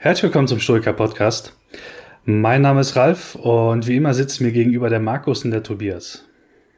Herzlich 0.00 0.22
willkommen 0.22 0.46
zum 0.46 0.60
Stoiker 0.60 0.92
Podcast. 0.92 1.56
Mein 2.24 2.62
Name 2.62 2.82
ist 2.82 2.94
Ralf 2.94 3.34
und 3.34 3.88
wie 3.88 3.96
immer 3.96 4.14
sitzt 4.14 4.40
mir 4.40 4.52
gegenüber 4.52 4.90
der 4.90 5.00
Markus 5.00 5.44
und 5.44 5.50
der 5.50 5.64
Tobias. 5.64 6.24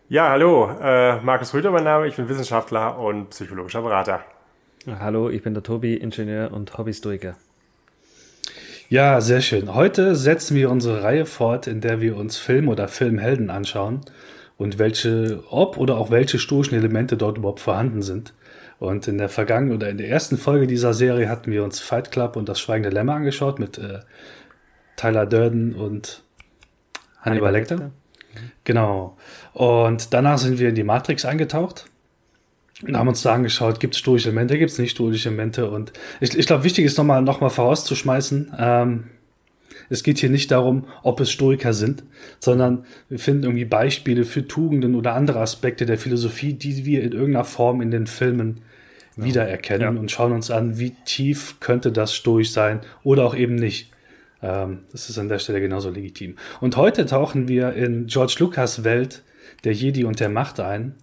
Ja, 0.09 0.31
hallo, 0.31 0.71
äh, 0.81 1.21
Markus 1.21 1.53
Rüther 1.53 1.71
mein 1.71 1.85
Name, 1.85 2.07
ich 2.07 2.17
bin 2.17 2.31
Wissenschaftler 2.31 2.99
und 2.99 3.29
psychologischer 3.29 3.83
Berater. 3.83 4.25
Hallo, 4.87 5.29
ich 5.29 5.43
bin 5.43 5.53
der 5.53 5.63
Tobi, 5.63 5.97
Ingenieur 5.97 6.51
und 6.51 6.79
Hobbystoiker. 6.79 7.37
Ja, 8.89 9.21
sehr 9.21 9.43
schön. 9.43 9.75
Heute 9.75 10.17
setzen 10.17 10.57
wir 10.57 10.71
unsere 10.71 11.03
Reihe 11.03 11.27
fort, 11.27 11.67
in 11.67 11.83
der 11.83 12.01
wir 12.01 12.17
uns 12.17 12.39
Film 12.39 12.71
oder 12.71 12.89
Filmhelden 12.89 13.51
anschauen 13.51 14.01
und 14.57 14.79
welche, 14.79 15.45
ob 15.51 15.77
oder 15.77 15.99
auch 15.99 16.11
welche 16.11 16.39
stoischen 16.39 16.75
Elemente 16.75 17.19
dort 17.19 17.37
überhaupt 17.37 17.61
vorhanden 17.61 18.01
sind. 18.01 18.33
Und 18.81 19.07
in 19.09 19.19
der 19.19 19.29
vergangenen 19.29 19.77
oder 19.77 19.91
in 19.91 19.99
der 19.99 20.09
ersten 20.09 20.39
Folge 20.39 20.67
dieser 20.67 20.95
Serie 20.95 21.29
hatten 21.29 21.53
wir 21.53 21.63
uns 21.63 21.81
Fight 21.81 22.11
Club 22.11 22.35
und 22.35 22.49
das 22.49 22.59
Schweigende 22.59 22.89
Lämmer 22.89 23.15
angeschaut 23.15 23.59
mit 23.59 23.77
äh, 23.77 24.01
Tyler 24.97 25.27
Durden 25.27 25.75
und 25.75 26.23
Hannibal 27.21 27.53
Lecter. 27.53 27.77
Mhm. 27.77 27.93
Genau. 28.65 29.19
Und 29.53 30.15
danach 30.15 30.39
sind 30.39 30.59
wir 30.59 30.71
in 30.71 30.75
die 30.75 30.83
Matrix 30.83 31.27
eingetaucht 31.27 31.91
und 32.83 32.97
haben 32.97 33.09
uns 33.09 33.21
da 33.21 33.35
angeschaut, 33.35 33.81
gibt 33.81 33.95
es 33.95 34.01
stoische 34.01 34.31
Elemente, 34.31 34.57
gibt 34.57 34.71
es 34.71 34.79
nicht 34.79 34.93
stoische 34.93 35.29
Elemente. 35.29 35.71
Und 35.71 35.93
ich, 36.21 36.35
ich 36.35 36.47
glaube, 36.47 36.65
wichtig 36.65 36.87
ist 36.87 36.97
nochmal 36.97 37.21
noch 37.21 37.43
mal 37.43 37.51
vorauszuschmeißen, 37.51 38.55
ähm, 38.59 39.05
es 39.91 40.05
geht 40.05 40.19
hier 40.19 40.31
nicht 40.31 40.53
darum, 40.53 40.87
ob 41.03 41.21
es 41.21 41.33
Stoiker 41.33 41.75
sind, 41.75 42.05
sondern 42.39 42.85
wir 43.09 43.19
finden 43.19 43.43
irgendwie 43.43 43.65
Beispiele 43.65 44.25
für 44.25 44.47
Tugenden 44.47 44.95
oder 44.95 45.15
andere 45.15 45.41
Aspekte 45.41 45.85
der 45.85 45.99
Philosophie, 45.99 46.55
die 46.55 46.85
wir 46.85 47.03
in 47.03 47.13
irgendeiner 47.13 47.45
Form 47.45 47.83
in 47.83 47.91
den 47.91 48.07
Filmen 48.07 48.61
wiedererkennen 49.25 49.95
ja. 49.95 50.01
und 50.01 50.11
schauen 50.11 50.33
uns 50.33 50.51
an, 50.51 50.79
wie 50.79 50.91
tief 51.05 51.57
könnte 51.61 51.93
das 51.93 52.15
stoisch 52.15 52.51
sein 52.51 52.81
oder 53.03 53.25
auch 53.25 53.35
eben 53.35 53.55
nicht. 53.55 53.91
Ähm, 54.43 54.81
das 54.93 55.11
ist 55.11 55.19
an 55.19 55.29
der 55.29 55.39
Stelle 55.39 55.61
genauso 55.61 55.91
legitim. 55.91 56.37
Und 56.61 56.77
heute 56.77 57.07
tauchen 57.07 57.49
wir 57.49 57.73
in 57.75 58.07
George 58.07 58.37
Lucas 58.39 58.85
Welt 58.85 59.23
der 59.65 59.73
Jedi 59.73 60.05
und 60.05 60.21
der 60.21 60.29
Macht 60.29 60.61
ein 60.61 60.95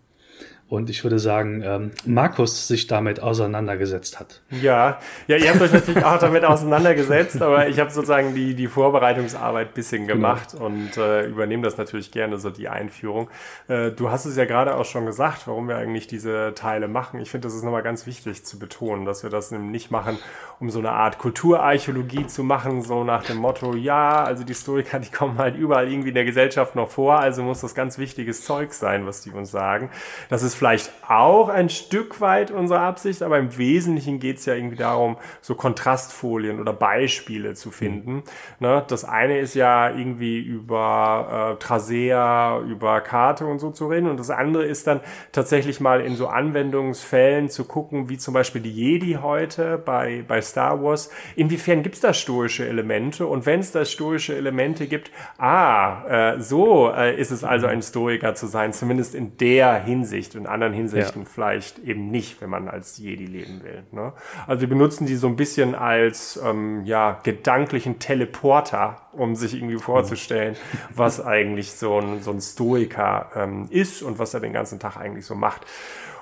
und 0.69 0.89
ich 0.89 1.03
würde 1.03 1.17
sagen, 1.17 1.61
ähm, 1.63 1.91
Markus 2.05 2.67
sich 2.67 2.87
damit 2.87 3.21
auseinandergesetzt 3.21 4.19
hat. 4.19 4.41
Ja, 4.51 4.99
ja, 5.27 5.37
ihr 5.37 5.49
habt 5.49 5.61
euch 5.61 5.71
natürlich 5.71 6.03
auch 6.03 6.19
damit 6.19 6.43
auseinandergesetzt, 6.43 7.41
aber 7.41 7.69
ich 7.69 7.79
habe 7.79 7.89
sozusagen 7.89 8.35
die, 8.35 8.53
die 8.53 8.67
Vorbereitungsarbeit 8.67 9.73
bisschen 9.73 10.07
genau. 10.07 10.15
gemacht 10.15 10.51
genau. 10.51 10.65
und 10.65 10.97
äh, 10.97 11.25
übernehme 11.25 11.63
das 11.63 11.77
natürlich 11.77 12.11
gerne, 12.11 12.37
so 12.37 12.49
die 12.49 12.67
Einführung. 12.67 13.29
Äh, 13.69 13.91
du 13.91 14.11
hast 14.11 14.25
es 14.25 14.35
ja 14.35 14.43
gerade 14.43 14.75
auch 14.75 14.83
schon 14.83 15.05
gesagt, 15.05 15.47
warum 15.47 15.69
wir 15.69 15.77
eigentlich 15.77 16.07
diese 16.07 16.53
Teile 16.53 16.89
machen. 16.89 17.21
Ich 17.21 17.31
finde, 17.31 17.47
das 17.47 17.55
ist 17.55 17.63
nochmal 17.63 17.83
ganz 17.83 18.05
wichtig 18.05 18.43
zu 18.43 18.59
betonen, 18.59 19.05
dass 19.05 19.23
wir 19.23 19.29
das 19.29 19.51
nicht 19.51 19.89
machen, 19.89 20.19
um 20.59 20.69
so 20.69 20.79
eine 20.79 20.91
Art 20.91 21.17
Kulturarchäologie 21.17 22.27
zu 22.27 22.43
machen, 22.43 22.81
so 22.81 23.05
nach 23.05 23.23
dem 23.23 23.37
Motto, 23.37 23.73
ja, 23.73 24.23
also 24.23 24.43
die 24.43 24.53
Historiker, 24.53 24.99
die 24.99 25.11
kommen 25.11 25.37
halt 25.37 25.55
überall 25.55 25.89
irgendwie 25.89 26.09
in 26.09 26.15
der 26.15 26.25
Gesellschaft 26.25 26.75
noch 26.75 26.89
vor, 26.89 27.19
also 27.19 27.41
muss 27.43 27.61
das 27.61 27.73
ganz 27.73 27.97
wichtiges 27.97 28.43
Zeug 28.43 28.73
sein, 28.73 29.05
was 29.05 29.21
die 29.21 29.31
uns 29.31 29.51
sagen. 29.51 29.89
Das 30.29 30.43
ist 30.43 30.56
vielleicht 30.57 30.91
auch 31.07 31.49
ein 31.49 31.69
Stück 31.69 32.19
weit 32.21 32.51
unsere 32.51 32.79
Absicht, 32.79 33.23
aber 33.23 33.37
im 33.37 33.57
Wesentlichen 33.57 34.19
geht 34.19 34.37
es 34.37 34.45
ja 34.45 34.55
irgendwie 34.55 34.75
darum, 34.75 35.17
so 35.41 35.55
Kontrastfolien 35.55 36.59
oder 36.59 36.73
Beispiele 36.73 37.53
zu 37.53 37.71
finden. 37.71 38.15
Mhm. 38.15 38.23
Ne? 38.59 38.83
Das 38.87 39.05
eine 39.05 39.39
ist 39.39 39.55
ja 39.55 39.89
irgendwie 39.89 40.39
über 40.39 41.53
äh, 41.53 41.63
Trasea, 41.63 42.59
über 42.59 43.01
Karte 43.01 43.45
und 43.45 43.59
so 43.59 43.71
zu 43.71 43.87
reden 43.87 44.09
und 44.09 44.19
das 44.19 44.29
andere 44.29 44.65
ist 44.65 44.87
dann 44.87 45.01
tatsächlich 45.31 45.79
mal 45.79 46.01
in 46.01 46.15
so 46.15 46.27
Anwendungsfällen 46.27 47.49
zu 47.49 47.65
gucken, 47.65 48.09
wie 48.09 48.17
zum 48.17 48.33
Beispiel 48.33 48.61
die 48.61 48.73
Jedi 48.73 49.19
heute 49.21 49.77
bei, 49.77 50.23
bei 50.27 50.41
Star 50.41 50.83
Wars. 50.83 51.09
Inwiefern 51.35 51.83
gibt 51.83 51.95
es 51.95 52.01
da 52.01 52.13
stoische 52.13 52.67
Elemente 52.67 53.27
und 53.27 53.45
wenn 53.45 53.59
es 53.59 53.71
da 53.71 53.85
stoische 53.85 54.35
Elemente 54.35 54.87
gibt, 54.87 55.11
ah, 55.37 56.33
äh, 56.35 56.41
so 56.41 56.91
äh, 56.91 57.15
ist 57.19 57.31
es 57.31 57.43
also 57.43 57.67
ein 57.67 57.81
Stoiker 57.81 58.35
zu 58.35 58.47
sein, 58.47 58.73
zumindest 58.73 59.15
in 59.15 59.37
der 59.37 59.75
Hinsicht. 59.83 60.35
Und 60.35 60.46
anderen 60.47 60.73
Hinsichten 60.73 61.23
ja. 61.23 61.27
vielleicht 61.27 61.79
eben 61.79 62.09
nicht, 62.09 62.41
wenn 62.41 62.49
man 62.49 62.67
als 62.67 62.97
Jedi 62.97 63.25
leben 63.25 63.63
will. 63.63 63.83
Ne? 63.91 64.13
Also 64.45 64.61
wir 64.61 64.69
benutzen 64.69 65.05
die 65.05 65.15
so 65.15 65.27
ein 65.27 65.35
bisschen 65.35 65.75
als 65.75 66.39
ähm, 66.43 66.83
ja, 66.85 67.19
gedanklichen 67.23 67.99
Teleporter, 67.99 69.01
um 69.11 69.35
sich 69.35 69.55
irgendwie 69.55 69.77
vorzustellen, 69.77 70.55
was 70.93 71.23
eigentlich 71.25 71.71
so 71.71 71.99
ein, 71.99 72.21
so 72.21 72.31
ein 72.31 72.41
Stoiker 72.41 73.31
ähm, 73.35 73.67
ist 73.69 74.01
und 74.01 74.19
was 74.19 74.33
er 74.33 74.39
den 74.39 74.53
ganzen 74.53 74.79
Tag 74.79 74.97
eigentlich 74.97 75.25
so 75.25 75.35
macht. 75.35 75.65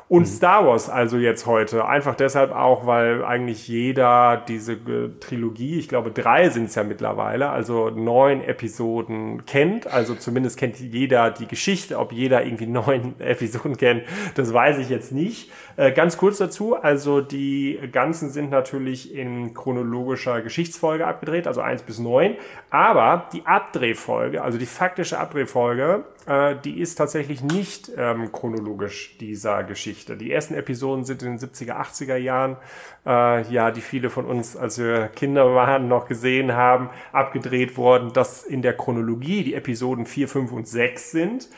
Und 0.07 0.21
mhm. 0.21 0.25
Star 0.27 0.67
Wars 0.67 0.88
also 0.88 1.17
jetzt 1.17 1.47
heute. 1.47 1.85
Einfach 1.85 2.13
deshalb 2.13 2.51
auch, 2.51 2.85
weil 2.85 3.25
eigentlich 3.25 3.67
jeder 3.67 4.38
diese 4.47 4.77
Trilogie, 5.19 5.79
ich 5.79 5.89
glaube 5.89 6.11
drei 6.11 6.49
sind 6.49 6.66
es 6.66 6.75
ja 6.75 6.83
mittlerweile, 6.83 7.49
also 7.49 7.89
neun 7.89 8.44
Episoden 8.44 9.45
kennt. 9.47 9.88
Also 9.88 10.13
zumindest 10.13 10.57
kennt 10.57 10.79
jeder 10.79 11.31
die 11.31 11.47
Geschichte. 11.47 11.97
Ob 11.97 12.11
jeder 12.11 12.45
irgendwie 12.45 12.67
neun 12.67 13.19
Episoden 13.19 13.77
kennt, 13.77 14.03
das 14.35 14.53
weiß 14.53 14.77
ich 14.77 14.89
jetzt 14.89 15.11
nicht. 15.11 15.49
Äh, 15.75 15.91
ganz 15.91 16.17
kurz 16.17 16.38
dazu, 16.38 16.75
also 16.75 17.21
die 17.21 17.79
ganzen 17.91 18.29
sind 18.29 18.51
natürlich 18.51 19.13
in 19.13 19.55
chronologischer 19.55 20.41
Geschichtsfolge 20.41 21.07
abgedreht, 21.07 21.47
also 21.47 21.61
eins 21.61 21.81
bis 21.81 21.97
neun. 21.97 22.35
Aber 22.69 23.27
die 23.33 23.45
Abdrehfolge, 23.45 24.44
also 24.44 24.59
die 24.59 24.67
faktische 24.67 25.19
Abdrehfolge, 25.19 26.05
äh, 26.28 26.56
die 26.63 26.80
ist 26.80 26.96
tatsächlich 26.96 27.44
nicht 27.44 27.91
ähm, 27.97 28.31
chronologisch 28.31 29.18
dieser 29.19 29.63
Geschichte. 29.63 30.18
Die 30.18 30.31
ersten 30.31 30.53
Episoden 30.56 31.06
sind 31.06 31.22
in 31.24 31.38
den 31.38 31.40
70er, 31.40 31.80
80er 31.80 32.16
Jahren, 32.16 32.58
äh, 33.06 33.41
ja, 33.52 33.72
die 33.72 33.81
viele 33.81 34.09
von 34.09 34.25
uns, 34.25 34.56
als 34.56 34.78
wir 34.78 35.08
Kinder 35.09 35.53
waren, 35.53 35.88
noch 35.88 36.08
gesehen 36.08 36.53
haben, 36.53 36.90
abgedreht 37.12 37.78
worden, 37.78 38.13
dass 38.13 38.44
in 38.44 38.62
der 38.62 38.75
Chronologie 38.75 39.44
die 39.44 39.53
Episoden 39.53 40.06
4, 40.06 40.28
5 40.28 40.52
und 40.52 40.68
6 40.68 41.12
sind. 41.12 41.50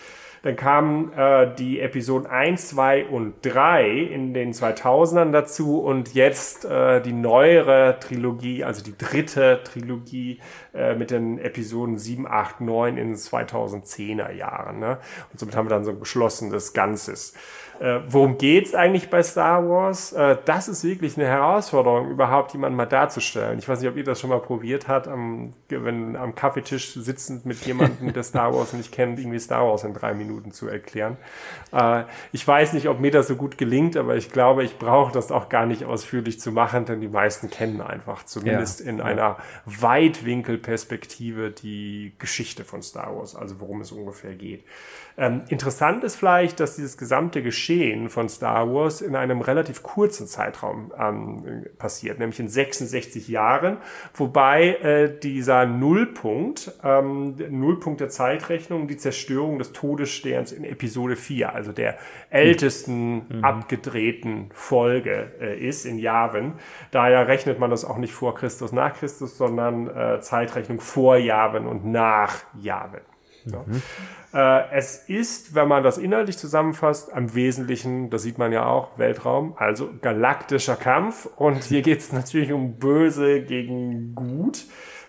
Dann 0.44 0.56
kamen 0.56 1.12
äh, 1.14 1.54
die 1.56 1.80
Episoden 1.80 2.28
1, 2.28 2.70
2 2.70 3.06
und 3.06 3.36
3 3.42 3.90
in 3.90 4.34
den 4.34 4.54
2000ern 4.54 5.32
dazu 5.32 5.80
und 5.80 6.14
jetzt 6.14 6.66
äh, 6.66 7.02
die 7.02 7.14
neuere 7.14 7.98
Trilogie, 8.00 8.64
also 8.64 8.84
die 8.84 8.98
dritte 8.98 9.62
Trilogie 9.64 10.40
äh, 10.74 10.96
mit 10.96 11.12
den 11.12 11.40
Episoden 11.40 11.98
7, 11.98 12.28
8, 12.28 12.62
9 12.62 12.98
in 12.98 13.08
den 13.08 13.16
2010er 13.16 14.32
Jahren. 14.32 14.80
Ne? 14.80 15.00
Und 15.32 15.40
somit 15.40 15.56
haben 15.56 15.66
wir 15.66 15.72
dann 15.72 15.84
so 15.84 15.92
ein 15.92 16.00
geschlossenes 16.00 16.74
Ganzes. 16.74 17.34
Äh, 17.80 18.00
worum 18.08 18.38
geht's 18.38 18.74
eigentlich 18.74 19.10
bei 19.10 19.22
Star 19.22 19.68
Wars? 19.68 20.14
Äh, 20.14 20.38
das 20.46 20.68
ist 20.68 20.84
wirklich 20.84 21.18
eine 21.18 21.28
Herausforderung, 21.28 22.10
überhaupt 22.10 22.54
jemanden 22.54 22.76
mal 22.76 22.86
darzustellen. 22.86 23.60
Ich 23.60 23.70
weiß 23.70 23.82
nicht, 23.82 23.90
ob 23.90 23.98
ihr 23.98 24.04
das 24.04 24.20
schon 24.20 24.30
mal 24.30 24.40
probiert 24.40 24.88
habt, 24.88 25.08
am, 25.08 25.54
wenn 25.70 26.16
am 26.16 26.34
Kaffeetisch 26.34 26.94
sitzend 26.94 27.46
mit 27.46 27.66
jemandem, 27.66 28.14
der 28.14 28.24
Star 28.24 28.54
Wars 28.54 28.74
nicht 28.74 28.92
kennt, 28.92 29.20
irgendwie 29.20 29.40
Star 29.40 29.68
Wars 29.68 29.84
in 29.84 29.94
drei 29.94 30.14
Minuten 30.14 30.52
zu 30.52 30.68
erklären. 30.68 31.18
Äh, 31.72 32.04
ich 32.32 32.48
weiß 32.48 32.74
nicht, 32.74 32.88
ob 32.88 33.00
mir 33.00 33.12
das 33.12 33.28
so 33.28 33.36
gut 33.36 33.58
gelingt, 33.58 33.96
aber 33.96 34.16
ich 34.16 34.32
glaube, 34.32 34.64
ich 34.64 34.80
brauche 34.80 35.12
das 35.12 35.32
auch 35.32 35.50
gar 35.50 35.66
nicht 35.66 35.86
ausführlich 35.86 36.40
zu 36.40 36.52
machen, 36.52 36.86
denn 36.86 37.02
die 37.02 37.08
meisten 37.08 37.50
kennen 37.50 37.82
einfach, 37.82 38.24
zumindest 38.24 38.80
ja. 38.80 38.90
in 38.90 39.02
einer 39.02 39.38
Weitwinkelperspektive, 39.66 41.52
die 41.52 42.14
Geschichte 42.18 42.64
von 42.64 42.82
Star 42.82 43.16
Wars, 43.16 43.36
also 43.36 43.60
worum 43.60 43.82
es 43.82 43.92
ungefähr 43.92 44.34
geht. 44.34 44.64
Ähm, 45.20 45.42
interessant 45.50 46.04
ist 46.04 46.16
vielleicht, 46.16 46.60
dass 46.60 46.76
dieses 46.76 46.96
gesamte 46.96 47.42
Geschehen 47.42 48.10
von 48.10 48.30
Star 48.30 48.72
Wars 48.72 49.02
in 49.02 49.16
einem 49.16 49.42
relativ 49.42 49.82
kurzen 49.82 50.28
Zeitraum 50.28 50.94
ähm, 50.96 51.66
passiert, 51.80 52.20
nämlich 52.20 52.40
in 52.40 52.48
66 52.48 53.28
Jahren, 53.28 53.78
wobei 54.14 54.76
äh, 54.76 55.20
dieser 55.20 55.66
Nullpunkt, 55.66 56.72
ähm, 56.84 57.36
Nullpunkt 57.50 58.00
der 58.00 58.10
Zeitrechnung, 58.10 58.88
die 58.88 58.98
Zerstörung 58.98 59.58
des 59.58 59.74
Todessterns 59.74 60.52
in 60.52 60.64
Episode 60.64 61.16
4, 61.16 61.52
also 61.52 61.72
der 61.72 61.98
ältesten 62.30 63.26
mhm. 63.28 63.44
abgedrehten 63.44 64.50
Folge 64.54 65.32
äh, 65.42 65.58
ist 65.60 65.86
in 65.88 65.98
Jahren. 65.98 66.54
Daher 66.92 67.28
rechnet 67.28 67.58
man 67.58 67.72
das 67.72 67.86
auch 67.86 67.98
nicht 67.98 68.14
vor 68.14 68.36
Christus, 68.36 68.72
nach 68.72 68.94
Christus, 68.94 69.36
sondern 69.36 69.88
äh, 69.88 70.22
Zeitrechnung 70.22 70.80
vor 70.80 71.18
Jahren 71.18 71.66
und 71.66 71.86
nach 71.86 72.44
Jahren. 72.62 73.02
Ja. 73.52 73.64
Mhm. 73.66 73.82
Äh, 74.34 74.72
es 74.72 74.98
ist, 75.08 75.56
wenn 75.56 75.68
man 75.68 75.84
das 75.84 75.98
inhaltlich 75.98 76.38
zusammenfasst, 76.38 77.14
am 77.14 77.34
Wesentlichen, 77.34 78.10
das 78.10 78.24
sieht 78.24 78.38
man 78.38 78.52
ja 78.52 78.66
auch, 78.66 78.98
Weltraum, 78.98 79.56
also 79.58 79.90
galaktischer 80.02 80.76
Kampf. 80.76 81.28
Und 81.38 81.64
hier 81.64 81.82
geht 81.82 82.00
es 82.00 82.12
natürlich 82.14 82.52
um 82.52 82.78
Böse 82.78 83.42
gegen 83.42 84.16
Gut. 84.16 84.66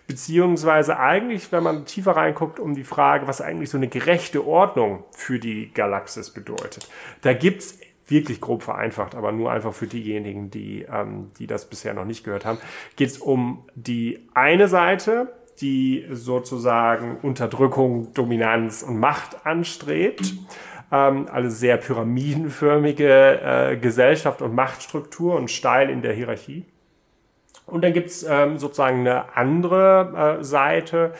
beziehungsweise 0.07 0.97
eigentlich, 0.97 1.51
wenn 1.51 1.61
man 1.61 1.85
tiefer 1.85 2.13
reinguckt, 2.13 2.59
um 2.59 2.73
die 2.73 2.83
Frage, 2.83 3.27
was 3.27 3.41
eigentlich 3.41 3.69
so 3.69 3.77
eine 3.77 3.87
gerechte 3.87 4.47
Ordnung 4.47 5.03
für 5.11 5.37
die 5.37 5.71
Galaxis 5.71 6.31
bedeutet. 6.31 6.89
Da 7.21 7.33
gibt's 7.33 7.77
wirklich 8.07 8.41
grob 8.41 8.63
vereinfacht, 8.63 9.13
aber 9.15 9.31
nur 9.31 9.51
einfach 9.51 9.73
für 9.73 9.85
diejenigen, 9.85 10.49
die, 10.49 10.87
ähm, 10.91 11.27
die 11.37 11.45
das 11.45 11.69
bisher 11.69 11.93
noch 11.93 12.05
nicht 12.05 12.23
gehört 12.23 12.45
haben, 12.45 12.57
geht 12.95 13.09
es 13.09 13.17
um 13.19 13.65
die 13.75 14.27
eine 14.33 14.67
Seite, 14.67 15.31
die 15.61 16.05
sozusagen 16.11 17.17
Unterdrückung, 17.21 18.13
Dominanz 18.13 18.83
und 18.83 18.99
Macht 18.99 19.45
anstrebt. 19.45 20.33
Ähm, 20.91 21.27
also 21.31 21.49
sehr 21.49 21.77
pyramidenförmige 21.77 23.41
äh, 23.41 23.77
Gesellschaft 23.77 24.41
und 24.41 24.55
Machtstruktur 24.55 25.35
und 25.35 25.51
steil 25.51 25.89
in 25.89 26.01
der 26.01 26.13
Hierarchie. 26.13 26.65
Und 27.69 27.83
dann 27.83 27.93
gibt's 27.93 28.25
ähm, 28.27 28.57
sozusagen 28.57 29.01
eine 29.01 29.35
andere 29.35 30.39
äh, 30.39 30.43
Seite, 30.43 31.13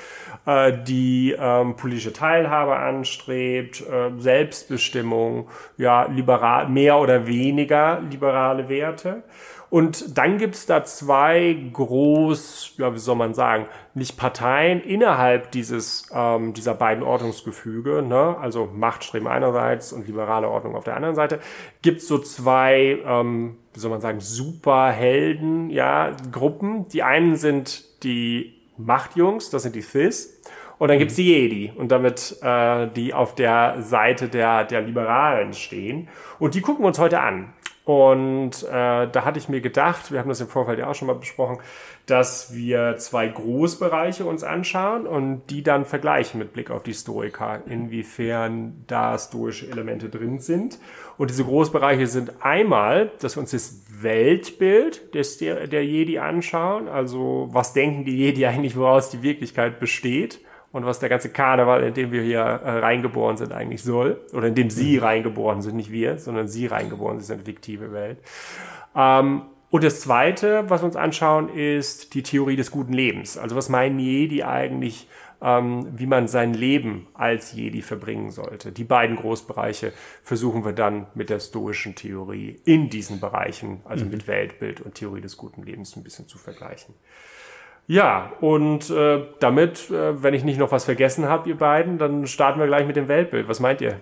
äh, 0.45 0.73
die 0.83 1.35
ähm, 1.37 1.75
politische 1.75 2.11
Teilhabe 2.11 2.75
anstrebt, 2.75 3.81
äh, 3.81 4.11
Selbstbestimmung, 4.17 5.49
ja, 5.77 6.05
liberal, 6.05 6.67
mehr 6.69 6.97
oder 6.97 7.27
weniger 7.27 8.01
liberale 8.09 8.67
Werte. 8.67 9.23
Und 9.69 10.17
dann 10.17 10.39
gibt's 10.39 10.65
da 10.65 10.83
zwei 10.83 11.55
groß, 11.73 12.73
ja, 12.77 12.93
wie 12.93 12.99
soll 12.99 13.15
man 13.15 13.35
sagen, 13.35 13.67
nicht 13.93 14.17
Parteien 14.17 14.81
innerhalb 14.81 15.51
dieses, 15.51 16.09
ähm, 16.11 16.53
dieser 16.53 16.73
beiden 16.73 17.03
Ordnungsgefüge, 17.03 18.01
ne? 18.01 18.35
also 18.39 18.67
Machtstreben 18.73 19.27
einerseits 19.27 19.93
und 19.93 20.07
liberale 20.07 20.49
Ordnung 20.49 20.75
auf 20.75 20.85
der 20.85 20.95
anderen 20.95 21.15
Seite, 21.15 21.39
gibt's 21.83 22.07
so 22.07 22.17
zwei, 22.17 22.99
ähm, 23.05 23.57
wie 23.73 23.79
soll 23.79 23.91
man 23.91 24.01
sagen, 24.01 24.19
Superhelden, 24.19 25.69
ja, 25.69 26.15
Gruppen. 26.31 26.87
Die 26.87 27.03
einen 27.03 27.35
sind 27.35 28.03
die 28.03 28.55
Machtjungs, 28.77 29.51
das 29.51 29.63
sind 29.63 29.75
die 29.75 29.81
Thys. 29.81 30.41
Und 30.79 30.87
dann 30.87 30.97
gibt's 30.97 31.15
die 31.15 31.27
Jedi 31.27 31.73
und 31.75 31.91
damit 31.91 32.37
äh, 32.41 32.87
die 32.87 33.13
auf 33.13 33.35
der 33.35 33.81
Seite 33.81 34.29
der, 34.29 34.63
der 34.63 34.81
Liberalen 34.81 35.53
stehen. 35.53 36.07
Und 36.39 36.55
die 36.55 36.61
gucken 36.61 36.83
wir 36.83 36.87
uns 36.87 36.97
heute 36.97 37.19
an. 37.19 37.53
Und 37.89 38.61
äh, 38.65 39.07
da 39.07 39.25
hatte 39.25 39.39
ich 39.39 39.49
mir 39.49 39.61
gedacht, 39.61 40.11
wir 40.11 40.19
haben 40.19 40.29
das 40.29 40.41
im 40.41 40.47
Vorfeld 40.47 40.77
ja 40.77 40.87
auch 40.91 40.93
schon 40.93 41.07
mal 41.07 41.15
besprochen, 41.15 41.57
dass 42.05 42.53
wir 42.53 42.97
zwei 42.97 43.27
Großbereiche 43.27 44.25
uns 44.25 44.43
anschauen 44.43 45.07
und 45.07 45.47
die 45.49 45.63
dann 45.63 45.85
vergleichen 45.85 46.37
mit 46.37 46.53
Blick 46.53 46.69
auf 46.69 46.83
die 46.83 46.93
Stoiker, 46.93 47.63
inwiefern 47.65 48.83
da 48.85 49.17
stoische 49.17 49.71
Elemente 49.71 50.07
drin 50.07 50.37
sind. 50.37 50.77
Und 51.17 51.31
diese 51.31 51.45
Großbereiche 51.45 52.05
sind 52.05 52.45
einmal, 52.45 53.11
dass 53.21 53.37
wir 53.37 53.41
uns 53.41 53.51
das 53.51 53.81
Weltbild 53.89 55.15
des, 55.15 55.39
der, 55.39 55.65
der 55.65 55.83
Jedi 55.83 56.19
anschauen, 56.19 56.89
also 56.89 57.47
was 57.49 57.73
denken 57.73 58.05
die 58.05 58.17
Jedi 58.17 58.45
eigentlich, 58.45 58.77
woraus 58.77 59.09
die 59.09 59.23
Wirklichkeit 59.23 59.79
besteht 59.79 60.41
und 60.71 60.85
was 60.85 60.99
der 60.99 61.09
ganze 61.09 61.29
Karneval, 61.29 61.83
in 61.83 61.93
dem 61.93 62.11
wir 62.11 62.21
hier 62.21 62.39
äh, 62.39 62.79
reingeboren 62.79 63.37
sind, 63.37 63.51
eigentlich 63.51 63.83
soll. 63.83 64.19
Oder 64.33 64.47
in 64.47 64.55
dem 64.55 64.69
sie 64.69 64.97
mhm. 64.97 65.03
reingeboren 65.03 65.61
sind, 65.61 65.75
nicht 65.75 65.91
wir, 65.91 66.17
sondern 66.19 66.47
sie 66.47 66.67
reingeboren 66.67 67.19
sind, 67.19 67.37
eine 67.37 67.45
fiktive 67.45 67.91
Welt. 67.91 68.19
Ähm, 68.95 69.43
und 69.71 69.83
das 69.83 70.01
Zweite, 70.01 70.69
was 70.69 70.81
wir 70.81 70.85
uns 70.85 70.95
anschauen, 70.95 71.49
ist 71.49 72.13
die 72.13 72.23
Theorie 72.23 72.55
des 72.55 72.71
guten 72.71 72.93
Lebens. 72.93 73.37
Also 73.37 73.55
was 73.55 73.69
meinen 73.69 73.99
Jedi 73.99 74.43
eigentlich, 74.43 75.07
ähm, 75.41 75.87
wie 75.95 76.07
man 76.07 76.27
sein 76.27 76.53
Leben 76.53 77.07
als 77.13 77.53
Jedi 77.53 77.81
verbringen 77.81 78.31
sollte. 78.31 78.71
Die 78.71 78.83
beiden 78.83 79.15
Großbereiche 79.15 79.93
versuchen 80.23 80.65
wir 80.65 80.73
dann 80.73 81.05
mit 81.13 81.29
der 81.29 81.39
stoischen 81.39 81.95
Theorie 81.95 82.59
in 82.65 82.89
diesen 82.89 83.19
Bereichen, 83.19 83.81
also 83.85 84.05
mhm. 84.05 84.11
mit 84.11 84.27
Weltbild 84.27 84.81
und 84.81 84.95
Theorie 84.95 85.21
des 85.21 85.37
guten 85.37 85.63
Lebens, 85.63 85.95
ein 85.95 86.03
bisschen 86.03 86.27
zu 86.27 86.37
vergleichen. 86.37 86.95
Ja, 87.89 88.33
und 88.39 88.91
äh, 88.91 89.23
damit, 89.39 89.89
äh, 89.89 90.21
wenn 90.21 90.35
ich 90.35 90.43
nicht 90.43 90.59
noch 90.59 90.71
was 90.71 90.85
vergessen 90.85 91.27
habe, 91.27 91.49
ihr 91.49 91.57
beiden, 91.57 91.97
dann 91.97 92.27
starten 92.27 92.59
wir 92.59 92.67
gleich 92.67 92.85
mit 92.85 92.95
dem 92.95 93.07
Weltbild. 93.07 93.47
Was 93.47 93.59
meint 93.59 93.81
ihr? 93.81 93.99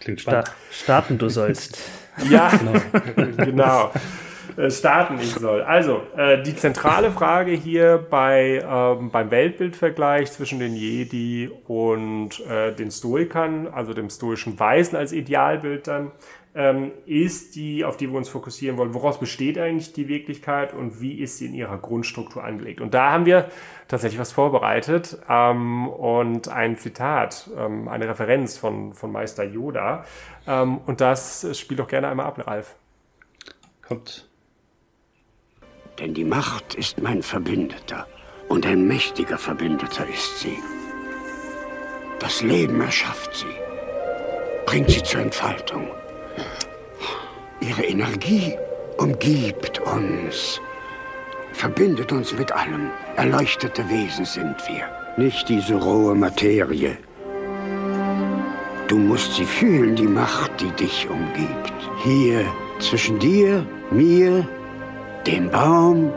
Klingt 0.00 0.22
spannend. 0.22 0.46
Sta 0.46 0.54
starten 0.70 1.18
du 1.18 1.28
sollst. 1.28 1.78
ja, 2.30 2.48
genau. 2.48 3.36
genau. 3.36 3.92
Äh, 4.56 4.70
starten 4.70 5.18
ich 5.20 5.34
soll. 5.34 5.60
Also, 5.60 6.02
äh, 6.16 6.42
die 6.42 6.56
zentrale 6.56 7.10
Frage 7.10 7.50
hier 7.50 7.98
bei, 8.08 8.64
ähm, 8.66 9.10
beim 9.10 9.30
Weltbildvergleich 9.30 10.32
zwischen 10.32 10.60
den 10.60 10.74
Jedi 10.74 11.50
und 11.66 12.40
äh, 12.46 12.72
den 12.72 12.90
Stoikern, 12.90 13.68
also 13.68 13.92
dem 13.92 14.08
stoischen 14.08 14.58
Weisen 14.58 14.96
als 14.96 15.12
Idealbild 15.12 15.86
dann, 15.86 16.12
ähm, 16.58 16.90
ist 17.06 17.54
die, 17.54 17.84
auf 17.84 17.96
die 17.96 18.10
wir 18.10 18.18
uns 18.18 18.28
fokussieren 18.28 18.76
wollen. 18.78 18.92
Woraus 18.92 19.20
besteht 19.20 19.56
eigentlich 19.58 19.92
die 19.92 20.08
Wirklichkeit 20.08 20.74
und 20.74 21.00
wie 21.00 21.20
ist 21.20 21.38
sie 21.38 21.46
in 21.46 21.54
ihrer 21.54 21.78
Grundstruktur 21.78 22.42
angelegt? 22.42 22.80
Und 22.80 22.94
da 22.94 23.12
haben 23.12 23.26
wir 23.26 23.48
tatsächlich 23.86 24.18
was 24.18 24.32
vorbereitet 24.32 25.18
ähm, 25.28 25.86
und 25.86 26.48
ein 26.48 26.76
Zitat, 26.76 27.48
ähm, 27.56 27.86
eine 27.86 28.08
Referenz 28.08 28.58
von, 28.58 28.92
von 28.92 29.12
Meister 29.12 29.44
Yoda. 29.44 30.04
Ähm, 30.48 30.78
und 30.78 31.00
das 31.00 31.46
spielt 31.56 31.78
doch 31.78 31.86
gerne 31.86 32.08
einmal 32.08 32.26
ab, 32.26 32.44
Ralf. 32.44 32.74
Kommt. 33.86 34.28
Denn 36.00 36.12
die 36.12 36.24
Macht 36.24 36.74
ist 36.74 37.00
mein 37.00 37.22
Verbündeter 37.22 38.08
und 38.48 38.66
ein 38.66 38.88
mächtiger 38.88 39.38
Verbündeter 39.38 40.08
ist 40.08 40.40
sie. 40.40 40.58
Das 42.18 42.42
Leben 42.42 42.80
erschafft 42.80 43.36
sie, 43.36 43.46
bringt 44.66 44.90
sie 44.90 45.04
zur 45.04 45.20
Entfaltung. 45.20 45.88
Ihre 47.60 47.84
Energie 47.84 48.56
umgibt 48.98 49.80
uns, 49.80 50.60
verbindet 51.52 52.12
uns 52.12 52.32
mit 52.32 52.52
allem. 52.52 52.90
Erleuchtete 53.16 53.88
Wesen 53.88 54.24
sind 54.24 54.56
wir, 54.68 54.88
nicht 55.16 55.48
diese 55.48 55.74
rohe 55.74 56.14
Materie. 56.14 56.96
Du 58.88 58.96
musst 58.96 59.34
sie 59.34 59.44
fühlen, 59.44 59.96
die 59.96 60.06
Macht, 60.06 60.52
die 60.60 60.70
dich 60.82 61.08
umgibt. 61.10 61.74
Hier 62.04 62.44
zwischen 62.78 63.18
dir, 63.18 63.66
mir, 63.90 64.48
dem 65.26 65.50
Baum, 65.50 66.10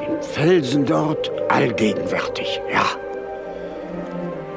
dem 0.00 0.22
Felsen 0.22 0.84
dort, 0.84 1.30
allgegenwärtig, 1.48 2.60
ja. 2.70 2.84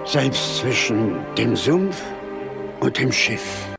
Selbst 0.03 0.57
zwischen 0.57 1.15
dem 1.37 1.55
Sumpf 1.55 2.01
und 2.81 2.99
dem 2.99 3.11
Schiff. 3.11 3.72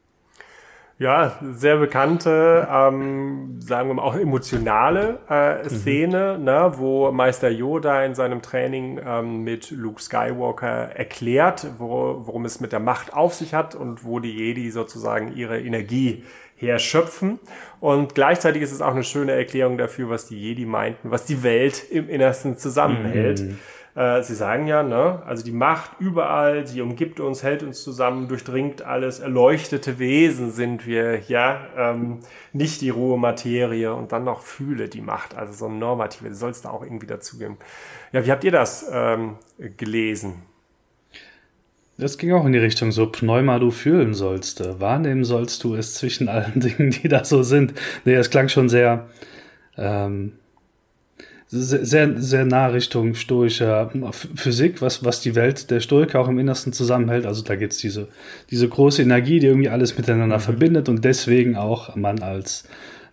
Ja, 0.99 1.41
sehr 1.43 1.79
bekannte, 1.79 2.69
ähm, 2.71 3.61
sagen 3.61 3.89
wir 3.89 3.95
mal 3.95 4.03
auch 4.03 4.15
emotionale 4.15 5.19
äh, 5.29 5.65
mhm. 5.65 5.69
Szene, 5.69 6.37
mhm. 6.39 6.45
ne, 6.45 6.73
wo 6.77 7.11
Meister 7.11 7.51
Yoda 7.51 8.05
in 8.05 8.15
seinem 8.15 8.43
Training 8.43 9.01
ähm, 9.05 9.43
mit 9.43 9.73
Luke 9.73 10.01
Skywalker 10.01 10.95
erklärt, 10.95 11.67
wo, 11.79 12.23
worum 12.25 12.45
es 12.45 12.61
mit 12.61 12.71
der 12.71 12.79
Macht 12.79 13.13
auf 13.13 13.35
sich 13.35 13.55
hat 13.55 13.75
und 13.75 14.05
wo 14.05 14.21
die 14.21 14.31
Jedi 14.31 14.71
sozusagen 14.71 15.35
ihre 15.35 15.61
Energie 15.61 16.23
herschöpfen. 16.55 17.41
Und 17.81 18.15
gleichzeitig 18.15 18.63
ist 18.63 18.71
es 18.71 18.81
auch 18.81 18.93
eine 18.93 19.03
schöne 19.03 19.33
Erklärung 19.33 19.77
dafür, 19.79 20.09
was 20.11 20.27
die 20.27 20.41
Jedi 20.41 20.65
meinten, 20.65 21.11
was 21.11 21.25
die 21.25 21.43
Welt 21.43 21.91
im 21.91 22.09
Innersten 22.09 22.57
zusammenhält. 22.57 23.41
Mhm. 23.41 23.59
Äh, 23.95 24.23
sie 24.23 24.35
sagen 24.35 24.67
ja, 24.67 24.83
ne, 24.83 25.23
also 25.25 25.45
die 25.45 25.53
Macht 25.53 25.93
überall, 26.01 26.67
sie 26.67 26.81
umgibt 26.81 27.21
uns, 27.21 27.45
hält 27.45 27.63
uns 27.63 27.83
zusammen, 27.83 28.27
durchdringt 28.27 28.83
alles, 28.83 29.21
erleuchtete 29.21 30.01
Wesen 30.01 30.51
sind 30.51 30.85
wir, 30.85 31.21
ja, 31.29 31.61
ähm, 31.77 32.19
nicht 32.53 32.81
die 32.81 32.91
rohe 32.91 33.19
Materie 33.19 33.95
und 33.95 34.11
dann 34.11 34.25
noch 34.25 34.43
fühle 34.43 34.89
die 34.89 35.01
Macht, 35.01 35.37
also 35.37 35.53
so 35.53 35.67
ein 35.67 35.79
normative, 35.79 36.35
soll 36.35 36.51
es 36.51 36.63
da 36.63 36.71
auch 36.71 36.83
irgendwie 36.83 37.07
dazugeben. 37.07 37.57
Ja, 38.13 38.27
wie 38.27 38.33
habt 38.33 38.43
ihr 38.43 38.51
das 38.51 38.87
ähm, 38.93 39.37
gelesen? 39.77 40.43
Das 41.97 42.19
ging 42.19 42.33
auch 42.33 42.45
in 42.45 42.53
die 42.53 42.59
Richtung, 42.59 42.91
so 42.91 43.07
Pneuma 43.07 43.61
du 43.61 43.71
fühlen 43.71 44.15
sollst, 44.15 44.81
wahrnehmen 44.81 45.23
sollst 45.23 45.63
du 45.63 45.77
es 45.77 45.95
zwischen 45.95 46.29
allen 46.29 46.59
Dingen, 46.61 46.91
die 46.91 47.07
da 47.07 47.25
so 47.25 47.45
sind. 47.45 47.75
Nee, 48.05 48.15
es 48.15 48.31
klang 48.31 48.49
schon 48.49 48.69
sehr, 48.69 49.09
ähm, 49.79 50.33
sehr, 51.49 52.21
sehr 52.21 52.45
nah 52.45 52.67
Richtung 52.67 53.15
stoischer 53.15 53.91
Physik, 54.35 54.83
was, 54.83 55.05
was 55.05 55.21
die 55.21 55.35
Welt 55.35 55.71
der 55.71 55.81
Stoiker 55.81 56.21
auch 56.21 56.29
im 56.29 56.39
Innersten 56.39 56.73
zusammenhält. 56.73 57.27
Also 57.27 57.43
da 57.43 57.55
gibt's 57.57 57.79
diese, 57.79 58.09
diese 58.51 58.69
große 58.69 59.03
Energie, 59.03 59.39
die 59.39 59.47
irgendwie 59.47 59.69
alles 59.69 59.97
miteinander 59.97 60.39
mhm. 60.39 60.43
verbindet 60.43 60.89
und 60.89 61.05
deswegen 61.05 61.57
auch 61.57 61.95
man 61.97 62.23
als 62.23 62.65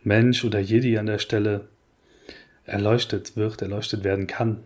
Mensch 0.03 0.43
oder 0.43 0.59
Jedi 0.59 0.97
an 0.97 1.05
der 1.05 1.19
Stelle 1.19 1.67
erleuchtet 2.65 3.35
wird, 3.35 3.61
erleuchtet 3.61 4.03
werden 4.03 4.27
kann. 4.27 4.57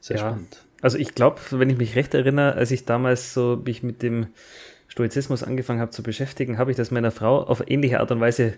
Sehr 0.00 0.16
ja. 0.16 0.28
spannend. 0.28 0.62
Also 0.80 0.96
ich 0.98 1.14
glaube, 1.14 1.40
wenn 1.50 1.70
ich 1.70 1.78
mich 1.78 1.96
recht 1.96 2.14
erinnere, 2.14 2.54
als 2.54 2.70
ich 2.70 2.84
damals 2.84 3.34
so 3.34 3.60
mich 3.64 3.82
mit 3.82 4.02
dem 4.02 4.28
Stoizismus 4.86 5.42
angefangen 5.42 5.80
habe 5.80 5.90
zu 5.90 6.02
beschäftigen, 6.02 6.56
habe 6.56 6.70
ich 6.70 6.76
das 6.76 6.90
meiner 6.90 7.10
Frau 7.10 7.42
auf 7.42 7.68
ähnliche 7.68 8.00
Art 8.00 8.10
und 8.12 8.20
Weise 8.20 8.54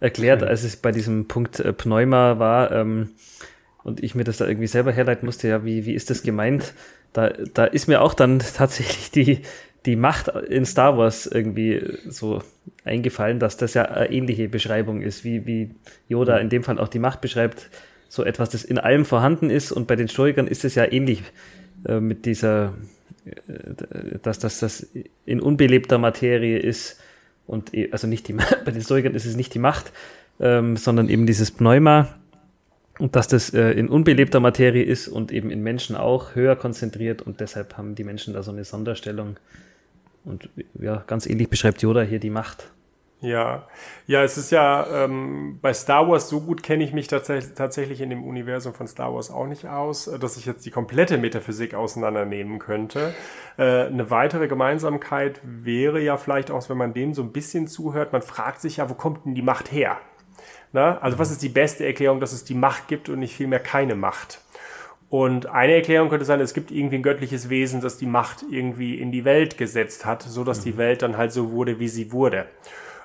erklärt, 0.00 0.42
als 0.42 0.64
es 0.64 0.76
bei 0.76 0.92
diesem 0.92 1.28
Punkt 1.28 1.60
äh, 1.60 1.72
Pneuma 1.72 2.38
war. 2.38 2.72
Ähm, 2.72 3.10
und 3.84 4.02
ich 4.02 4.14
mir 4.14 4.24
das 4.24 4.36
da 4.36 4.46
irgendwie 4.46 4.66
selber 4.66 4.92
herleiten 4.92 5.26
musste, 5.26 5.48
ja, 5.48 5.64
wie, 5.64 5.86
wie 5.86 5.94
ist 5.94 6.10
das 6.10 6.22
gemeint? 6.22 6.74
Da, 7.12 7.30
da 7.54 7.64
ist 7.64 7.88
mir 7.88 8.00
auch 8.00 8.14
dann 8.14 8.38
tatsächlich 8.56 9.10
die, 9.10 9.42
die 9.86 9.96
Macht 9.96 10.28
in 10.28 10.64
Star 10.64 10.96
Wars 10.96 11.26
irgendwie 11.26 11.82
so 12.08 12.42
eingefallen, 12.84 13.38
dass 13.38 13.56
das 13.56 13.74
ja 13.74 13.84
eine 13.84 14.10
ähnliche 14.10 14.48
Beschreibung 14.48 15.02
ist, 15.02 15.24
wie, 15.24 15.46
wie 15.46 15.74
Yoda 16.08 16.38
in 16.38 16.48
dem 16.48 16.62
Fall 16.62 16.78
auch 16.78 16.88
die 16.88 17.00
Macht 17.00 17.20
beschreibt. 17.20 17.68
so 18.08 18.24
etwas, 18.24 18.50
das 18.50 18.64
in 18.64 18.78
allem 18.78 19.04
vorhanden 19.04 19.50
ist. 19.50 19.72
Und 19.72 19.86
bei 19.86 19.96
den 19.96 20.08
Stoikern 20.08 20.46
ist 20.46 20.64
es 20.64 20.74
ja 20.74 20.90
ähnlich 20.90 21.22
äh, 21.86 21.98
mit 21.98 22.26
dieser, 22.26 22.74
äh, 23.24 24.18
dass 24.22 24.38
das, 24.38 24.60
das 24.60 24.86
in 25.26 25.40
unbelebter 25.40 25.98
Materie 25.98 26.58
ist. 26.58 27.00
Und 27.46 27.74
e, 27.74 27.88
also 27.90 28.06
nicht 28.06 28.28
die, 28.28 28.34
bei 28.64 28.70
den 28.70 28.82
Stoikern 28.82 29.14
ist 29.14 29.26
es 29.26 29.34
nicht 29.34 29.52
die 29.54 29.58
Macht, 29.58 29.92
ähm, 30.38 30.76
sondern 30.76 31.08
eben 31.08 31.26
dieses 31.26 31.50
Pneuma. 31.50 32.14
Und 32.98 33.16
dass 33.16 33.26
das 33.26 33.52
äh, 33.54 33.70
in 33.70 33.88
unbelebter 33.88 34.40
Materie 34.40 34.84
ist 34.84 35.08
und 35.08 35.32
eben 35.32 35.50
in 35.50 35.62
Menschen 35.62 35.96
auch 35.96 36.34
höher 36.34 36.56
konzentriert. 36.56 37.22
Und 37.22 37.40
deshalb 37.40 37.76
haben 37.76 37.94
die 37.94 38.04
Menschen 38.04 38.34
da 38.34 38.42
so 38.42 38.50
eine 38.50 38.64
Sonderstellung. 38.64 39.36
Und 40.24 40.48
ja, 40.78 41.02
ganz 41.06 41.26
ähnlich 41.26 41.48
beschreibt 41.48 41.82
Yoda 41.82 42.02
hier 42.02 42.20
die 42.20 42.30
Macht. 42.30 42.70
Ja, 43.22 43.68
ja, 44.08 44.24
es 44.24 44.36
ist 44.36 44.50
ja 44.50 45.04
ähm, 45.04 45.60
bei 45.62 45.72
Star 45.72 46.08
Wars 46.08 46.28
so 46.28 46.40
gut 46.40 46.64
kenne 46.64 46.82
ich 46.82 46.92
mich 46.92 47.06
tats 47.06 47.30
tatsächlich 47.54 48.00
in 48.00 48.10
dem 48.10 48.24
Universum 48.24 48.74
von 48.74 48.88
Star 48.88 49.14
Wars 49.14 49.30
auch 49.30 49.46
nicht 49.46 49.64
aus, 49.64 50.08
äh, 50.08 50.18
dass 50.18 50.36
ich 50.36 50.44
jetzt 50.44 50.66
die 50.66 50.72
komplette 50.72 51.18
Metaphysik 51.18 51.74
auseinandernehmen 51.74 52.58
könnte. 52.58 53.14
Äh, 53.56 53.86
eine 53.86 54.10
weitere 54.10 54.48
Gemeinsamkeit 54.48 55.40
wäre 55.44 56.00
ja 56.00 56.16
vielleicht 56.16 56.50
auch, 56.50 56.68
wenn 56.68 56.76
man 56.76 56.94
dem 56.94 57.14
so 57.14 57.22
ein 57.22 57.30
bisschen 57.30 57.68
zuhört, 57.68 58.12
man 58.12 58.22
fragt 58.22 58.60
sich 58.60 58.78
ja, 58.78 58.90
wo 58.90 58.94
kommt 58.94 59.24
denn 59.24 59.36
die 59.36 59.42
Macht 59.42 59.70
her? 59.70 59.98
Na? 60.72 60.98
Also 60.98 61.18
was 61.18 61.30
ist 61.30 61.42
die 61.42 61.48
beste 61.48 61.86
Erklärung, 61.86 62.20
dass 62.20 62.32
es 62.32 62.44
die 62.44 62.54
Macht 62.54 62.88
gibt 62.88 63.08
und 63.08 63.18
nicht 63.18 63.36
vielmehr 63.36 63.60
keine 63.60 63.94
Macht? 63.94 64.40
Und 65.10 65.44
eine 65.46 65.74
Erklärung 65.74 66.08
könnte 66.08 66.24
sein, 66.24 66.40
es 66.40 66.54
gibt 66.54 66.70
irgendwie 66.70 66.96
ein 66.96 67.02
göttliches 67.02 67.50
Wesen, 67.50 67.82
das 67.82 67.98
die 67.98 68.06
Macht 68.06 68.46
irgendwie 68.50 68.98
in 68.98 69.12
die 69.12 69.26
Welt 69.26 69.58
gesetzt 69.58 70.06
hat, 70.06 70.22
so 70.22 70.42
dass 70.42 70.60
die 70.60 70.78
Welt 70.78 71.02
dann 71.02 71.18
halt 71.18 71.32
so 71.32 71.52
wurde, 71.52 71.78
wie 71.78 71.88
sie 71.88 72.12
wurde. 72.12 72.46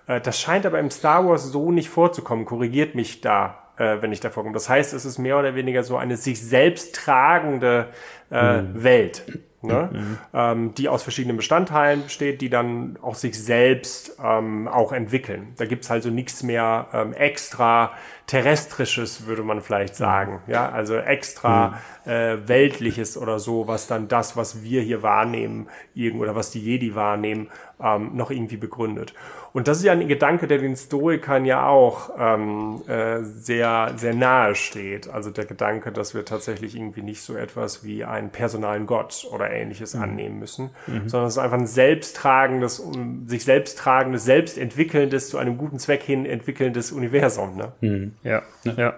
Äh, 0.07 0.21
das 0.21 0.39
scheint 0.39 0.65
aber 0.65 0.79
im 0.79 0.89
Star 0.89 1.27
Wars 1.27 1.43
so 1.43 1.71
nicht 1.71 1.89
vorzukommen. 1.89 2.45
Korrigiert 2.45 2.95
mich 2.95 3.19
da, 3.19 3.71
äh, 3.77 3.97
wenn 4.01 4.13
ich 4.13 4.21
davor 4.21 4.43
komme. 4.43 4.53
Das 4.53 4.69
heißt, 4.69 4.93
es 4.93 5.03
ist 5.03 5.17
mehr 5.17 5.37
oder 5.37 5.55
weniger 5.55 5.83
so 5.83 5.97
eine 5.97 6.15
sich 6.15 6.41
selbst 6.41 6.95
tragende 6.95 7.87
äh, 8.31 8.61
mhm. 8.61 8.83
Welt. 8.83 9.25
Ne? 9.63 9.89
Mhm. 9.91 10.17
Ähm, 10.35 10.75
die 10.75 10.87
aus 10.87 11.01
verschiedenen 11.01 11.35
Bestandteilen 11.35 12.03
besteht, 12.03 12.41
die 12.41 12.49
dann 12.49 12.97
auch 13.01 13.15
sich 13.15 13.41
selbst 13.41 14.15
ähm, 14.23 14.67
auch 14.67 14.91
entwickeln. 14.91 15.53
Da 15.57 15.65
gibt's 15.65 15.89
halt 15.89 16.03
so 16.03 16.11
nichts 16.11 16.43
mehr 16.43 16.87
ähm, 16.93 17.13
extra 17.13 17.91
terrestrisches, 18.27 19.25
würde 19.25 19.41
man 19.41 19.61
vielleicht 19.61 19.95
sagen. 19.95 20.41
Ja, 20.45 20.69
also 20.69 20.97
extra 20.97 21.79
mhm. 22.05 22.11
äh, 22.11 22.47
weltliches 22.47 23.17
oder 23.17 23.39
so, 23.39 23.67
was 23.67 23.87
dann 23.87 24.07
das, 24.07 24.37
was 24.37 24.63
wir 24.63 24.81
hier 24.81 25.01
wahrnehmen, 25.01 25.69
irgend 25.95 26.21
oder 26.21 26.35
was 26.35 26.51
die 26.51 26.61
Jedi 26.61 26.93
wahrnehmen, 26.93 27.49
ähm, 27.81 28.11
noch 28.15 28.29
irgendwie 28.29 28.57
begründet. 28.57 29.15
Und 29.53 29.67
das 29.67 29.79
ist 29.79 29.83
ja 29.83 29.91
ein 29.91 30.07
Gedanke, 30.07 30.47
der 30.47 30.59
den 30.59 30.75
Stoikern 30.75 31.45
ja 31.45 31.67
auch 31.67 32.11
ähm, 32.19 32.81
äh, 32.87 33.23
sehr, 33.23 33.93
sehr 33.95 34.13
nahe 34.13 34.55
steht. 34.55 35.09
Also 35.09 35.29
der 35.29 35.45
Gedanke, 35.45 35.91
dass 35.91 36.13
wir 36.13 36.25
tatsächlich 36.25 36.75
irgendwie 36.75 37.01
nicht 37.01 37.21
so 37.21 37.35
etwas 37.35 37.83
wie 37.83 38.03
einen 38.03 38.29
personalen 38.29 38.85
Gott 38.85 39.25
oder 39.31 39.49
ähnliches 39.49 39.95
mhm. 39.95 40.03
annehmen 40.03 40.39
müssen, 40.39 40.69
mhm. 40.85 41.09
sondern 41.09 41.27
es 41.27 41.35
ist 41.35 41.43
einfach 41.43 41.57
ein 41.57 41.67
selbsttragendes, 41.67 42.79
um, 42.79 43.27
sich 43.27 43.45
selbsttragendes, 43.45 44.25
selbstentwickelndes, 44.25 45.29
zu 45.29 45.37
einem 45.37 45.57
guten 45.57 45.79
Zweck 45.79 46.03
hin 46.03 46.25
entwickelndes 46.25 46.91
Universum. 46.91 47.55
Ne? 47.55 47.71
Mhm. 47.81 48.13
Ja. 48.23 48.41
ja. 48.63 48.73
ja. 48.73 48.93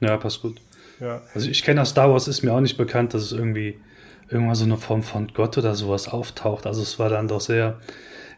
Ja, 0.00 0.16
passt 0.16 0.42
gut. 0.42 0.60
Ja. 1.00 1.22
Also 1.34 1.48
ich 1.48 1.62
kenne 1.62 1.82
aus 1.82 1.90
Star 1.90 2.10
Wars, 2.10 2.28
ist 2.28 2.42
mir 2.42 2.52
auch 2.52 2.60
nicht 2.60 2.76
bekannt, 2.76 3.14
dass 3.14 3.22
es 3.22 3.32
irgendwie 3.32 3.78
irgendwann 4.28 4.54
so 4.54 4.64
eine 4.64 4.76
Form 4.76 5.02
von 5.02 5.28
Gott 5.34 5.58
oder 5.58 5.74
sowas 5.74 6.08
auftaucht. 6.08 6.66
Also 6.66 6.82
es 6.82 6.98
war 6.98 7.08
dann 7.08 7.28
doch 7.28 7.40
sehr 7.40 7.78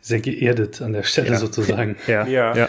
sehr 0.05 0.21
geerdet 0.21 0.83
an 0.83 0.93
der 0.93 1.03
Stelle 1.03 1.31
ja. 1.31 1.37
sozusagen. 1.37 1.97
ja. 2.07 2.27
ja. 2.27 2.55
ja. 2.55 2.69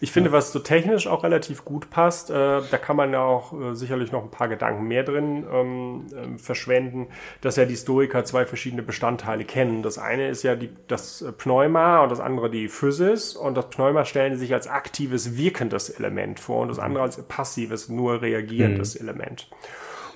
Ich 0.00 0.10
finde, 0.10 0.32
was 0.32 0.52
so 0.52 0.58
technisch 0.58 1.06
auch 1.06 1.22
relativ 1.22 1.64
gut 1.64 1.90
passt, 1.90 2.30
äh, 2.30 2.34
da 2.34 2.76
kann 2.76 2.96
man 2.96 3.12
ja 3.12 3.22
auch 3.22 3.52
äh, 3.52 3.74
sicherlich 3.74 4.10
noch 4.10 4.22
ein 4.22 4.30
paar 4.32 4.48
Gedanken 4.48 4.84
mehr 4.84 5.04
drin 5.04 5.44
ähm, 5.52 6.06
äh, 6.10 6.38
verschwenden, 6.38 7.06
dass 7.40 7.54
ja 7.54 7.66
die 7.66 7.76
Stoiker 7.76 8.24
zwei 8.24 8.44
verschiedene 8.44 8.82
Bestandteile 8.82 9.44
kennen. 9.44 9.82
Das 9.82 9.98
eine 9.98 10.28
ist 10.28 10.42
ja 10.42 10.56
die, 10.56 10.70
das 10.88 11.24
Pneuma 11.38 12.02
und 12.02 12.10
das 12.10 12.18
andere 12.18 12.50
die 12.50 12.68
Physis. 12.68 13.36
Und 13.36 13.56
das 13.56 13.70
Pneuma 13.70 14.04
stellen 14.04 14.34
sie 14.34 14.40
sich 14.40 14.54
als 14.54 14.66
aktives, 14.66 15.36
wirkendes 15.36 15.88
Element 15.90 16.40
vor 16.40 16.62
und 16.62 16.68
das 16.68 16.80
andere 16.80 17.04
als 17.04 17.22
passives, 17.22 17.88
nur 17.88 18.22
reagierendes 18.22 18.96
mhm. 18.96 19.08
Element. 19.08 19.48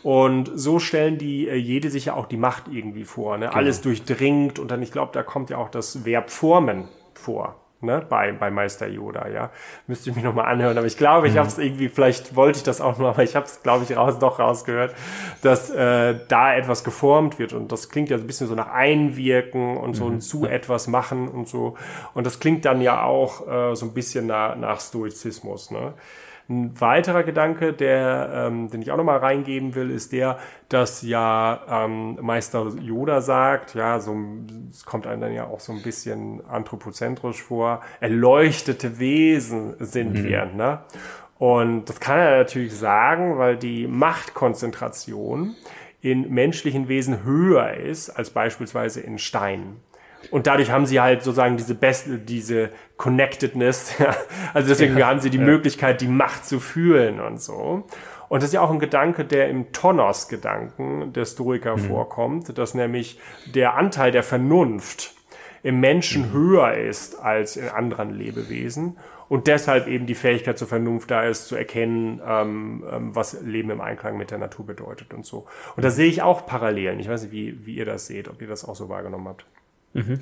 Und 0.06 0.52
so 0.54 0.78
stellen 0.78 1.18
die 1.18 1.48
äh, 1.48 1.56
jede 1.56 1.90
sich 1.90 2.04
ja 2.04 2.14
auch 2.14 2.26
die 2.26 2.36
Macht 2.36 2.68
irgendwie 2.70 3.02
vor. 3.02 3.38
Ne? 3.38 3.46
Genau. 3.46 3.56
Alles 3.56 3.80
durchdringt 3.80 4.60
und 4.60 4.70
dann, 4.70 4.80
ich 4.80 4.92
glaube, 4.92 5.10
da 5.12 5.24
kommt 5.24 5.50
ja 5.50 5.58
auch 5.58 5.68
das 5.68 6.04
Verb 6.04 6.30
formen 6.30 6.86
vor. 7.14 7.56
Ne, 7.80 8.06
bei, 8.08 8.30
bei 8.30 8.50
Meister 8.52 8.86
Yoda, 8.86 9.28
ja. 9.28 9.50
Müsste 9.88 10.08
ich 10.08 10.16
mich 10.16 10.24
nochmal 10.24 10.46
anhören, 10.46 10.78
aber 10.78 10.86
ich 10.86 10.96
glaube, 10.96 11.26
ich 11.26 11.34
mhm. 11.34 11.38
habe 11.40 11.48
es 11.48 11.58
irgendwie, 11.58 11.88
vielleicht 11.88 12.36
wollte 12.36 12.58
ich 12.58 12.62
das 12.62 12.80
auch 12.80 12.98
nur, 12.98 13.08
aber 13.08 13.24
ich 13.24 13.34
habe 13.34 13.46
es, 13.46 13.62
glaube 13.64 13.84
ich, 13.84 13.96
raus, 13.96 14.18
doch 14.20 14.38
rausgehört, 14.38 14.94
dass 15.42 15.70
äh, 15.70 16.14
da 16.28 16.54
etwas 16.54 16.84
geformt 16.84 17.40
wird 17.40 17.52
und 17.52 17.72
das 17.72 17.90
klingt 17.90 18.08
ja 18.08 18.16
so 18.16 18.24
ein 18.24 18.28
bisschen 18.28 18.46
so 18.46 18.54
nach 18.54 18.70
Einwirken 18.70 19.76
und 19.76 19.94
so 19.94 20.06
mhm. 20.06 20.14
ein 20.14 20.20
zu 20.20 20.46
etwas 20.46 20.86
machen 20.86 21.28
und 21.28 21.48
so 21.48 21.76
und 22.14 22.24
das 22.24 22.38
klingt 22.38 22.64
dann 22.64 22.80
ja 22.80 23.02
auch 23.02 23.46
äh, 23.46 23.74
so 23.74 23.86
ein 23.86 23.92
bisschen 23.92 24.26
nach, 24.28 24.56
nach 24.56 24.80
Stoizismus, 24.80 25.72
ne. 25.72 25.94
Ein 26.48 26.80
weiterer 26.80 27.24
Gedanke, 27.24 27.72
der, 27.72 28.30
ähm, 28.32 28.70
den 28.70 28.80
ich 28.80 28.92
auch 28.92 28.96
nochmal 28.96 29.18
reingeben 29.18 29.74
will, 29.74 29.90
ist 29.90 30.12
der, 30.12 30.38
dass 30.68 31.02
ja 31.02 31.60
ähm, 31.68 32.18
Meister 32.20 32.68
Yoda 32.80 33.20
sagt, 33.20 33.74
ja, 33.74 33.98
so 33.98 34.16
es 34.70 34.84
kommt 34.84 35.08
einem 35.08 35.20
dann 35.20 35.32
ja 35.32 35.46
auch 35.46 35.58
so 35.58 35.72
ein 35.72 35.82
bisschen 35.82 36.46
anthropozentrisch 36.46 37.42
vor, 37.42 37.80
erleuchtete 37.98 39.00
Wesen 39.00 39.74
sind 39.80 40.14
mhm. 40.14 40.24
wir, 40.24 40.46
ne? 40.46 40.80
Und 41.38 41.86
das 41.86 42.00
kann 42.00 42.18
er 42.18 42.38
natürlich 42.38 42.74
sagen, 42.74 43.36
weil 43.38 43.56
die 43.56 43.86
Machtkonzentration 43.86 45.54
in 46.00 46.32
menschlichen 46.32 46.88
Wesen 46.88 47.24
höher 47.24 47.74
ist 47.74 48.10
als 48.10 48.30
beispielsweise 48.30 49.00
in 49.00 49.18
Steinen. 49.18 49.80
Und 50.30 50.46
dadurch 50.46 50.70
haben 50.70 50.86
sie 50.86 51.00
halt 51.00 51.22
sozusagen 51.22 51.56
diese 51.56 51.74
beste, 51.74 52.18
diese 52.18 52.70
Connectedness. 52.96 53.94
also 54.54 54.68
deswegen 54.68 54.96
ja, 54.96 55.06
haben 55.08 55.20
sie 55.20 55.30
die 55.30 55.38
ja. 55.38 55.44
Möglichkeit, 55.44 56.00
die 56.00 56.08
Macht 56.08 56.44
zu 56.44 56.60
fühlen 56.60 57.20
und 57.20 57.40
so. 57.40 57.84
Und 58.28 58.42
das 58.42 58.50
ist 58.50 58.54
ja 58.54 58.60
auch 58.60 58.70
ein 58.70 58.80
Gedanke, 58.80 59.24
der 59.24 59.48
im 59.48 59.72
Tonos-Gedanken 59.72 61.12
der 61.12 61.24
Stoiker 61.24 61.76
mhm. 61.76 61.80
vorkommt, 61.80 62.58
dass 62.58 62.74
nämlich 62.74 63.20
der 63.54 63.74
Anteil 63.74 64.10
der 64.10 64.22
Vernunft 64.22 65.14
im 65.62 65.80
Menschen 65.80 66.28
mhm. 66.28 66.32
höher 66.32 66.74
ist 66.74 67.20
als 67.20 67.56
in 67.56 67.68
anderen 67.68 68.10
Lebewesen 68.10 68.96
und 69.28 69.46
deshalb 69.48 69.88
eben 69.88 70.06
die 70.06 70.14
Fähigkeit 70.14 70.58
zur 70.58 70.68
Vernunft 70.68 71.10
da 71.10 71.24
ist, 71.24 71.48
zu 71.48 71.56
erkennen, 71.56 72.20
ähm, 72.24 72.84
ähm, 72.90 73.14
was 73.14 73.40
Leben 73.42 73.70
im 73.70 73.80
Einklang 73.80 74.16
mit 74.16 74.30
der 74.30 74.38
Natur 74.38 74.66
bedeutet 74.66 75.12
und 75.12 75.26
so. 75.26 75.46
Und 75.74 75.84
da 75.84 75.90
sehe 75.90 76.06
ich 76.06 76.22
auch 76.22 76.46
Parallelen. 76.46 77.00
Ich 77.00 77.08
weiß 77.08 77.22
nicht, 77.22 77.32
wie, 77.32 77.66
wie 77.66 77.74
ihr 77.74 77.84
das 77.84 78.06
seht, 78.06 78.28
ob 78.28 78.40
ihr 78.40 78.48
das 78.48 78.64
auch 78.64 78.76
so 78.76 78.88
wahrgenommen 78.88 79.26
habt. 79.28 79.46
Mhm. 79.96 80.20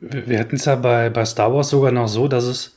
Wir 0.00 0.38
hätten 0.38 0.56
es 0.56 0.64
ja 0.64 0.76
bei, 0.76 1.10
bei 1.10 1.24
Star 1.24 1.52
Wars 1.52 1.70
sogar 1.70 1.92
noch 1.92 2.08
so, 2.08 2.28
dass 2.28 2.44
es 2.44 2.76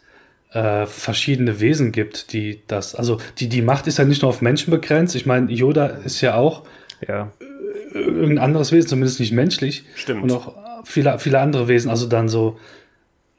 äh, 0.52 0.86
verschiedene 0.86 1.60
Wesen 1.60 1.92
gibt, 1.92 2.34
die 2.34 2.62
das, 2.68 2.96
also 2.96 3.20
die, 3.40 3.50
die 3.50 3.62
Macht 3.62 3.88
ist 3.88 3.98
ja 3.98 4.06
nicht 4.06 4.22
nur 4.22 4.30
auf 4.30 4.42
Menschen 4.42 4.72
begrenzt. 4.72 5.16
Ich 5.16 5.26
meine, 5.26 5.52
Yoda 5.52 5.86
ist 5.88 6.22
ja 6.22 6.36
auch 6.36 6.64
ja. 7.08 7.32
Äh, 7.40 8.00
irgendein 8.00 8.40
anderes 8.40 8.72
Wesen, 8.72 8.90
zumindest 8.90 9.20
nicht 9.20 9.32
menschlich. 9.32 9.84
Stimmt. 9.96 10.24
Und 10.24 10.32
auch 10.32 10.54
viele, 10.84 11.18
viele 11.20 11.40
andere 11.40 11.68
Wesen, 11.68 11.90
also 11.90 12.08
dann 12.08 12.28
so, 12.28 12.60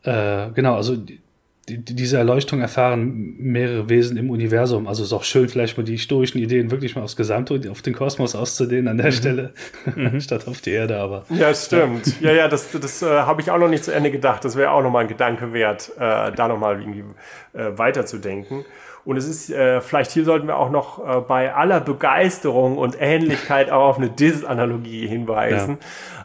äh, 0.05 0.51
genau, 0.55 0.77
also 0.77 0.97
die, 0.97 1.21
diese 1.67 2.19
Erleuchtung 2.19 2.61
erfahren 2.61 3.37
mehrere 3.39 3.89
Wesen 3.89 4.17
im 4.17 4.31
Universum. 4.31 4.87
Also 4.87 5.03
ist 5.03 5.13
auch 5.13 5.25
schön, 5.25 5.49
vielleicht 5.49 5.77
mal 5.77 5.85
die 5.85 5.99
stoischen 5.99 6.39
Ideen 6.39 6.71
wirklich 6.71 6.95
mal 6.95 7.03
aufs 7.03 7.17
Gesamte 7.17 7.61
auf 7.71 7.81
den 7.81 7.95
Kosmos 7.95 8.35
auszudehnen 8.35 8.89
an 8.89 8.97
der 8.99 9.07
mhm. 9.07 9.13
Stelle, 9.13 9.55
mhm. 9.95 10.21
statt 10.23 10.47
auf 10.47 10.61
die 10.61 10.71
Erde. 10.71 10.99
Aber 10.99 11.25
ja, 11.31 11.55
stimmt. 11.55 12.21
Ja, 12.21 12.33
ja, 12.33 12.49
das, 12.49 12.71
das 12.73 13.03
äh, 13.03 13.07
habe 13.07 13.41
ich 13.41 13.51
auch 13.51 13.59
noch 13.59 13.69
nicht 13.69 13.85
zu 13.85 13.93
Ende 13.93 14.11
gedacht. 14.11 14.45
Das 14.45 14.57
wäre 14.57 14.73
auch 14.73 14.83
noch 14.83 14.91
mal 14.91 15.01
ein 15.01 15.09
Gedanke 15.09 15.53
wert, 15.53 15.91
äh, 15.97 16.33
da 16.33 16.49
noch 16.49 16.59
mal 16.59 16.81
irgendwie 16.81 17.05
äh, 17.55 17.79
weiterzudenken. 17.79 18.65
Und 19.05 19.17
es 19.17 19.29
ist, 19.29 19.51
äh, 19.51 19.81
vielleicht 19.81 20.13
hier 20.13 20.25
sollten 20.25 20.47
wir 20.47 20.57
auch 20.57 20.71
noch 20.71 20.99
äh, 20.99 21.21
bei 21.21 21.55
aller 21.55 21.81
Begeisterung 21.81 22.79
und 22.79 22.97
Ähnlichkeit 22.99 23.71
auch 23.71 23.89
auf 23.89 23.99
eine 23.99 24.09
Dis-Analogie 24.09 25.07
hinweisen. 25.07 25.79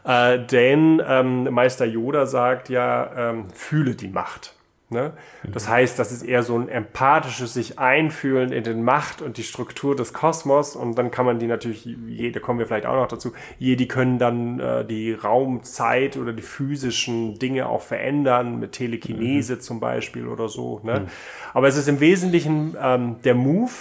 Ja. 0.06 0.34
Äh, 0.34 0.46
denn 0.46 1.02
ähm, 1.06 1.44
Meister 1.54 1.86
Yoda 1.86 2.26
sagt 2.26 2.70
ja, 2.70 3.32
ähm, 3.32 3.46
fühle 3.54 3.96
die 3.96 4.08
Macht. 4.08 4.54
Ne? 4.92 5.14
Das 5.44 5.70
heißt, 5.70 6.00
das 6.00 6.12
ist 6.12 6.24
eher 6.24 6.42
so 6.42 6.58
ein 6.58 6.68
empathisches 6.68 7.54
sich 7.54 7.78
einfühlen 7.78 8.52
in 8.52 8.64
den 8.64 8.84
Macht 8.84 9.22
und 9.22 9.38
die 9.38 9.44
Struktur 9.44 9.96
des 9.96 10.14
Kosmos 10.14 10.76
und 10.76 10.98
dann 10.98 11.12
kann 11.12 11.28
man 11.28 11.38
die 11.38 11.46
natürlich, 11.46 11.88
da 12.34 12.40
kommen 12.40 12.58
wir 12.58 12.66
vielleicht 12.66 12.88
auch 12.88 12.96
noch 12.96 13.08
dazu, 13.08 13.34
die 13.60 13.88
können 13.88 14.18
dann 14.18 14.60
äh, 14.60 14.86
die 14.86 15.14
Raumzeit 15.14 16.18
oder 16.18 16.34
die 16.34 16.42
physischen 16.42 17.38
Dinge 17.38 17.70
auch 17.70 17.84
verändern, 17.84 18.60
mit 18.60 18.72
Telekinese 18.72 19.56
mhm. 19.56 19.62
zum 19.62 19.80
Beispiel 19.80 20.28
oder 20.28 20.50
so. 20.50 20.82
Ne? 20.84 21.02
Mhm. 21.02 21.08
Aber 21.54 21.68
es 21.68 21.78
ist 21.78 21.88
im 21.88 22.00
Wesentlichen 22.00 22.76
ähm, 22.82 23.18
der 23.24 23.36
Move, 23.36 23.72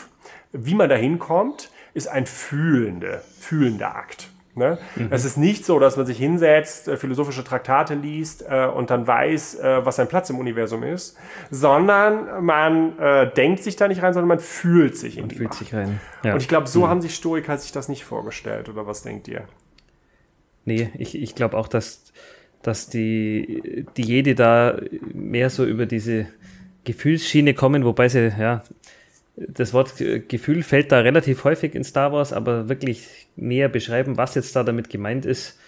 wie 0.53 0.75
man 0.75 0.91
da 0.91 0.95
hinkommt, 0.95 1.71
ist 1.95 2.09
ein 2.09 2.27
fühlende, 2.27 3.23
fühlender 3.39 3.97
Akt. 3.97 4.29
Ne? 4.59 4.79
Mhm. 4.97 5.09
Es 5.11 5.25
ist 5.25 5.37
nicht 5.37 5.65
so, 5.65 5.79
dass 5.79 5.97
man 5.97 6.07
sich 6.07 6.19
hinsetzt, 6.19 6.89
äh, 6.89 6.97
philosophische 6.97 7.45
Traktate 7.45 7.95
liest 7.95 8.45
äh, 8.49 8.67
und 8.67 8.91
dann 8.91 9.07
weiß, 9.07 9.61
äh, 9.61 9.87
was 9.87 9.97
sein 9.97 10.09
Platz 10.09 10.31
im 10.31 10.39
Universum 10.39 10.83
ist, 10.83 11.17
sondern 11.51 12.45
man 12.45 12.99
äh, 12.99 13.33
denkt 13.33 13.63
sich 13.63 13.77
da 13.77 13.89
nicht 13.89 14.03
rein, 14.03 14.13
sondern 14.13 14.29
man 14.29 14.41
fühlt 14.41 14.97
sich 14.97 15.17
in 15.17 15.23
man 15.23 15.29
die 15.31 15.37
fühlt 15.37 15.51
Macht. 15.51 15.59
sich 15.59 15.75
rein. 15.75 16.01
Ja. 16.23 16.35
Und 16.35 16.43
ich 16.43 16.49
glaube, 16.49 16.67
so 16.67 16.81
mhm. 16.81 16.89
haben 16.89 17.01
sich 17.01 17.15
Stoiker 17.15 17.57
sich 17.57 17.73
das 17.73 17.89
nicht 17.89 18.05
vorgestellt, 18.05 18.69
oder 18.69 18.87
was 18.87 19.03
denkt 19.03 19.29
ihr? 19.29 19.45
Nee, 20.65 20.91
ich, 20.99 21.19
ich 21.21 21.35
glaube 21.35 21.57
auch, 21.57 21.69
dass, 21.69 22.13
dass 22.63 22.89
die, 22.89 23.87
die 23.97 24.03
Jedi 24.03 24.35
da 24.35 24.79
mehr 25.15 25.49
so 25.49 25.65
über 25.65 25.87
diese 25.87 26.27
Gefühlsschiene 26.85 27.55
kommen, 27.55 27.85
wobei 27.85 28.09
sie, 28.09 28.33
ja, 28.39 28.63
das 29.47 29.73
Wort 29.73 29.95
Gefühl 29.97 30.63
fällt 30.63 30.91
da 30.93 31.01
relativ 31.01 31.45
häufig 31.45 31.75
in 31.75 31.85
Star 31.85 32.13
Wars, 32.13 32.33
aber 32.33 32.69
wirklich 32.69 33.29
näher 33.37 33.69
beschreiben, 33.69 34.17
was 34.17 34.35
jetzt 34.35 34.57
da 34.57 34.65
damit 34.65 34.91
gemeint 34.91 35.27
ist, 35.27 35.59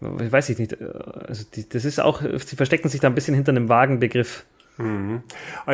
weiß 0.00 0.48
ich 0.50 0.58
nicht. 0.58 0.80
Also 0.80 1.44
die, 1.54 1.68
das 1.68 1.84
ist 1.84 2.00
auch, 2.00 2.22
sie 2.22 2.56
verstecken 2.56 2.88
sich 2.88 3.00
da 3.00 3.08
ein 3.08 3.14
bisschen 3.14 3.34
hinter 3.34 3.52
einem 3.52 3.68
vagen 3.68 4.00
Begriff. 4.00 4.44
Mhm. 4.78 5.22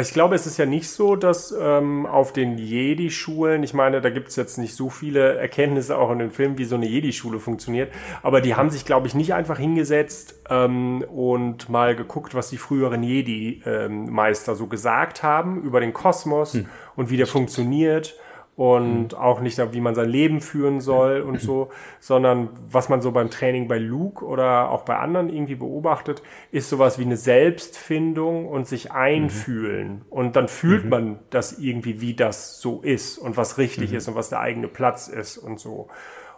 Ich 0.00 0.12
glaube, 0.12 0.34
es 0.34 0.46
ist 0.46 0.56
ja 0.56 0.64
nicht 0.64 0.88
so, 0.88 1.14
dass 1.14 1.54
ähm, 1.58 2.06
auf 2.06 2.32
den 2.32 2.56
Jedi-Schulen, 2.56 3.62
ich 3.62 3.75
meine, 3.75 4.00
da 4.00 4.08
gibt 4.08 4.28
es 4.28 4.37
jetzt 4.37 4.56
nicht 4.56 4.75
so 4.75 4.88
viele 4.88 5.37
Erkenntnisse 5.37 5.99
auch 5.99 6.11
in 6.11 6.18
den 6.18 6.30
Filmen, 6.30 6.56
wie 6.56 6.64
so 6.64 6.76
eine 6.76 6.87
Jedi-Schule 6.87 7.38
funktioniert, 7.38 7.92
aber 8.23 8.40
die 8.40 8.54
haben 8.54 8.70
sich, 8.70 8.87
glaube 8.87 9.06
ich, 9.06 9.14
nicht 9.14 9.34
einfach 9.34 9.58
hingesetzt 9.58 10.40
ähm, 10.49 11.02
und 11.02 11.68
mal 11.68 11.94
geguckt, 11.94 12.34
was 12.34 12.49
die 12.49 12.56
früheren 12.56 13.02
Jedi-Meister 13.02 14.52
ähm, 14.52 14.58
so 14.58 14.66
gesagt 14.68 15.23
haben 15.23 15.62
über 15.62 15.80
den 15.80 15.92
Kosmos 15.92 16.54
hm. 16.54 16.66
und 16.96 17.11
wie 17.11 17.18
der 17.18 17.26
funktioniert 17.26 18.16
und 18.56 19.12
mhm. 19.12 19.18
auch 19.18 19.40
nicht, 19.40 19.58
wie 19.73 19.80
man 19.80 19.94
sein 19.94 20.08
Leben 20.08 20.40
führen 20.40 20.80
soll 20.80 21.23
und 21.23 21.40
so, 21.40 21.70
sondern 21.99 22.50
was 22.70 22.88
man 22.88 23.00
so 23.00 23.11
beim 23.11 23.28
Training 23.30 23.66
bei 23.66 23.78
Luke 23.78 24.25
oder 24.25 24.70
auch 24.70 24.82
bei 24.82 24.96
anderen 24.96 25.28
irgendwie 25.28 25.56
beobachtet, 25.56 26.23
ist 26.52 26.68
sowas 26.68 26.99
wie 26.99 27.04
eine 27.04 27.16
Selbstfindung 27.16 28.46
und 28.46 28.68
sich 28.68 28.92
einfühlen. 28.92 29.88
Mhm. 29.88 30.02
Und 30.08 30.37
dann 30.37 30.46
fühlt 30.46 30.84
mhm. 30.84 30.90
man 30.90 31.18
das 31.30 31.58
irgendwie, 31.58 32.00
wie 32.00 32.14
das 32.14 32.61
so 32.61 32.80
ist 32.82 33.18
und 33.18 33.37
was 33.37 33.58
richtig 33.58 33.90
mhm. 33.90 33.96
ist 33.96 34.08
und 34.08 34.14
was 34.14 34.28
der 34.28 34.40
eigene 34.40 34.68
Platz 34.68 35.08
ist 35.08 35.37
und 35.37 35.58
so. 35.58 35.88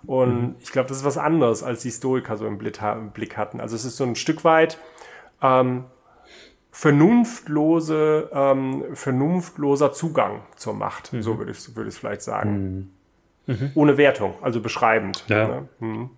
Und 0.06 0.40
mhm. 0.40 0.54
ich 0.60 0.72
glaube, 0.72 0.88
das 0.88 0.98
ist 0.98 1.04
was 1.04 1.18
anderes, 1.18 1.62
als 1.62 1.82
die 1.82 1.90
Stoiker 1.90 2.36
so 2.36 2.46
im 2.46 2.58
Blick 2.58 3.36
hatten. 3.36 3.60
Also 3.60 3.76
es 3.76 3.84
ist 3.84 3.96
so 3.98 4.04
ein 4.04 4.14
Stück 4.14 4.44
weit, 4.44 4.78
ähm, 5.42 5.84
vernunftlose, 6.76 8.28
ähm, 8.34 8.84
vernunftloser 8.92 9.94
Zugang 9.94 10.42
zur 10.56 10.74
Macht, 10.74 11.10
mhm. 11.14 11.22
so 11.22 11.38
würde 11.38 11.52
ich 11.52 11.74
würde 11.74 11.88
ich 11.88 11.96
vielleicht 11.96 12.20
sagen. 12.20 12.90
Mhm. 13.46 13.54
mhm. 13.54 13.70
Ohne 13.74 13.96
Wertung, 13.96 14.34
also 14.42 14.60
beschreibend. 14.60 15.24
Ja. 15.28 15.48
Ne? 15.48 15.68
Mhm. 15.80 16.10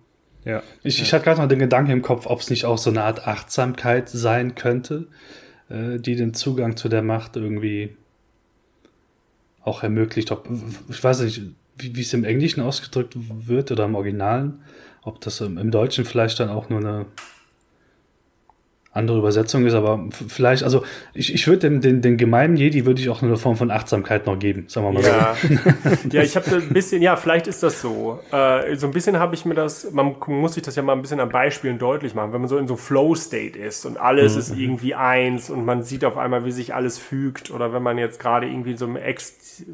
ja. 0.43 0.61
Ich, 0.83 0.97
ja. 0.97 1.03
ich 1.03 1.13
hatte 1.13 1.23
gerade 1.23 1.39
noch 1.39 1.47
den 1.47 1.59
Gedanken 1.59 1.91
im 1.91 2.01
Kopf, 2.01 2.25
ob 2.25 2.41
es 2.41 2.49
nicht 2.49 2.65
auch 2.65 2.77
so 2.77 2.89
eine 2.89 3.05
Art 3.05 3.25
Achtsamkeit 3.25 4.09
sein 4.09 4.55
könnte, 4.55 5.07
äh, 5.69 5.97
die 5.97 6.17
den 6.17 6.33
Zugang 6.33 6.75
zu 6.75 6.89
der 6.89 7.03
Macht 7.03 7.37
irgendwie 7.37 7.95
auch 9.63 9.81
ermöglicht. 9.81 10.29
Ob, 10.33 10.49
ich 10.89 11.01
weiß 11.01 11.21
nicht, 11.21 11.41
wie 11.77 12.01
es 12.01 12.13
im 12.13 12.25
Englischen 12.25 12.61
ausgedrückt 12.61 13.15
wird 13.15 13.71
oder 13.71 13.85
im 13.85 13.95
Originalen, 13.95 14.61
ob 15.03 15.21
das 15.21 15.39
im, 15.39 15.57
im 15.57 15.71
Deutschen 15.71 16.03
vielleicht 16.03 16.41
dann 16.41 16.49
auch 16.49 16.67
nur 16.67 16.79
eine 16.79 17.05
andere 18.91 19.19
Übersetzung 19.19 19.67
ist, 19.67 19.75
aber 19.75 20.03
vielleicht, 20.27 20.63
also 20.63 20.83
ich, 21.13 21.31
ich 21.31 21.45
würde 21.45 21.69
den, 21.69 21.79
den, 21.79 22.01
den 22.01 22.17
gemeinen 22.17 22.57
Jedi 22.57 22.87
würde 22.87 22.99
ich 22.99 23.09
auch 23.09 23.21
eine 23.21 23.37
Form 23.37 23.55
von 23.55 23.69
Achtsamkeit 23.69 24.25
noch 24.25 24.39
geben, 24.39 24.65
sagen 24.67 24.87
wir 24.87 24.93
mal 24.93 25.03
ja. 25.03 25.35
so. 25.35 26.17
ja, 26.17 26.23
ich 26.23 26.35
habe 26.35 26.55
ein 26.55 26.69
bisschen, 26.69 27.03
ja, 27.03 27.15
vielleicht 27.15 27.45
ist 27.45 27.61
das 27.61 27.81
so. 27.81 28.19
Äh, 28.31 28.75
so 28.77 28.87
ein 28.87 28.91
bisschen 28.91 29.19
habe 29.19 29.35
ich 29.35 29.45
mir 29.45 29.53
das, 29.53 29.91
man 29.91 30.15
muss 30.25 30.55
sich 30.55 30.63
das 30.63 30.75
ja 30.75 30.81
mal 30.81 30.93
ein 30.93 31.03
bisschen 31.03 31.19
an 31.19 31.29
Beispielen 31.29 31.77
deutlich 31.77 32.15
machen, 32.15 32.33
wenn 32.33 32.41
man 32.41 32.49
so 32.49 32.57
in 32.57 32.67
so 32.67 32.77
Flow-State 32.77 33.59
ist 33.59 33.85
und 33.85 33.97
alles 33.97 34.33
mhm. 34.33 34.39
ist 34.39 34.57
irgendwie 34.57 34.95
eins 34.95 35.51
und 35.51 35.65
man 35.65 35.83
sieht 35.83 36.03
auf 36.03 36.17
einmal, 36.17 36.43
wie 36.45 36.51
sich 36.51 36.73
alles 36.73 36.97
fügt 36.97 37.51
oder 37.51 37.71
wenn 37.71 37.83
man 37.83 37.99
jetzt 37.99 38.19
gerade 38.19 38.47
irgendwie 38.47 38.75
so 38.75 38.85
im 38.85 38.95
Ex 38.95 39.65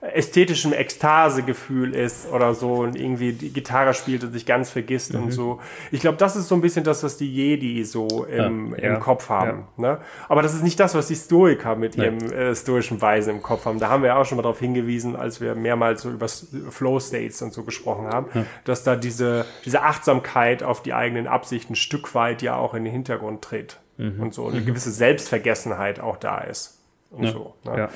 ästhetischen 0.00 0.72
Ekstasegefühl 0.72 1.94
ist 1.94 2.30
oder 2.32 2.54
so 2.54 2.74
und 2.76 2.98
irgendwie 2.98 3.32
die 3.32 3.52
Gitarre 3.52 3.92
spielt 3.92 4.24
und 4.24 4.32
sich 4.32 4.46
ganz 4.46 4.70
vergisst 4.70 5.12
mhm. 5.12 5.24
und 5.24 5.30
so. 5.32 5.60
Ich 5.90 6.00
glaube, 6.00 6.16
das 6.16 6.36
ist 6.36 6.48
so 6.48 6.54
ein 6.54 6.62
bisschen 6.62 6.84
das, 6.84 7.02
was 7.02 7.18
die 7.18 7.30
Jedi 7.30 7.84
so 7.84 8.24
im, 8.24 8.36
ja 8.36 8.61
im, 8.66 8.76
ja. 8.82 8.96
Kopf 8.96 9.28
haben. 9.28 9.64
Ja. 9.78 9.82
Ne? 9.82 9.98
Aber 10.28 10.42
das 10.42 10.54
ist 10.54 10.62
nicht 10.62 10.78
das, 10.80 10.94
was 10.94 11.08
die 11.08 11.16
Stoiker 11.16 11.76
mit 11.76 11.96
ihrem 11.96 12.18
äh, 12.18 12.54
stoischen 12.54 13.00
Weise 13.00 13.30
im 13.30 13.42
Kopf 13.42 13.64
haben. 13.64 13.78
Da 13.78 13.88
haben 13.88 14.02
wir 14.02 14.08
ja 14.08 14.16
auch 14.16 14.24
schon 14.24 14.36
mal 14.36 14.42
darauf 14.42 14.58
hingewiesen, 14.58 15.16
als 15.16 15.40
wir 15.40 15.54
mehrmals 15.54 16.02
so 16.02 16.10
über 16.10 16.28
Flow 16.28 17.00
States 17.00 17.42
und 17.42 17.52
so 17.52 17.64
gesprochen 17.64 18.06
haben, 18.06 18.26
ja. 18.34 18.44
dass 18.64 18.84
da 18.84 18.96
diese, 18.96 19.44
diese 19.64 19.82
Achtsamkeit 19.82 20.62
auf 20.62 20.82
die 20.82 20.94
eigenen 20.94 21.26
Absichten 21.26 21.72
ein 21.72 21.76
Stück 21.76 22.14
weit 22.14 22.42
ja 22.42 22.56
auch 22.56 22.74
in 22.74 22.84
den 22.84 22.92
Hintergrund 22.92 23.42
tritt. 23.42 23.80
Mhm. 23.96 24.20
Und 24.20 24.34
so 24.34 24.46
eine 24.46 24.60
mhm. 24.60 24.66
gewisse 24.66 24.90
Selbstvergessenheit 24.90 26.00
auch 26.00 26.16
da 26.16 26.38
ist. 26.38 26.78
Und 27.10 27.26
so. 27.28 27.54
Ne? 27.64 27.88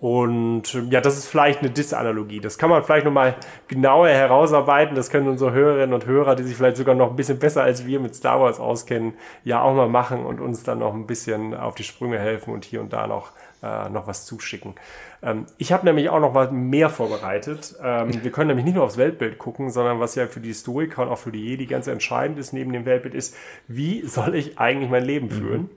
Und 0.00 0.74
ähm, 0.76 0.90
ja, 0.90 1.00
das 1.00 1.18
ist 1.18 1.26
vielleicht 1.26 1.60
eine 1.60 1.70
Disanalogie. 1.70 2.38
Das 2.38 2.56
kann 2.56 2.70
man 2.70 2.84
vielleicht 2.84 3.04
nochmal 3.04 3.34
genauer 3.66 4.08
herausarbeiten. 4.08 4.94
Das 4.94 5.10
können 5.10 5.26
unsere 5.26 5.52
Hörerinnen 5.52 5.92
und 5.92 6.06
Hörer, 6.06 6.36
die 6.36 6.44
sich 6.44 6.56
vielleicht 6.56 6.76
sogar 6.76 6.94
noch 6.94 7.10
ein 7.10 7.16
bisschen 7.16 7.40
besser 7.40 7.64
als 7.64 7.84
wir 7.84 7.98
mit 7.98 8.14
Star 8.14 8.40
Wars 8.40 8.60
auskennen, 8.60 9.14
ja 9.42 9.60
auch 9.60 9.74
mal 9.74 9.88
machen 9.88 10.24
und 10.24 10.40
uns 10.40 10.62
dann 10.62 10.78
noch 10.78 10.94
ein 10.94 11.06
bisschen 11.06 11.52
auf 11.52 11.74
die 11.74 11.82
Sprünge 11.82 12.18
helfen 12.18 12.54
und 12.54 12.64
hier 12.64 12.80
und 12.80 12.92
da 12.92 13.08
noch, 13.08 13.32
äh, 13.60 13.88
noch 13.88 14.06
was 14.06 14.24
zuschicken. 14.24 14.74
Ähm, 15.20 15.46
ich 15.56 15.72
habe 15.72 15.84
nämlich 15.84 16.10
auch 16.10 16.20
noch 16.20 16.34
was 16.34 16.52
mehr 16.52 16.90
vorbereitet. 16.90 17.74
Ähm, 17.82 18.22
wir 18.22 18.30
können 18.30 18.48
nämlich 18.48 18.66
nicht 18.66 18.76
nur 18.76 18.84
aufs 18.84 18.98
Weltbild 18.98 19.38
gucken, 19.38 19.70
sondern 19.70 19.98
was 19.98 20.14
ja 20.14 20.28
für 20.28 20.38
die 20.38 20.48
Historiker 20.48 21.02
und 21.02 21.08
auch 21.08 21.18
für 21.18 21.32
die 21.32 21.44
Jedi 21.44 21.66
ganz 21.66 21.88
entscheidend 21.88 22.38
ist 22.38 22.52
neben 22.52 22.72
dem 22.72 22.86
Weltbild 22.86 23.16
ist, 23.16 23.34
wie 23.66 24.06
soll 24.06 24.36
ich 24.36 24.60
eigentlich 24.60 24.90
mein 24.90 25.04
Leben 25.04 25.28
führen? 25.28 25.62
Mhm. 25.62 25.70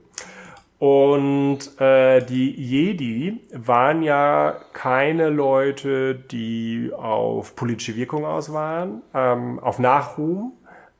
Und 0.82 1.80
äh, 1.80 2.26
die 2.26 2.50
Jedi 2.50 3.40
waren 3.52 4.02
ja 4.02 4.56
keine 4.72 5.28
Leute, 5.28 6.16
die 6.16 6.90
auf 6.92 7.54
politische 7.54 7.94
Wirkung 7.94 8.24
aus 8.24 8.52
waren, 8.52 9.00
ähm, 9.14 9.60
auf 9.60 9.78
Nachruhm, 9.78 10.54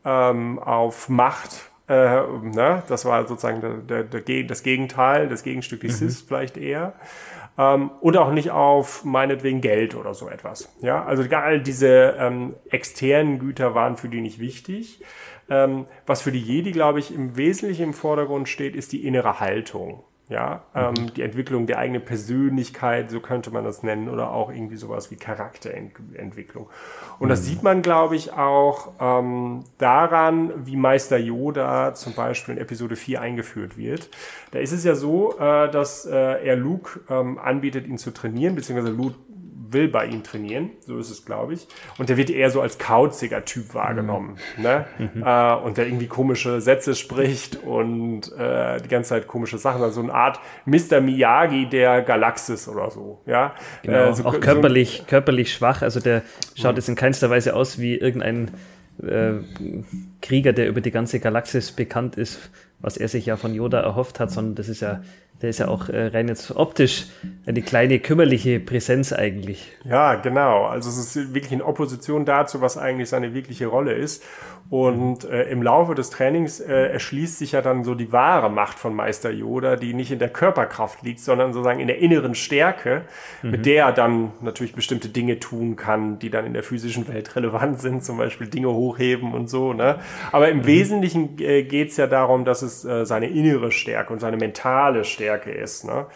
ähm, 0.05 0.61
auf 0.61 1.09
Macht. 1.09 1.73
Äh, 1.89 1.95
ne? 2.43 2.85
Das 2.87 3.05
war 3.07 3.27
sozusagen 3.27 3.61
der, 3.89 4.05
der, 4.05 4.21
der, 4.21 4.45
das 4.45 4.63
Gegenteil, 4.63 5.27
das 5.27 5.43
Gegenstück, 5.43 5.81
die 5.81 5.89
mhm. 5.89 5.93
Sis 5.95 6.21
vielleicht 6.21 6.59
eher. 6.59 6.93
Ähm, 7.59 7.91
und 8.01 8.17
auch 8.17 8.33
nicht 8.33 8.51
auf 8.51 9.05
meinetwegen 9.05 9.61
Geld 9.61 9.95
oder 9.95 10.15
so 10.15 10.29
etwas. 10.29 10.75
Ja, 10.81 11.05
also 11.05 11.23
all 11.35 11.61
diese 11.61 12.17
ähm, 12.19 12.55
externen 12.71 13.39
Güter 13.39 13.75
waren 13.75 13.97
für 13.97 14.09
die 14.09 14.21
nicht 14.21 14.39
wichtig. 14.39 15.03
Ähm, 15.51 15.87
was 16.07 16.23
für 16.23 16.33
die 16.33 16.41
Jedi, 16.41 16.73
glaube 16.73 16.99
ich, 16.99 17.15
im 17.15 17.37
Wesentlichen 17.37 17.83
im 17.83 17.95
Vordergrund 17.95 18.49
steht, 18.49 18.75
ist 18.75 18.93
die 18.93 19.07
innere 19.07 19.41
Haltung. 19.41 20.03
Ja, 20.29 20.63
ähm, 20.75 20.95
mhm. 20.97 21.15
die 21.15 21.23
Entwicklung 21.23 21.67
der 21.67 21.79
eigenen 21.79 22.05
Persönlichkeit, 22.05 23.11
so 23.11 23.21
könnte 23.21 23.51
man 23.51 23.65
das 23.65 23.83
nennen, 23.83 24.09
oder 24.09 24.31
auch 24.31 24.51
irgendwie 24.51 24.77
sowas 24.77 25.11
wie 25.11 25.17
Charakterentwicklung. 25.17 26.71
Und 27.19 27.27
mhm. 27.27 27.31
das 27.31 27.45
sieht 27.45 27.63
man, 27.63 27.83
glaube 27.83 28.17
ich, 28.17 28.33
auch 28.33 28.93
ähm, 29.01 29.65
daran, 29.79 30.53
wie 30.65 30.77
Meister 30.77 31.19
Yoda 31.19 31.95
zum 31.95 32.15
Beispiel 32.15 32.55
in 32.55 32.61
Episode 32.61 32.97
4 32.97 33.21
eingeführt 33.21 33.77
wird. 33.77 34.09
Da 34.53 34.61
ist 34.61 34.73
es 34.73 34.85
ja 34.85 34.95
so, 34.95 35.39
äh, 35.39 35.71
dass 35.71 36.07
äh, 36.07 36.17
er 36.17 36.57
Luke 36.57 37.01
ähm, 37.11 37.39
anbietet, 37.39 37.87
ihn 37.87 37.99
zu 37.99 38.13
trainieren, 38.13 38.55
beziehungsweise 38.55 38.95
Luke, 38.95 39.17
will 39.73 39.89
bei 39.89 40.07
ihm 40.07 40.23
trainieren, 40.23 40.71
so 40.81 40.99
ist 40.99 41.11
es, 41.11 41.25
glaube 41.25 41.55
ich. 41.55 41.67
Und 41.99 42.09
der 42.09 42.17
wird 42.17 42.31
eher 42.31 42.51
so 42.51 42.61
als 42.61 42.79
kauziger 42.79 43.45
Typ 43.45 43.75
wahrgenommen, 43.75 44.37
mhm. 44.57 44.63
ne? 44.63 44.87
Mhm. 44.99 45.23
Äh, 45.23 45.55
und 45.57 45.77
der 45.77 45.87
irgendwie 45.87 46.07
komische 46.07 46.61
Sätze 46.61 46.95
spricht 46.95 47.57
und 47.57 48.33
äh, 48.39 48.81
die 48.81 48.89
ganze 48.89 49.11
Zeit 49.11 49.27
komische 49.27 49.59
Sachen, 49.59 49.83
also 49.83 49.97
so 49.97 50.03
eine 50.03 50.15
Art 50.15 50.41
Mr. 50.67 51.01
Miyagi 51.01 51.69
der 51.69 52.03
Galaxis 52.03 52.69
oder 52.69 52.91
so, 52.91 53.21
ja. 53.27 53.55
Genau, 53.83 54.11
äh, 54.11 54.15
so, 54.15 54.25
auch 54.25 54.41
körperlich, 54.41 54.99
so, 54.99 55.05
körperlich 55.05 55.53
schwach, 55.53 55.83
also 55.83 56.01
der 56.01 56.23
schaut 56.55 56.73
mhm. 56.73 56.77
jetzt 56.77 56.89
in 56.89 56.95
keinster 56.95 57.31
Weise 57.31 57.55
aus 57.55 57.79
wie 57.79 57.97
irgendein 57.97 58.51
äh, 59.03 59.35
Krieger, 60.21 60.53
der 60.53 60.69
über 60.69 60.81
die 60.81 60.91
ganze 60.91 61.21
Galaxis 61.21 61.73
bekannt 61.73 62.17
ist, 62.17 62.51
was 62.81 62.97
er 62.97 63.09
sich 63.09 63.27
ja 63.27 63.37
von 63.37 63.55
Yoda 63.55 63.81
erhofft 63.81 64.21
hat, 64.21 64.31
sondern 64.31 64.55
das 64.55 64.69
ist 64.69 64.81
ja 64.81 65.03
der 65.43 65.51
ist 65.51 65.59
ja 65.59 65.69
auch 65.69 65.89
äh, 65.89 66.07
rein 66.07 66.29
jetzt 66.29 66.55
optisch 66.55 67.07
eine 67.47 67.63
kleine 67.63 67.99
kümmerliche 67.99 68.61
Präsenz 68.61 69.13
eigentlich. 69.13 69.73
Ja, 69.85 70.15
genau. 70.15 70.67
Also 70.67 70.89
es 70.89 71.17
ist 71.17 71.35
wirklich 71.35 71.53
in 71.53 71.63
Opposition 71.63 72.25
dazu, 72.25 72.61
was 72.61 72.79
eigentlich 72.79 73.09
seine 73.09 73.35
wirkliche 73.35 73.67
Rolle 73.67 73.93
ist. 73.93 74.23
Und 74.71 75.25
äh, 75.25 75.51
im 75.51 75.63
Laufe 75.63 75.95
des 75.95 76.09
Trainings 76.09 76.61
äh, 76.61 76.93
erschließt 76.93 77.39
sich 77.39 77.53
ja 77.53 77.61
dann 77.61 77.85
so 77.85 77.95
die 77.95 78.11
wahre 78.11 78.49
Macht 78.49 78.79
von 78.79 78.95
Meister 78.95 79.31
Yoda, 79.31 79.77
die 79.77 79.93
nicht 79.93 80.13
in 80.13 80.19
der 80.19 80.31
Körperkraft 80.31 81.03
liegt, 81.03 81.21
sondern 81.21 81.53
sozusagen 81.53 81.81
in 81.81 81.89
der 81.89 81.99
inneren 81.99 82.35
Stärke, 82.35 83.03
mhm. 83.43 83.51
mit 83.51 83.67
der 83.67 83.85
er 83.85 83.93
dann 83.93 84.31
natürlich 84.41 84.75
bestimmte 84.75 85.09
Dinge 85.09 85.41
tun 85.41 85.77
kann, 85.77 86.19
die 86.21 86.31
dann 86.31 86.47
in 86.47 86.55
der 86.55 86.63
physischen 86.63 87.07
Welt 87.09 87.37
relevant 87.37 87.81
sind, 87.81 88.03
zum 88.03 88.17
Beispiel 88.17 88.47
Dinge 88.47 88.69
hochheben 88.69 89.35
und 89.35 89.51
so. 89.51 89.75
Ne? 89.75 89.99
Aber 90.31 90.49
im 90.49 90.59
mhm. 90.59 90.67
Wesentlichen 90.67 91.39
äh, 91.41 91.65
geht 91.65 91.91
es 91.91 91.99
ja 91.99 92.07
darum, 92.07 92.47
dass 92.47 92.63
es 92.63 92.85
äh, 92.85 93.05
seine 93.05 93.27
innere 93.27 93.73
Stärke 93.73 94.13
und 94.13 94.21
seine 94.21 94.37
mentale 94.39 95.05
Stärke 95.05 95.32
ist. 95.37 95.85
Ne? 95.85 96.07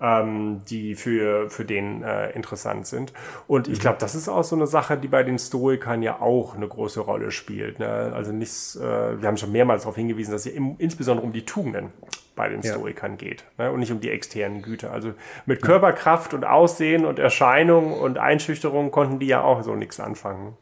ähm, 0.00 0.62
die 0.68 0.94
für, 0.94 1.50
für 1.50 1.64
den 1.64 2.02
äh, 2.02 2.30
interessant 2.30 2.86
sind. 2.86 3.12
Und 3.46 3.68
ich 3.68 3.80
glaube, 3.80 3.98
das 4.00 4.14
ist 4.14 4.28
auch 4.28 4.44
so 4.44 4.56
eine 4.56 4.66
Sache, 4.66 4.96
die 4.96 5.08
bei 5.08 5.22
den 5.22 5.38
Stoikern 5.38 6.02
ja 6.02 6.20
auch 6.20 6.56
eine 6.56 6.66
große 6.66 7.00
Rolle 7.00 7.30
spielt. 7.30 7.78
Ne? 7.78 8.12
Also 8.14 8.32
nichts, 8.32 8.76
äh, 8.76 9.20
wir 9.20 9.28
haben 9.28 9.36
schon 9.36 9.52
mehrmals 9.52 9.82
darauf 9.82 9.96
hingewiesen, 9.96 10.32
dass 10.32 10.46
es 10.46 10.52
im, 10.52 10.76
insbesondere 10.78 11.26
um 11.26 11.32
die 11.32 11.44
Tugenden 11.44 11.92
bei 12.34 12.48
den 12.48 12.62
ja. 12.62 12.72
Stoikern 12.72 13.18
geht 13.18 13.44
ne? 13.58 13.70
und 13.70 13.80
nicht 13.80 13.92
um 13.92 14.00
die 14.00 14.10
externen 14.10 14.62
Güter. 14.62 14.90
Also 14.92 15.12
mit 15.44 15.60
Körperkraft 15.60 16.32
und 16.32 16.44
Aussehen 16.44 17.04
und 17.04 17.18
Erscheinung 17.18 17.92
und 17.92 18.18
Einschüchterung 18.18 18.90
konnten 18.90 19.18
die 19.18 19.26
ja 19.26 19.42
auch 19.42 19.62
so 19.62 19.74
nichts 19.74 20.00
anfangen. 20.00 20.56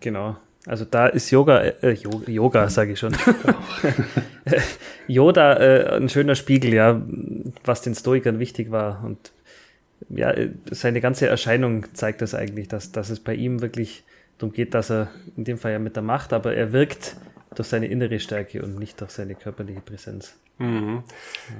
Genau. 0.00 0.36
Also 0.66 0.84
da 0.84 1.06
ist 1.06 1.30
Yoga, 1.30 1.60
äh, 1.60 1.92
Yoga, 1.92 2.30
Yoga 2.30 2.68
sage 2.68 2.92
ich 2.92 2.98
schon. 2.98 3.16
Yoda 5.06 5.54
äh, 5.54 5.96
ein 5.96 6.08
schöner 6.08 6.34
Spiegel, 6.34 6.74
ja, 6.74 7.00
was 7.64 7.82
den 7.82 7.94
Stoikern 7.94 8.40
wichtig 8.40 8.72
war. 8.72 9.02
Und 9.04 9.32
ja, 10.08 10.34
seine 10.70 11.00
ganze 11.00 11.28
Erscheinung 11.28 11.86
zeigt 11.94 12.20
das 12.20 12.34
eigentlich, 12.34 12.66
dass, 12.66 12.90
dass 12.90 13.10
es 13.10 13.20
bei 13.20 13.34
ihm 13.34 13.62
wirklich 13.62 14.02
darum 14.38 14.52
geht, 14.52 14.74
dass 14.74 14.90
er 14.90 15.08
in 15.36 15.44
dem 15.44 15.56
Fall 15.56 15.72
ja 15.72 15.78
mit 15.78 15.94
der 15.94 16.02
Macht, 16.02 16.32
aber 16.32 16.54
er 16.54 16.72
wirkt 16.72 17.16
durch 17.54 17.68
seine 17.68 17.86
innere 17.86 18.18
Stärke 18.20 18.62
und 18.62 18.78
nicht 18.78 19.00
durch 19.00 19.12
seine 19.12 19.34
körperliche 19.34 19.80
Präsenz. 19.80 20.36
Mhm. 20.58 21.02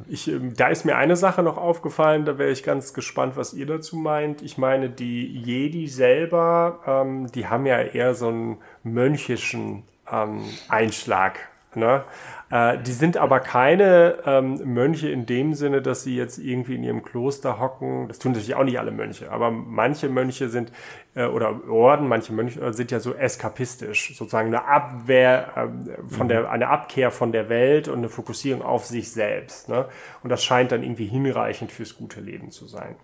Ich, 0.08 0.28
ähm, 0.28 0.54
da 0.56 0.68
ist 0.68 0.84
mir 0.84 0.96
eine 0.96 1.16
Sache 1.16 1.42
noch 1.42 1.58
aufgefallen, 1.58 2.24
da 2.24 2.38
wäre 2.38 2.50
ich 2.50 2.62
ganz 2.62 2.94
gespannt, 2.94 3.36
was 3.36 3.52
ihr 3.52 3.66
dazu 3.66 3.96
meint. 3.96 4.40
Ich 4.42 4.56
meine, 4.56 4.88
die 4.88 5.26
Jedi 5.26 5.86
selber, 5.86 6.80
ähm, 6.86 7.30
die 7.32 7.46
haben 7.46 7.66
ja 7.66 7.80
eher 7.80 8.14
so 8.14 8.28
einen 8.28 8.58
mönchischen 8.92 9.82
ähm, 10.10 10.44
Einschlag. 10.68 11.38
Ne? 11.74 12.04
Äh, 12.50 12.78
die 12.78 12.92
sind 12.92 13.18
aber 13.18 13.40
keine 13.40 14.18
ähm, 14.24 14.60
Mönche 14.64 15.10
in 15.10 15.26
dem 15.26 15.52
Sinne, 15.52 15.82
dass 15.82 16.04
sie 16.04 16.16
jetzt 16.16 16.38
irgendwie 16.38 16.76
in 16.76 16.84
ihrem 16.84 17.02
Kloster 17.02 17.60
hocken. 17.60 18.08
Das 18.08 18.18
tun 18.18 18.32
natürlich 18.32 18.54
auch 18.54 18.64
nicht 18.64 18.78
alle 18.78 18.92
Mönche, 18.92 19.30
aber 19.30 19.50
manche 19.50 20.08
Mönche 20.08 20.48
sind, 20.48 20.72
äh, 21.14 21.26
oder 21.26 21.68
Orden, 21.68 22.08
manche 22.08 22.32
Mönche 22.32 22.60
äh, 22.60 22.72
sind 22.72 22.90
ja 22.92 23.00
so 23.00 23.14
eskapistisch, 23.14 24.16
sozusagen 24.16 24.48
eine 24.48 24.64
Abwehr 24.64 25.52
äh, 25.54 26.14
von 26.14 26.28
der, 26.28 26.50
eine 26.50 26.68
Abkehr 26.68 27.10
von 27.10 27.30
der 27.30 27.50
Welt 27.50 27.88
und 27.88 27.98
eine 27.98 28.08
Fokussierung 28.08 28.62
auf 28.62 28.86
sich 28.86 29.12
selbst. 29.12 29.68
Ne? 29.68 29.86
Und 30.22 30.30
das 30.30 30.42
scheint 30.42 30.72
dann 30.72 30.82
irgendwie 30.82 31.06
hinreichend 31.06 31.72
fürs 31.72 31.96
gute 31.96 32.20
Leben 32.20 32.50
zu 32.50 32.66
sein. 32.66 32.96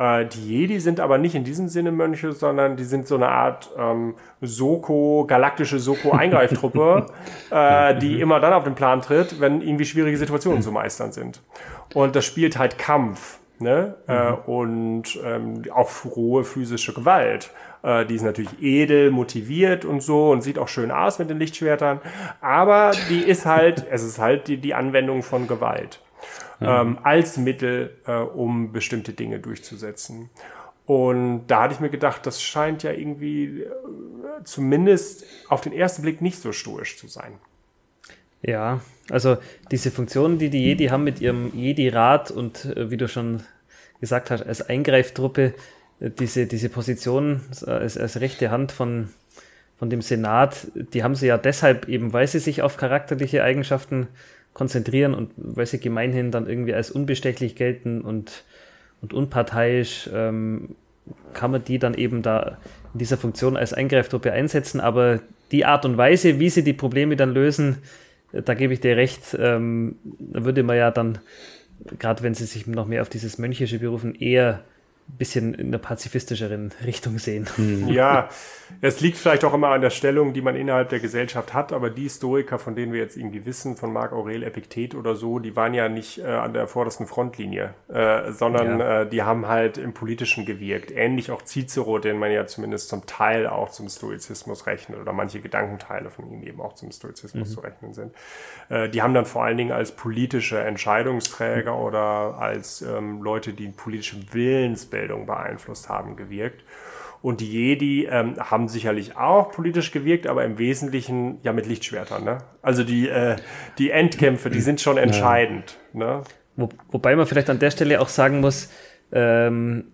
Äh, 0.00 0.24
die 0.24 0.48
Jedi 0.48 0.80
sind 0.80 0.98
aber 0.98 1.18
nicht 1.18 1.34
in 1.34 1.44
diesem 1.44 1.68
Sinne 1.68 1.92
Mönche, 1.92 2.32
sondern 2.32 2.76
die 2.76 2.84
sind 2.84 3.06
so 3.06 3.16
eine 3.16 3.28
Art 3.28 3.70
ähm, 3.78 4.14
Soko, 4.40 5.26
galaktische 5.28 5.78
Soko-Eingreiftruppe, 5.78 7.06
äh, 7.50 7.98
die 7.98 8.18
immer 8.18 8.40
dann 8.40 8.54
auf 8.54 8.64
den 8.64 8.74
Plan 8.74 9.02
tritt, 9.02 9.40
wenn 9.40 9.60
irgendwie 9.60 9.84
schwierige 9.84 10.16
Situationen 10.16 10.62
zu 10.62 10.72
meistern 10.72 11.12
sind. 11.12 11.42
Und 11.92 12.16
das 12.16 12.24
spielt 12.24 12.58
halt 12.58 12.78
Kampf. 12.78 13.38
Ne? 13.58 13.96
Mhm. 14.06 14.14
Äh, 14.14 14.32
und 14.50 15.20
ähm, 15.22 15.62
auch 15.74 15.90
rohe 16.16 16.44
physische 16.44 16.94
Gewalt. 16.94 17.50
Äh, 17.82 18.06
die 18.06 18.14
ist 18.14 18.22
natürlich 18.22 18.62
edel, 18.62 19.10
motiviert 19.10 19.84
und 19.84 20.00
so 20.00 20.30
und 20.30 20.40
sieht 20.40 20.58
auch 20.58 20.68
schön 20.68 20.90
aus 20.90 21.18
mit 21.18 21.28
den 21.28 21.38
Lichtschwertern. 21.38 22.00
Aber 22.40 22.92
die 23.10 23.20
ist 23.20 23.44
halt, 23.44 23.84
es 23.90 24.02
ist 24.02 24.18
halt 24.18 24.48
die, 24.48 24.56
die 24.56 24.72
Anwendung 24.72 25.22
von 25.22 25.46
Gewalt 25.46 26.00
ähm, 26.60 26.98
als 27.02 27.36
Mittel, 27.36 27.96
äh, 28.06 28.12
um 28.16 28.72
bestimmte 28.72 29.12
Dinge 29.12 29.38
durchzusetzen. 29.38 30.30
Und 30.86 31.46
da 31.46 31.62
hatte 31.62 31.74
ich 31.74 31.80
mir 31.80 31.90
gedacht, 31.90 32.26
das 32.26 32.42
scheint 32.42 32.82
ja 32.82 32.90
irgendwie 32.90 33.60
äh, 33.60 33.68
zumindest 34.44 35.24
auf 35.48 35.60
den 35.60 35.72
ersten 35.72 36.02
Blick 36.02 36.20
nicht 36.20 36.38
so 36.38 36.52
stoisch 36.52 36.96
zu 36.96 37.06
sein. 37.06 37.34
Ja, 38.42 38.80
also 39.10 39.36
diese 39.70 39.90
Funktionen, 39.90 40.38
die 40.38 40.50
die 40.50 40.64
Jedi 40.64 40.86
haben 40.86 41.04
mit 41.04 41.20
ihrem 41.20 41.52
Jedi-Rat 41.54 42.30
und 42.30 42.64
äh, 42.64 42.90
wie 42.90 42.96
du 42.96 43.06
schon 43.06 43.42
gesagt 44.00 44.30
hast, 44.30 44.42
als 44.42 44.62
Eingreiftruppe, 44.62 45.54
äh, 46.00 46.10
diese, 46.10 46.46
diese 46.46 46.70
Position 46.70 47.42
als, 47.66 47.96
als 47.96 48.20
rechte 48.20 48.50
Hand 48.50 48.72
von, 48.72 49.10
von 49.78 49.90
dem 49.90 50.02
Senat, 50.02 50.68
die 50.74 51.04
haben 51.04 51.14
sie 51.14 51.26
ja 51.26 51.38
deshalb 51.38 51.88
eben, 51.88 52.12
weil 52.12 52.26
sie 52.26 52.38
sich 52.38 52.62
auf 52.62 52.76
charakterliche 52.76 53.44
Eigenschaften 53.44 54.08
konzentrieren 54.52 55.14
und 55.14 55.32
weil 55.36 55.66
sie 55.66 55.78
gemeinhin 55.78 56.30
dann 56.30 56.48
irgendwie 56.48 56.74
als 56.74 56.90
unbestechlich 56.90 57.56
gelten 57.56 58.00
und, 58.00 58.44
und 59.00 59.12
unparteiisch, 59.12 60.10
ähm, 60.12 60.76
kann 61.32 61.50
man 61.50 61.64
die 61.64 61.78
dann 61.78 61.94
eben 61.94 62.22
da 62.22 62.58
in 62.92 62.98
dieser 62.98 63.16
Funktion 63.16 63.56
als 63.56 63.72
Eingreiftruppe 63.72 64.32
einsetzen. 64.32 64.80
Aber 64.80 65.20
die 65.50 65.64
Art 65.64 65.84
und 65.84 65.96
Weise, 65.96 66.38
wie 66.38 66.50
sie 66.50 66.64
die 66.64 66.72
Probleme 66.72 67.16
dann 67.16 67.32
lösen, 67.32 67.78
da 68.32 68.54
gebe 68.54 68.72
ich 68.72 68.80
dir 68.80 68.96
recht, 68.96 69.36
ähm, 69.38 69.96
da 70.18 70.44
würde 70.44 70.62
man 70.62 70.76
ja 70.76 70.90
dann, 70.90 71.18
gerade 71.98 72.22
wenn 72.22 72.34
sie 72.34 72.44
sich 72.44 72.66
noch 72.66 72.86
mehr 72.86 73.02
auf 73.02 73.08
dieses 73.08 73.38
Mönchische 73.38 73.78
berufen, 73.78 74.14
eher 74.14 74.62
bisschen 75.10 75.54
in 75.54 75.70
der 75.70 75.78
pazifistischeren 75.78 76.72
Richtung 76.84 77.18
sehen. 77.18 77.48
Hm. 77.56 77.88
Ja, 77.88 78.28
es 78.80 79.00
liegt 79.00 79.18
vielleicht 79.18 79.44
auch 79.44 79.52
immer 79.52 79.68
an 79.68 79.80
der 79.80 79.90
Stellung, 79.90 80.32
die 80.32 80.42
man 80.42 80.54
innerhalb 80.56 80.88
der 80.90 81.00
Gesellschaft 81.00 81.52
hat, 81.52 81.72
aber 81.72 81.90
die 81.90 82.08
Stoiker, 82.08 82.58
von 82.58 82.74
denen 82.74 82.92
wir 82.92 83.00
jetzt 83.00 83.16
irgendwie 83.16 83.44
wissen, 83.44 83.76
von 83.76 83.92
Marc 83.92 84.12
Aurel, 84.12 84.42
Epiktet 84.42 84.94
oder 84.94 85.14
so, 85.16 85.38
die 85.38 85.56
waren 85.56 85.74
ja 85.74 85.88
nicht 85.88 86.18
äh, 86.18 86.24
an 86.24 86.52
der 86.52 86.66
vordersten 86.66 87.06
Frontlinie, 87.06 87.74
äh, 87.88 88.32
sondern 88.32 88.78
ja. 88.78 89.02
äh, 89.02 89.08
die 89.08 89.22
haben 89.22 89.48
halt 89.48 89.76
im 89.76 89.92
Politischen 89.92 90.46
gewirkt. 90.46 90.92
Ähnlich 90.92 91.30
auch 91.30 91.42
Cicero, 91.44 91.98
den 91.98 92.18
man 92.18 92.30
ja 92.30 92.46
zumindest 92.46 92.88
zum 92.88 93.06
Teil 93.06 93.46
auch 93.46 93.70
zum 93.70 93.88
Stoizismus 93.88 94.66
rechnet 94.66 95.00
oder 95.00 95.12
manche 95.12 95.40
Gedankenteile 95.40 96.10
von 96.10 96.30
ihm 96.30 96.42
eben 96.42 96.60
auch 96.60 96.74
zum 96.74 96.92
Stoizismus 96.92 97.48
mhm. 97.48 97.52
zu 97.52 97.60
rechnen 97.60 97.92
sind. 97.94 98.14
Äh, 98.68 98.88
die 98.88 99.02
haben 99.02 99.14
dann 99.14 99.26
vor 99.26 99.44
allen 99.44 99.56
Dingen 99.56 99.72
als 99.72 99.92
politische 99.92 100.60
Entscheidungsträger 100.60 101.74
mhm. 101.74 101.82
oder 101.82 102.00
als 102.38 102.82
ähm, 102.82 103.22
Leute, 103.22 103.52
die 103.52 103.68
politische 103.68 104.16
Willensbildung 104.32 104.99
Bildung 105.00 105.26
beeinflusst 105.26 105.88
haben, 105.88 106.16
gewirkt. 106.16 106.62
Und 107.22 107.40
die 107.40 107.50
Jedi 107.50 108.06
ähm, 108.06 108.34
haben 108.38 108.68
sicherlich 108.68 109.16
auch 109.16 109.52
politisch 109.52 109.92
gewirkt, 109.92 110.26
aber 110.26 110.44
im 110.44 110.58
Wesentlichen 110.58 111.38
ja 111.42 111.52
mit 111.52 111.66
Lichtschwertern. 111.66 112.24
Ne? 112.24 112.38
Also 112.62 112.84
die, 112.84 113.08
äh, 113.08 113.36
die 113.78 113.90
Endkämpfe, 113.90 114.50
die 114.50 114.60
sind 114.60 114.80
schon 114.80 114.96
entscheidend. 114.96 115.78
Ja. 115.92 115.98
Ne? 115.98 116.22
Wo, 116.56 116.68
wobei 116.90 117.16
man 117.16 117.26
vielleicht 117.26 117.50
an 117.50 117.58
der 117.58 117.70
Stelle 117.70 118.00
auch 118.00 118.08
sagen 118.08 118.40
muss, 118.40 118.70
ähm, 119.12 119.84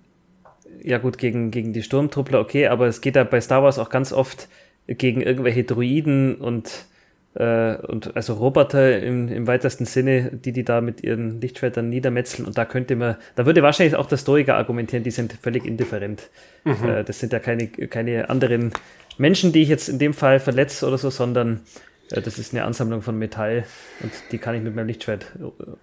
ja 0.82 0.98
gut, 0.98 1.18
gegen, 1.18 1.50
gegen 1.50 1.72
die 1.72 1.82
Sturmtruppler, 1.82 2.40
okay, 2.40 2.68
aber 2.68 2.86
es 2.86 3.00
geht 3.00 3.16
ja 3.16 3.24
bei 3.24 3.40
Star 3.40 3.62
Wars 3.62 3.78
auch 3.78 3.90
ganz 3.90 4.12
oft 4.12 4.48
gegen 4.86 5.20
irgendwelche 5.20 5.64
Druiden 5.64 6.36
und 6.36 6.86
äh, 7.36 7.76
und 7.86 8.16
also 8.16 8.34
Roboter 8.34 8.98
im, 9.00 9.28
im 9.28 9.46
weitesten 9.46 9.84
Sinne, 9.84 10.30
die 10.32 10.52
die 10.52 10.64
da 10.64 10.80
mit 10.80 11.02
ihren 11.02 11.40
Lichtschwertern 11.40 11.88
niedermetzeln. 11.88 12.46
Und 12.46 12.56
da 12.56 12.64
könnte 12.64 12.96
man, 12.96 13.16
da 13.34 13.46
würde 13.46 13.62
wahrscheinlich 13.62 13.94
auch 13.96 14.06
der 14.06 14.16
Stoiker 14.16 14.56
argumentieren, 14.56 15.04
die 15.04 15.10
sind 15.10 15.34
völlig 15.40 15.64
indifferent. 15.66 16.30
Mhm. 16.64 16.88
Äh, 16.88 17.04
das 17.04 17.20
sind 17.20 17.32
ja 17.32 17.38
keine, 17.38 17.68
keine 17.68 18.30
anderen 18.30 18.72
Menschen, 19.18 19.52
die 19.52 19.62
ich 19.62 19.68
jetzt 19.68 19.88
in 19.88 19.98
dem 19.98 20.14
Fall 20.14 20.40
verletze 20.40 20.86
oder 20.86 20.98
so, 20.98 21.10
sondern 21.10 21.60
das 22.08 22.38
ist 22.38 22.52
eine 22.52 22.64
Ansammlung 22.64 23.02
von 23.02 23.18
Metall 23.18 23.64
und 24.00 24.12
die 24.30 24.38
kann 24.38 24.54
ich 24.54 24.62
mit 24.62 24.74
meinem 24.74 24.86
Lichtschwert, 24.86 25.26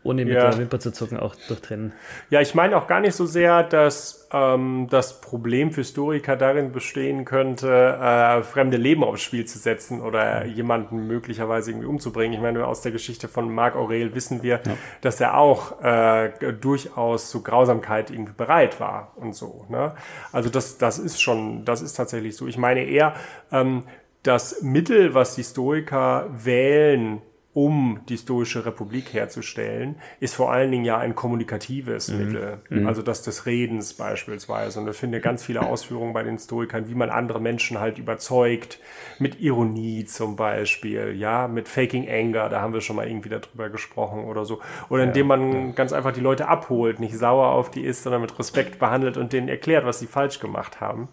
ohne 0.04 0.26
mit 0.26 0.36
ja. 0.36 0.50
der 0.50 0.58
Wimper 0.58 0.80
zu 0.80 0.92
zucken, 0.92 1.18
auch 1.20 1.36
durchtrennen. 1.48 1.94
Ja, 2.30 2.42
ich 2.42 2.56
meine 2.56 2.78
auch 2.78 2.88
gar 2.88 3.02
nicht 3.02 3.16
so 3.16 3.26
sehr, 3.26 3.64
dass 3.64 4.28
ähm, 4.32 4.88
das 4.90 5.22
Problem 5.22 5.72
für 5.72 5.82
Historiker 5.82 6.36
darin 6.36 6.72
bestehen 6.72 7.26
könnte, 7.26 7.70
äh, 7.70 8.42
fremde 8.44 8.78
Leben 8.78 9.04
aufs 9.04 9.22
Spiel 9.22 9.46
zu 9.46 9.60
setzen 9.60 10.02
oder 10.02 10.46
jemanden 10.46 11.08
möglicherweise 11.08 11.72
irgendwie 11.72 11.88
umzubringen. 11.88 12.34
Ich 12.34 12.42
meine, 12.42 12.66
aus 12.66 12.82
der 12.82 12.92
Geschichte 12.92 13.28
von 13.28 13.54
Marc 13.54 13.76
Aurel 13.76 14.16
wissen 14.16 14.44
wir, 14.44 14.62
ja. 14.66 14.78
dass 15.02 15.20
er 15.22 15.38
auch 15.38 15.82
äh, 15.84 16.32
durchaus 16.60 17.30
zu 17.30 17.44
Grausamkeit 17.44 18.10
irgendwie 18.10 18.34
bereit 18.34 18.80
war 18.80 19.14
und 19.18 19.36
so. 19.36 19.66
Ne? 19.70 19.94
Also 20.32 20.50
das, 20.50 20.78
das 20.78 21.00
ist 21.00 21.22
schon, 21.22 21.66
das 21.66 21.82
ist 21.82 21.94
tatsächlich 21.94 22.36
so. 22.36 22.48
Ich 22.48 22.58
meine 22.58 22.84
eher, 22.86 23.14
ähm, 23.52 23.84
das 24.24 24.62
Mittel, 24.62 25.14
was 25.14 25.36
die 25.36 25.44
Stoiker 25.44 26.30
wählen, 26.34 27.22
um 27.54 28.02
die 28.10 28.18
Stoische 28.18 28.66
Republik 28.66 29.14
herzustellen, 29.14 29.98
ist 30.20 30.34
vor 30.34 30.52
allen 30.52 30.72
Dingen 30.72 30.86
ja 30.86 30.98
ein 30.98 31.14
kommunikatives 31.14 32.08
mhm. 32.10 32.18
Mittel. 32.18 32.62
Mhm. 32.70 32.88
Also 32.88 33.04
das 33.04 33.22
des 33.22 33.46
Redens 33.46 33.94
beispielsweise. 33.94 34.80
Und 34.80 34.90
ich 34.90 34.96
finde 34.96 35.22
ganz 35.22 35.44
viele 35.44 35.62
Ausführungen 35.62 36.14
bei 36.14 36.24
den 36.24 36.40
Stoikern, 36.40 36.90
wie 36.90 36.96
man 36.96 37.12
andere 37.12 37.40
Menschen 37.40 37.80
halt 37.80 38.00
überzeugt, 38.00 38.80
mit 39.20 39.40
Ironie 39.40 40.06
zum 40.06 40.36
Beispiel, 40.36 41.14
ja, 41.16 41.48
mit 41.48 41.68
Faking 41.68 42.10
Anger, 42.10 42.50
da 42.50 42.60
haben 42.60 42.74
wir 42.74 42.82
schon 42.82 42.96
mal 42.96 43.08
irgendwie 43.08 43.30
darüber 43.30 43.70
gesprochen 43.70 44.26
oder 44.26 44.46
so. 44.46 44.60
Oder 44.90 45.04
indem 45.04 45.28
man 45.28 45.52
ja. 45.68 45.72
ganz 45.74 45.94
einfach 45.94 46.12
die 46.12 46.22
Leute 46.22 46.48
abholt, 46.48 47.00
nicht 47.00 47.16
sauer 47.16 47.50
auf 47.50 47.70
die 47.70 47.84
ist, 47.84 48.02
sondern 48.02 48.22
mit 48.22 48.38
Respekt 48.40 48.80
behandelt 48.80 49.16
und 49.16 49.32
denen 49.32 49.48
erklärt, 49.48 49.86
was 49.86 50.00
sie 50.00 50.08
falsch 50.08 50.40
gemacht 50.40 50.82
haben. 50.82 51.10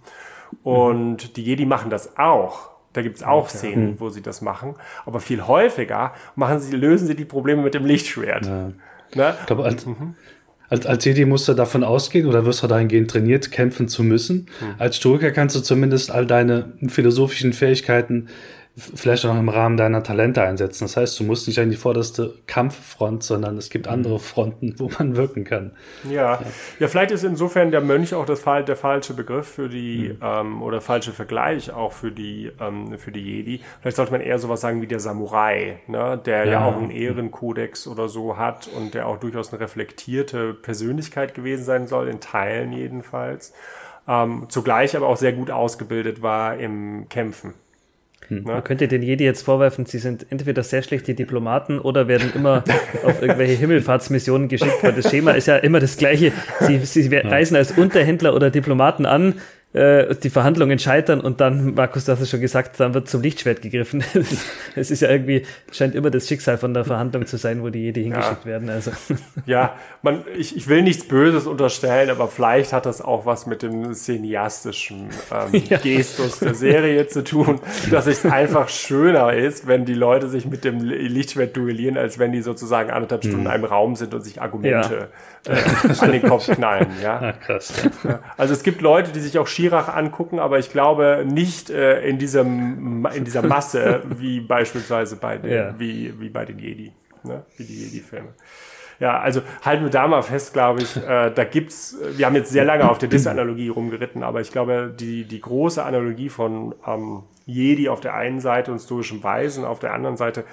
Und 0.63 1.29
mhm. 1.29 1.33
die 1.35 1.45
Jedi 1.45 1.67
machen 1.67 1.91
das 1.91 2.17
auch. 2.17 2.71
Da 2.93 3.03
gibt's 3.03 3.23
auch 3.23 3.45
okay. 3.45 3.57
Szenen, 3.57 3.89
hm. 3.89 4.01
wo 4.01 4.09
sie 4.11 4.23
das 4.23 4.41
machen. 4.41 4.75
Aber 5.07 5.21
viel 5.21 5.47
häufiger 5.47 6.13
machen 6.35 6.59
sie, 6.59 6.75
lösen 6.75 7.07
sie 7.07 7.15
die 7.15 7.25
Probleme 7.25 7.63
mit 7.63 7.75
dem 7.75 7.85
Lichtschwert. 7.85 8.47
Ja. 8.47 8.73
Ne? 9.15 9.35
Ich 9.41 9.47
glaube, 9.47 9.65
als, 9.65 9.87
mhm. 9.87 10.15
als, 10.69 10.87
als 10.87 11.05
Jedi 11.05 11.25
musst 11.25 11.49
du 11.49 11.55
davon 11.55 11.85
ausgehen 11.85 12.27
oder 12.27 12.45
wirst 12.45 12.63
du 12.63 12.67
dahingehend 12.67 13.11
trainiert, 13.11 13.51
kämpfen 13.51 13.89
zu 13.89 14.03
müssen. 14.03 14.49
Mhm. 14.61 14.75
Als 14.79 14.97
Stoiker 14.97 15.31
kannst 15.33 15.57
du 15.57 15.61
zumindest 15.61 16.11
all 16.11 16.27
deine 16.27 16.73
philosophischen 16.89 17.53
Fähigkeiten 17.53 18.29
vielleicht 18.81 19.25
auch 19.27 19.37
im 19.37 19.49
Rahmen 19.49 19.77
deiner 19.77 20.03
Talente 20.03 20.43
einsetzen. 20.43 20.85
Das 20.85 20.97
heißt, 20.97 21.21
du 21.21 21.25
musst 21.25 21.47
nicht 21.47 21.59
an 21.59 21.71
die 21.71 21.77
vorderste 21.77 22.35
Kampffront, 22.47 23.23
sondern 23.23 23.57
es 23.57 23.71
gibt 23.71 23.87
andere 23.89 24.15
mhm. 24.15 24.19
Fronten, 24.19 24.75
wo 24.79 24.91
man 24.99 25.17
wirken 25.17 25.45
kann. 25.45 25.73
Ja, 26.09 26.13
ja, 26.13 26.41
ja 26.79 26.89
vielleicht 26.89 27.11
ist 27.11 27.25
insofern 27.25 27.71
der 27.71 27.81
Mönch 27.81 28.15
auch 28.15 28.27
das, 28.27 28.43
der 28.43 28.77
falsche 28.77 29.15
Begriff 29.15 29.47
für 29.47 29.69
die, 29.69 30.11
mhm. 30.15 30.19
ähm, 30.23 30.63
oder 30.63 30.81
falsche 30.81 31.13
Vergleich 31.13 31.71
auch 31.71 31.93
für 31.93 32.11
die, 32.11 32.51
ähm, 32.61 32.99
für 32.99 33.13
die 33.13 33.21
Jedi. 33.21 33.61
Vielleicht 33.81 33.97
sollte 33.97 34.13
man 34.13 34.21
eher 34.21 34.39
sowas 34.39 34.61
sagen 34.61 34.83
wie 34.83 34.87
der 34.87 35.01
Samurai, 35.01 35.81
ne? 35.87 36.21
der 36.25 36.45
ja. 36.47 36.53
ja 36.53 36.65
auch 36.65 36.77
einen 36.77 36.91
Ehrenkodex 36.91 37.87
oder 37.87 38.09
so 38.09 38.37
hat 38.37 38.69
und 38.77 38.95
der 38.95 39.07
auch 39.07 39.19
durchaus 39.19 39.53
eine 39.53 39.61
reflektierte 39.61 40.55
Persönlichkeit 40.55 41.35
gewesen 41.35 41.65
sein 41.65 41.87
soll, 41.87 42.09
in 42.09 42.21
Teilen 42.21 42.73
jedenfalls. 42.73 43.53
Ähm, 44.09 44.47
zugleich 44.49 44.97
aber 44.97 45.07
auch 45.07 45.17
sehr 45.17 45.33
gut 45.33 45.51
ausgebildet 45.51 46.23
war 46.23 46.57
im 46.57 47.09
Kämpfen. 47.09 47.55
Hm. 48.31 48.45
Man 48.45 48.63
könnte 48.65 48.89
den 48.89 49.03
Jedi 49.03 49.25
jetzt 49.25 49.43
vorwerfen, 49.43 49.87
sie 49.87 49.99
sind 49.99 50.27
entweder 50.31 50.63
sehr 50.63 50.83
schlechte 50.83 51.15
Diplomaten 51.15 51.79
oder 51.81 52.09
werden 52.09 52.33
immer 52.35 52.65
auf 53.05 53.21
irgendwelche 53.21 53.55
Himmelfahrtsmissionen 53.55 54.49
geschickt, 54.49 54.83
weil 54.83 54.93
das 54.93 55.11
Schema 55.11 55.33
ist 55.33 55.47
ja 55.47 55.57
immer 55.57 55.81
das 55.81 55.97
gleiche. 55.97 56.33
Sie, 56.61 56.79
sie 56.79 57.15
reisen 57.15 57.57
als 57.57 57.73
Unterhändler 57.73 58.35
oder 58.35 58.51
Diplomaten 58.51 59.05
an, 59.05 59.35
äh, 59.73 60.17
die 60.17 60.31
Verhandlungen 60.31 60.81
scheitern 60.81 61.21
und 61.21 61.41
dann, 61.41 61.75
Markus, 61.75 62.05
du 62.05 62.13
hast 62.13 62.21
es 62.21 62.29
schon 62.29 62.41
gesagt, 62.41 62.81
dann 62.81 62.93
wird 62.93 63.09
zum 63.09 63.23
Lichtschwert 63.23 63.63
gegriffen. 63.63 64.03
Es 64.77 64.91
ist 64.91 65.03
ja 65.03 65.11
irgendwie, 65.11 65.45
scheint 65.73 65.95
immer 65.95 66.11
das 66.11 66.29
Schicksal 66.29 66.57
von 66.57 66.73
der 66.75 66.85
Verhandlung 66.85 67.27
zu 67.27 67.37
sein, 67.37 67.63
wo 67.63 67.71
die 67.71 67.81
jede 67.81 68.01
hingeschickt 68.01 68.45
ja. 68.45 68.51
werden. 68.51 68.71
Also. 68.71 68.93
Ja, 69.47 69.75
man, 70.03 70.25
ich, 70.37 70.57
ich 70.57 70.69
will 70.69 70.83
nichts 70.83 71.07
Böses 71.07 71.47
unterstellen, 71.47 72.09
aber 72.09 72.29
vielleicht 72.29 72.73
hat 72.73 72.87
das 72.87 73.01
auch 73.03 73.27
was 73.27 73.47
mit 73.47 73.63
dem 73.63 73.93
cineastischen 73.93 75.09
ähm, 75.33 75.63
ja. 75.69 75.79
Gestus 75.79 76.39
der 76.39 76.55
Serie 76.55 77.09
zu 77.09 77.25
tun, 77.25 77.61
dass 77.91 78.07
es 78.07 78.25
einfach 78.25 78.69
schöner 78.69 79.33
ist, 79.33 79.67
wenn 79.67 79.85
die 79.85 79.95
Leute 79.95 80.29
sich 80.29 80.47
mit 80.47 80.65
dem 80.65 80.81
Lichtschwert 80.81 81.57
duellieren, 81.57 81.97
als 81.97 82.19
wenn 82.19 82.33
die 82.33 82.43
sozusagen 82.43 82.91
anderthalb 82.91 83.23
Stunden 83.23 83.41
mhm. 83.41 83.47
in 83.47 83.53
einem 83.53 83.65
Raum 83.65 83.97
sind 83.97 84.15
und 84.15 84.23
sich 84.23 84.41
Argumente 84.41 85.09
ja. 85.47 85.53
äh, 85.53 86.01
an 86.01 86.13
den 86.13 86.23
Kopf 86.23 86.47
knallen. 86.47 86.89
Ja? 87.03 87.35
Ach, 87.35 87.41
krass. 87.47 87.73
Also 88.37 88.55
es 88.55 88.63
gibt 88.63 88.81
Leute, 88.81 89.11
die 89.13 89.21
sich 89.21 89.39
auch 89.39 89.49
Schirach 89.61 89.89
angucken, 89.89 90.39
aber 90.39 90.59
ich 90.59 90.71
glaube 90.71 91.25
nicht 91.27 91.71
äh, 91.71 92.01
in, 92.09 92.19
diesem, 92.19 93.07
in 93.15 93.25
dieser 93.25 93.43
Masse 93.43 94.03
wie 94.19 94.41
beispielsweise 94.41 95.17
bei 95.17 95.39
den, 95.39 95.53
ja. 95.53 95.79
wie, 95.79 96.19
wie 96.21 96.29
bei 96.29 96.45
den 96.45 96.59
Jedi, 96.59 96.93
ne? 97.25 97.45
wie 97.57 97.65
die 97.65 97.85
Jedi-Filme. 97.85 98.29
Ja, 99.01 99.19
also 99.19 99.41
halten 99.63 99.85
wir 99.85 99.91
da 99.91 100.07
mal 100.07 100.23
fest, 100.23 100.53
glaube 100.53 100.83
ich, 100.83 100.95
äh, 100.97 101.31
da 101.31 101.45
gibt's, 101.45 101.97
wir 102.17 102.27
haben 102.27 102.35
jetzt 102.35 102.51
sehr 102.51 102.67
lange 102.67 102.89
auf 102.89 102.99
der 102.99 103.09
Dis-Analogie 103.09 103.69
rumgeritten, 103.69 104.23
aber 104.23 104.43
ich 104.43 104.53
glaube, 104.53 104.95
die, 104.95 105.25
die 105.25 105.41
große 105.41 105.83
Analogie 105.83 106.29
von 106.29 106.75
ähm, 106.87 107.23
Jedi 107.47 107.89
auf 107.89 108.01
der 108.01 108.15
einen 108.15 108.41
Seite 108.41 108.71
und 108.71 108.79
stoischen 108.79 109.25
Weisen 109.25 109.65
auf 109.65 109.79
der 109.79 109.95
anderen 109.95 110.19
Seite, 110.19 110.45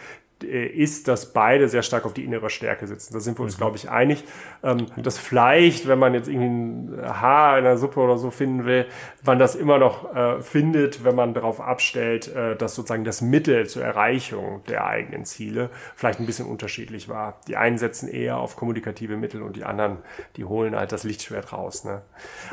ist, 0.43 1.08
dass 1.08 1.34
beide 1.34 1.67
sehr 1.67 1.84
stark 1.84 2.06
auf 2.06 2.13
die 2.13 2.23
innere 2.23 2.50
Stärke 2.50 2.88
sitzen. 2.88 3.13
Da 3.13 3.19
sind 3.19 3.39
wir 3.39 3.43
uns, 3.43 3.56
mhm. 3.56 3.58
glaube 3.58 3.78
ich, 3.78 3.89
einig. 3.89 4.23
Ähm, 4.63 4.86
dass 4.97 5.17
vielleicht, 5.17 5.88
wenn 5.88 6.00
man 6.00 6.13
jetzt 6.13 6.28
irgendwie 6.28 6.47
ein 6.47 7.21
Haar 7.21 7.58
in 7.58 7.63
der 7.63 7.78
Suppe 7.78 8.00
oder 8.00 8.17
so 8.17 8.32
finden 8.32 8.65
will, 8.65 8.86
man 9.26 9.39
das 9.39 9.56
immer 9.56 9.78
noch 9.78 10.15
äh, 10.15 10.41
findet, 10.41 11.04
wenn 11.04 11.15
man 11.15 11.34
darauf 11.34 11.60
abstellt, 11.60 12.34
äh, 12.34 12.56
dass 12.56 12.76
sozusagen 12.76 13.04
das 13.04 13.21
Mittel 13.21 13.67
zur 13.67 13.84
Erreichung 13.84 14.63
der 14.67 14.86
eigenen 14.86 15.26
Ziele 15.26 15.69
vielleicht 15.95 16.19
ein 16.19 16.26
bisschen 16.26 16.47
unterschiedlich 16.47 17.10
war. 17.10 17.39
Die 17.47 17.58
einen 17.58 17.78
setzen 17.78 18.08
eher 18.08 18.38
auf 18.38 18.56
kommunikative 18.56 19.17
Mittel 19.17 19.41
und 19.41 19.56
die 19.56 19.63
anderen, 19.63 19.97
die 20.36 20.45
holen 20.45 20.76
halt 20.76 20.91
das 20.91 21.04
Lichtschwert 21.04 21.54
raus. 21.54 21.84
Ne? 21.84 22.02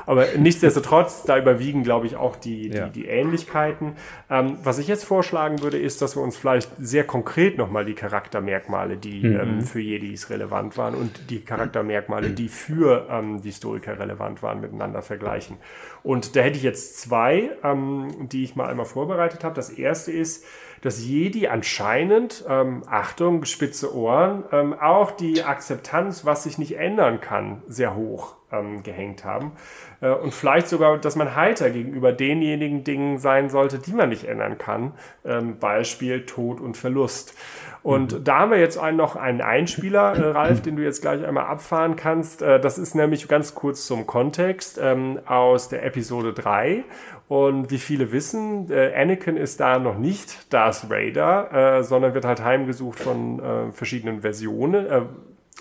Aber 0.06 0.26
nichtsdestotrotz, 0.38 1.24
da 1.24 1.38
überwiegen, 1.38 1.82
glaube 1.82 2.06
ich, 2.06 2.16
auch 2.16 2.36
die, 2.36 2.70
die, 2.70 2.76
ja. 2.76 2.88
die 2.88 3.06
Ähnlichkeiten. 3.06 3.96
Ähm, 4.30 4.58
was 4.62 4.78
ich 4.78 4.88
jetzt 4.88 5.04
vorschlagen 5.04 5.62
würde, 5.62 5.78
ist, 5.78 6.02
dass 6.02 6.16
wir 6.16 6.22
uns 6.22 6.36
vielleicht 6.36 6.70
sehr 6.78 7.04
konkret 7.04 7.58
noch 7.58 7.70
nochmal 7.74 7.84
die 7.84 7.94
Charaktermerkmale, 7.94 8.96
die 8.96 9.24
mhm. 9.24 9.40
ähm, 9.40 9.60
für 9.62 9.80
Jedis 9.80 10.30
relevant 10.30 10.78
waren 10.78 10.94
und 10.94 11.28
die 11.28 11.40
Charaktermerkmale, 11.40 12.30
die 12.30 12.48
für 12.48 13.08
ähm, 13.10 13.42
die 13.42 13.50
Stoiker 13.50 13.98
relevant 13.98 14.44
waren, 14.44 14.60
miteinander 14.60 15.02
vergleichen. 15.02 15.56
Und 16.04 16.37
da 16.37 16.42
hätte 16.42 16.56
ich 16.56 16.62
jetzt 16.62 17.00
zwei, 17.00 17.50
ähm, 17.64 18.28
die 18.28 18.44
ich 18.44 18.54
mal 18.54 18.68
einmal 18.68 18.87
vorbereitet 18.87 19.42
habe. 19.42 19.56
Das 19.56 19.70
erste 19.70 20.12
ist, 20.12 20.44
dass 20.82 21.04
Jedi 21.04 21.48
anscheinend, 21.48 22.44
ähm, 22.48 22.84
Achtung, 22.87 23.44
spitze 23.44 23.92
Ohren, 23.92 24.44
ähm, 24.52 24.72
auch 24.72 25.10
die 25.10 25.42
Akzeptanz, 25.42 26.24
was 26.24 26.44
sich 26.44 26.58
nicht 26.58 26.76
ändern 26.76 27.20
kann, 27.20 27.62
sehr 27.66 27.96
hoch 27.96 28.37
ähm, 28.58 28.82
gehängt 28.82 29.24
haben. 29.24 29.52
Äh, 30.00 30.10
und 30.10 30.32
vielleicht 30.32 30.68
sogar, 30.68 30.98
dass 30.98 31.16
man 31.16 31.34
heiter 31.34 31.70
gegenüber 31.70 32.12
denjenigen 32.12 32.84
Dingen 32.84 33.18
sein 33.18 33.50
sollte, 33.50 33.78
die 33.78 33.92
man 33.92 34.08
nicht 34.08 34.24
ändern 34.24 34.58
kann. 34.58 34.92
Ähm, 35.24 35.58
Beispiel 35.58 36.26
Tod 36.26 36.60
und 36.60 36.76
Verlust. 36.76 37.34
Und 37.82 38.12
mhm. 38.12 38.24
da 38.24 38.38
haben 38.40 38.50
wir 38.50 38.58
jetzt 38.58 38.78
einen, 38.78 38.96
noch 38.96 39.14
einen 39.14 39.42
Einspieler, 39.42 40.16
äh, 40.16 40.30
Ralf, 40.30 40.62
den 40.62 40.76
du 40.76 40.82
jetzt 40.82 41.02
gleich 41.02 41.24
einmal 41.24 41.44
abfahren 41.44 41.96
kannst. 41.96 42.42
Äh, 42.42 42.58
das 42.58 42.78
ist 42.78 42.94
nämlich 42.94 43.28
ganz 43.28 43.54
kurz 43.54 43.86
zum 43.86 44.06
Kontext 44.06 44.78
ähm, 44.82 45.20
aus 45.26 45.68
der 45.68 45.84
Episode 45.84 46.32
3. 46.32 46.84
Und 47.28 47.70
wie 47.70 47.78
viele 47.78 48.12
wissen, 48.12 48.70
äh, 48.70 48.94
Anakin 48.94 49.36
ist 49.36 49.60
da 49.60 49.78
noch 49.78 49.98
nicht 49.98 50.52
Darth 50.52 50.90
Vader, 50.90 51.78
äh, 51.78 51.82
sondern 51.82 52.14
wird 52.14 52.24
halt 52.24 52.42
heimgesucht 52.42 53.00
von 53.00 53.38
äh, 53.40 53.72
verschiedenen 53.72 54.22
Versionen. 54.22 54.86
Äh, 54.86 55.02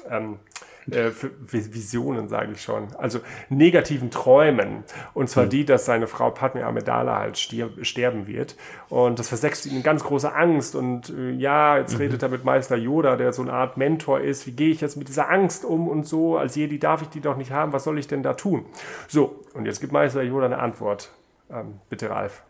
ähm, 0.10 0.40
äh, 0.92 1.12
Visionen, 1.42 2.28
sage 2.30 2.54
ich 2.54 2.62
schon, 2.62 2.88
also 2.98 3.20
negativen 3.50 4.12
Träumen. 4.12 4.84
Und 5.14 5.30
zwar 5.30 5.46
mhm. 5.46 5.50
die, 5.50 5.66
dass 5.66 5.86
seine 5.86 6.08
Frau 6.08 6.30
Padme 6.32 6.66
Amidala 6.66 7.20
halt 7.20 7.38
stirb, 7.38 7.86
sterben 7.86 8.28
wird. 8.28 8.56
Und 8.90 9.20
das 9.20 9.30
versetzt 9.30 9.66
ihn 9.66 9.78
in 9.78 9.84
ganz 9.84 10.04
große 10.04 10.34
Angst. 10.34 10.76
Und 10.76 11.10
äh, 11.10 11.32
ja, 11.32 11.78
jetzt 11.78 11.94
mhm. 11.94 12.00
redet 12.00 12.24
er 12.24 12.30
mit 12.30 12.44
Meister 12.44 12.76
Yoda, 12.76 13.16
der 13.16 13.34
so 13.34 13.42
eine 13.42 13.54
Art 13.54 13.78
Mentor 13.78 14.20
ist. 14.20 14.48
Wie 14.48 14.52
gehe 14.52 14.70
ich 14.70 14.82
jetzt 14.82 14.98
mit 14.98 15.08
dieser 15.08 15.30
Angst 15.30 15.66
um 15.66 15.88
und 15.88 16.06
so? 16.06 16.38
Als 16.38 16.56
Jedi 16.56 16.80
darf 16.80 17.02
ich 17.02 17.10
die 17.10 17.22
doch 17.22 17.38
nicht 17.38 17.52
haben. 17.52 17.74
Was 17.74 17.84
soll 17.84 18.00
ich 18.00 18.08
denn 18.08 18.24
da 18.24 18.34
tun? 18.34 18.66
So, 19.08 19.44
und 19.54 19.66
jetzt 19.66 19.82
gibt 19.82 19.94
Meister 19.94 20.24
Yoda 20.24 20.46
eine 20.46 20.60
Antwort. 20.60 21.12
Ähm, 21.50 21.80
bitte, 21.90 22.10
Ralf. 22.10 22.44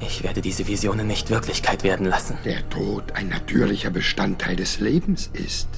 Ich 0.00 0.24
werde 0.24 0.40
diese 0.40 0.66
Visionen 0.66 1.06
nicht 1.06 1.28
Wirklichkeit 1.28 1.84
werden 1.84 2.06
lassen. 2.06 2.38
Der 2.44 2.68
Tod 2.70 3.12
ein 3.12 3.28
natürlicher 3.28 3.90
Bestandteil 3.90 4.56
des 4.56 4.80
Lebens 4.80 5.30
ist. 5.34 5.68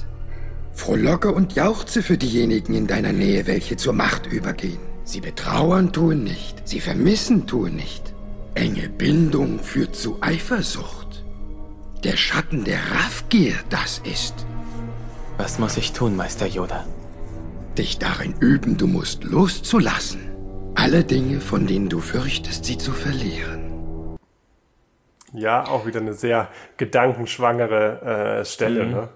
Frohlocke 0.73 1.31
und 1.31 1.55
jauchze 1.55 2.01
für 2.01 2.17
diejenigen 2.17 2.73
in 2.73 2.87
deiner 2.87 3.13
Nähe, 3.13 3.47
welche 3.47 3.77
zur 3.77 3.93
Macht 3.93 4.25
übergehen. 4.27 4.79
Sie 5.03 5.21
betrauern 5.21 5.91
tun 5.91 6.23
nicht, 6.23 6.67
sie 6.67 6.79
vermissen 6.79 7.45
tun 7.47 7.75
nicht. 7.75 8.13
Enge 8.55 8.89
Bindung 8.89 9.59
führt 9.59 9.95
zu 9.95 10.17
Eifersucht. 10.21 11.23
Der 12.03 12.17
Schatten 12.17 12.63
der 12.63 12.79
Raffgier, 12.91 13.53
das 13.69 14.01
ist. 14.03 14.45
Was 15.37 15.59
muss 15.59 15.77
ich 15.77 15.93
tun, 15.93 16.15
Meister 16.15 16.47
Yoda? 16.47 16.85
Dich 17.77 17.97
darin 17.97 18.35
üben, 18.39 18.77
du 18.77 18.87
musst 18.87 19.23
loszulassen. 19.23 20.21
Alle 20.75 21.03
Dinge, 21.03 21.39
von 21.39 21.65
denen 21.65 21.89
du 21.89 21.99
fürchtest, 21.99 22.65
sie 22.65 22.77
zu 22.77 22.91
verlieren. 22.91 24.17
Ja, 25.33 25.65
auch 25.65 25.85
wieder 25.85 25.99
eine 25.99 26.13
sehr 26.13 26.49
gedankenschwangere 26.77 28.41
äh, 28.41 28.45
Stelle, 28.45 28.85
mhm. 28.85 28.91
ne? 28.91 29.09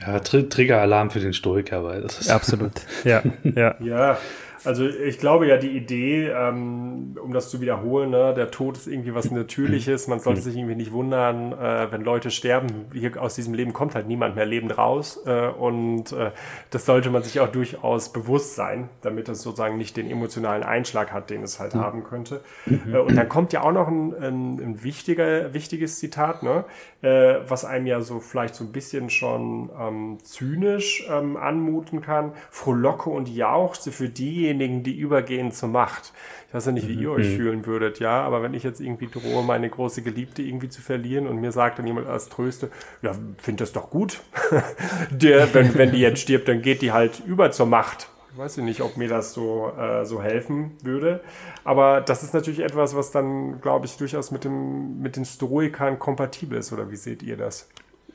Ja, 0.00 0.20
Tr 0.20 0.48
Trigger-Alarm 0.48 1.10
für 1.10 1.20
den 1.20 1.32
Stoiker, 1.32 1.84
weil 1.84 2.02
das 2.02 2.20
ist. 2.20 2.30
Absolut. 2.30 2.72
Ja, 3.04 3.22
ja. 3.42 3.74
ja. 3.80 4.18
Also 4.64 4.86
ich 4.86 5.18
glaube 5.18 5.46
ja, 5.46 5.56
die 5.56 5.70
Idee, 5.70 6.28
ähm, 6.28 7.16
um 7.22 7.32
das 7.32 7.50
zu 7.50 7.60
wiederholen, 7.60 8.10
ne, 8.10 8.34
der 8.34 8.50
Tod 8.50 8.76
ist 8.76 8.86
irgendwie 8.86 9.14
was 9.14 9.30
Natürliches. 9.30 10.08
Man 10.08 10.20
sollte 10.20 10.40
sich 10.40 10.56
irgendwie 10.56 10.74
nicht 10.74 10.92
wundern, 10.92 11.52
äh, 11.52 11.90
wenn 11.90 12.02
Leute 12.02 12.30
sterben. 12.30 12.86
Hier 12.92 13.20
aus 13.20 13.34
diesem 13.34 13.54
Leben 13.54 13.72
kommt 13.72 13.94
halt 13.94 14.06
niemand 14.08 14.36
mehr 14.36 14.46
lebend 14.46 14.78
raus. 14.78 15.22
Äh, 15.26 15.48
und 15.48 16.12
äh, 16.12 16.30
das 16.70 16.86
sollte 16.86 17.10
man 17.10 17.22
sich 17.22 17.40
auch 17.40 17.48
durchaus 17.48 18.12
bewusst 18.12 18.54
sein, 18.54 18.88
damit 19.02 19.28
es 19.28 19.42
sozusagen 19.42 19.76
nicht 19.76 19.96
den 19.96 20.10
emotionalen 20.10 20.62
Einschlag 20.62 21.12
hat, 21.12 21.30
den 21.30 21.42
es 21.42 21.60
halt 21.60 21.74
mhm. 21.74 21.80
haben 21.80 22.04
könnte. 22.04 22.40
Äh, 22.66 22.98
und 22.98 23.16
dann 23.16 23.28
kommt 23.28 23.52
ja 23.52 23.62
auch 23.62 23.72
noch 23.72 23.88
ein, 23.88 24.14
ein, 24.14 24.60
ein 24.60 24.82
wichtiger, 24.82 25.52
wichtiges 25.54 25.98
Zitat, 25.98 26.42
ne, 26.42 26.64
äh, 27.02 27.36
was 27.46 27.64
einem 27.64 27.86
ja 27.86 28.00
so 28.00 28.20
vielleicht 28.20 28.54
so 28.54 28.64
ein 28.64 28.72
bisschen 28.72 29.10
schon 29.10 29.70
ähm, 29.78 30.18
zynisch 30.22 31.06
ähm, 31.10 31.36
anmuten 31.36 32.00
kann. 32.00 32.32
Frohlocke 32.50 33.10
und 33.10 33.28
jauchze 33.28 33.92
für 33.92 34.08
diejenigen, 34.08 34.45
diejenigen, 34.46 34.82
die 34.82 34.96
übergehen 34.96 35.52
zur 35.52 35.68
Macht. 35.68 36.12
Ich 36.48 36.54
weiß 36.54 36.66
ja 36.66 36.72
nicht, 36.72 36.88
wie 36.88 36.94
ihr 36.94 37.10
euch 37.10 37.28
mhm. 37.28 37.36
fühlen 37.36 37.66
würdet, 37.66 37.98
ja, 37.98 38.22
aber 38.22 38.42
wenn 38.42 38.54
ich 38.54 38.62
jetzt 38.62 38.80
irgendwie 38.80 39.08
drohe, 39.08 39.42
meine 39.42 39.68
große 39.68 40.02
Geliebte 40.02 40.42
irgendwie 40.42 40.68
zu 40.68 40.80
verlieren 40.80 41.26
und 41.26 41.40
mir 41.40 41.52
sagt 41.52 41.78
dann 41.78 41.86
jemand 41.86 42.06
als 42.06 42.28
Tröste, 42.28 42.70
ja, 43.02 43.12
find 43.38 43.60
das 43.60 43.72
doch 43.72 43.90
gut. 43.90 44.20
Der, 45.10 45.52
wenn, 45.54 45.74
wenn 45.74 45.90
die 45.90 45.98
jetzt 45.98 46.20
stirbt, 46.20 46.48
dann 46.48 46.62
geht 46.62 46.82
die 46.82 46.92
halt 46.92 47.22
über 47.26 47.50
zur 47.50 47.66
Macht. 47.66 48.08
Ich 48.32 48.38
weiß 48.38 48.58
nicht, 48.58 48.82
ob 48.82 48.96
mir 48.98 49.08
das 49.08 49.32
so, 49.32 49.72
äh, 49.78 50.04
so 50.04 50.22
helfen 50.22 50.72
würde. 50.82 51.20
Aber 51.64 52.02
das 52.02 52.22
ist 52.22 52.34
natürlich 52.34 52.60
etwas, 52.60 52.94
was 52.94 53.10
dann, 53.10 53.62
glaube 53.62 53.86
ich, 53.86 53.96
durchaus 53.96 54.30
mit, 54.30 54.44
dem, 54.44 55.00
mit 55.00 55.16
den 55.16 55.24
Stoikern 55.24 55.98
kompatibel 55.98 56.58
ist. 56.58 56.70
Oder 56.70 56.90
wie 56.90 56.96
seht 56.96 57.22
ihr 57.22 57.38
das? 57.38 57.68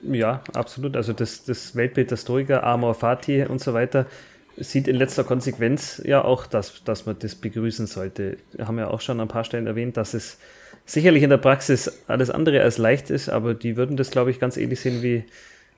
Ja, 0.04 0.42
absolut. 0.54 0.96
Also 0.96 1.14
das, 1.14 1.44
das 1.44 1.76
Weltbild 1.76 2.12
der 2.12 2.18
Stoiker, 2.18 2.64
Amor 2.64 2.94
Fati 2.94 3.44
und 3.46 3.62
so 3.62 3.74
weiter, 3.74 4.06
sieht 4.58 4.88
in 4.88 4.96
letzter 4.96 5.24
Konsequenz 5.24 6.02
ja 6.06 6.24
auch, 6.24 6.46
dass, 6.46 6.84
dass 6.84 7.06
man 7.06 7.18
das 7.20 7.36
begrüßen 7.36 7.88
sollte. 7.88 8.38
Wir 8.54 8.68
haben 8.68 8.78
ja 8.78 8.90
auch 8.90 9.02
schon 9.02 9.20
an 9.20 9.28
ein 9.28 9.32
paar 9.32 9.44
Stellen 9.44 9.68
erwähnt, 9.68 9.98
dass 9.98 10.14
es 10.14 10.38
sicherlich 10.86 11.24
in 11.24 11.30
der 11.30 11.38
Praxis 11.38 12.04
alles 12.08 12.30
andere 12.30 12.62
als 12.62 12.78
leicht 12.78 13.10
ist, 13.10 13.30
aber 13.30 13.54
die 13.54 13.78
würden 13.78 13.98
das, 13.98 14.12
glaube 14.12 14.32
ich, 14.32 14.40
ganz 14.40 14.58
ähnlich 14.58 14.82
sehen 14.82 15.02
wie, 15.02 15.24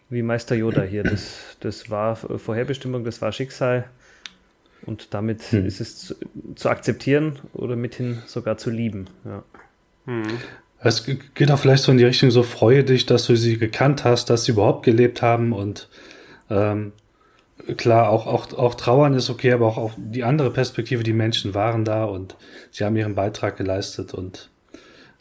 wie 0.09 0.21
Meister 0.21 0.55
Yoda 0.55 0.83
hier. 0.83 1.03
Das, 1.03 1.57
das 1.59 1.89
war 1.89 2.15
Vorherbestimmung, 2.15 3.03
das 3.03 3.21
war 3.21 3.31
Schicksal. 3.31 3.85
Und 4.85 5.13
damit 5.13 5.41
hm. 5.51 5.65
ist 5.65 5.79
es 5.79 5.97
zu, 5.97 6.15
zu, 6.55 6.69
akzeptieren 6.69 7.39
oder 7.53 7.75
mithin 7.75 8.21
sogar 8.25 8.57
zu 8.57 8.69
lieben. 8.69 9.07
Ja. 9.23 9.43
Hm. 10.05 10.23
Es 10.79 11.05
geht 11.05 11.49
auch 11.49 11.59
vielleicht 11.59 11.83
so 11.83 11.93
in 11.93 11.97
die 11.97 12.03
Richtung, 12.03 12.29
so 12.29 12.43
freue 12.43 12.83
dich, 12.83 13.05
dass 13.05 13.25
du 13.27 13.37
sie 13.37 13.57
gekannt 13.57 14.03
hast, 14.03 14.29
dass 14.29 14.43
sie 14.43 14.51
überhaupt 14.51 14.83
gelebt 14.83 15.21
haben 15.21 15.53
und 15.53 15.87
ähm, 16.49 16.91
klar, 17.77 18.09
auch, 18.09 18.27
auch, 18.27 18.53
auch 18.53 18.75
Trauern 18.75 19.13
ist 19.13 19.29
okay, 19.29 19.51
aber 19.53 19.67
auch, 19.67 19.77
auch 19.77 19.93
die 19.97 20.23
andere 20.23 20.51
Perspektive, 20.51 21.03
die 21.03 21.13
Menschen 21.13 21.53
waren 21.53 21.85
da 21.85 22.05
und 22.05 22.35
sie 22.71 22.83
haben 22.83 22.95
ihren 22.95 23.15
Beitrag 23.15 23.57
geleistet 23.57 24.13
und 24.13 24.49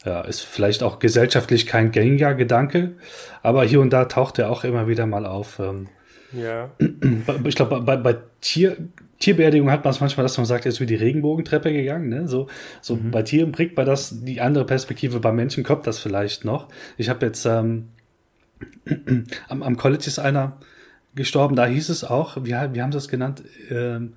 ja, 0.05 0.21
ist 0.21 0.41
vielleicht 0.41 0.83
auch 0.83 0.99
gesellschaftlich 0.99 1.65
kein 1.65 1.91
gängiger 1.91 2.33
Gedanke, 2.33 2.93
aber 3.41 3.63
hier 3.63 3.79
und 3.79 3.91
da 3.91 4.05
taucht 4.05 4.37
er 4.39 4.51
auch 4.51 4.63
immer 4.63 4.87
wieder 4.87 5.05
mal 5.05 5.25
auf. 5.25 5.59
Ähm, 5.59 5.87
ja. 6.33 6.71
Ich 7.45 7.55
glaube, 7.55 7.79
bei, 7.81 7.95
bei 7.95 8.17
Tier, 8.41 8.75
Tierbeerdigung 9.19 9.71
hat 9.71 9.85
man 9.85 9.91
es 9.91 10.01
manchmal, 10.01 10.23
dass 10.23 10.35
man 10.37 10.45
sagt, 10.45 10.65
er 10.65 10.69
ist 10.69 10.81
wie 10.81 10.85
die 10.85 10.95
Regenbogentreppe 10.95 11.71
gegangen. 11.71 12.09
Ne? 12.09 12.27
So, 12.27 12.47
so 12.81 12.95
mhm. 12.95 13.11
bei 13.11 13.21
Tieren 13.21 13.51
bringt 13.51 13.77
man 13.77 13.85
das, 13.85 14.23
die 14.23 14.41
andere 14.41 14.65
Perspektive, 14.65 15.19
bei 15.19 15.31
Menschen 15.31 15.63
kommt 15.63 15.87
das 15.87 15.99
vielleicht 15.99 16.43
noch. 16.43 16.67
Ich 16.97 17.07
habe 17.07 17.25
jetzt 17.25 17.45
ähm, 17.45 17.89
am, 19.47 19.63
am 19.63 19.77
College 19.77 20.03
ist 20.07 20.19
einer 20.19 20.57
gestorben, 21.15 21.55
da 21.55 21.65
hieß 21.65 21.89
es 21.89 22.03
auch, 22.03 22.37
wie, 22.37 22.51
wie 22.51 22.81
haben 22.81 22.91
sie 22.91 22.97
das 22.97 23.07
genannt, 23.07 23.43
ähm, 23.69 24.13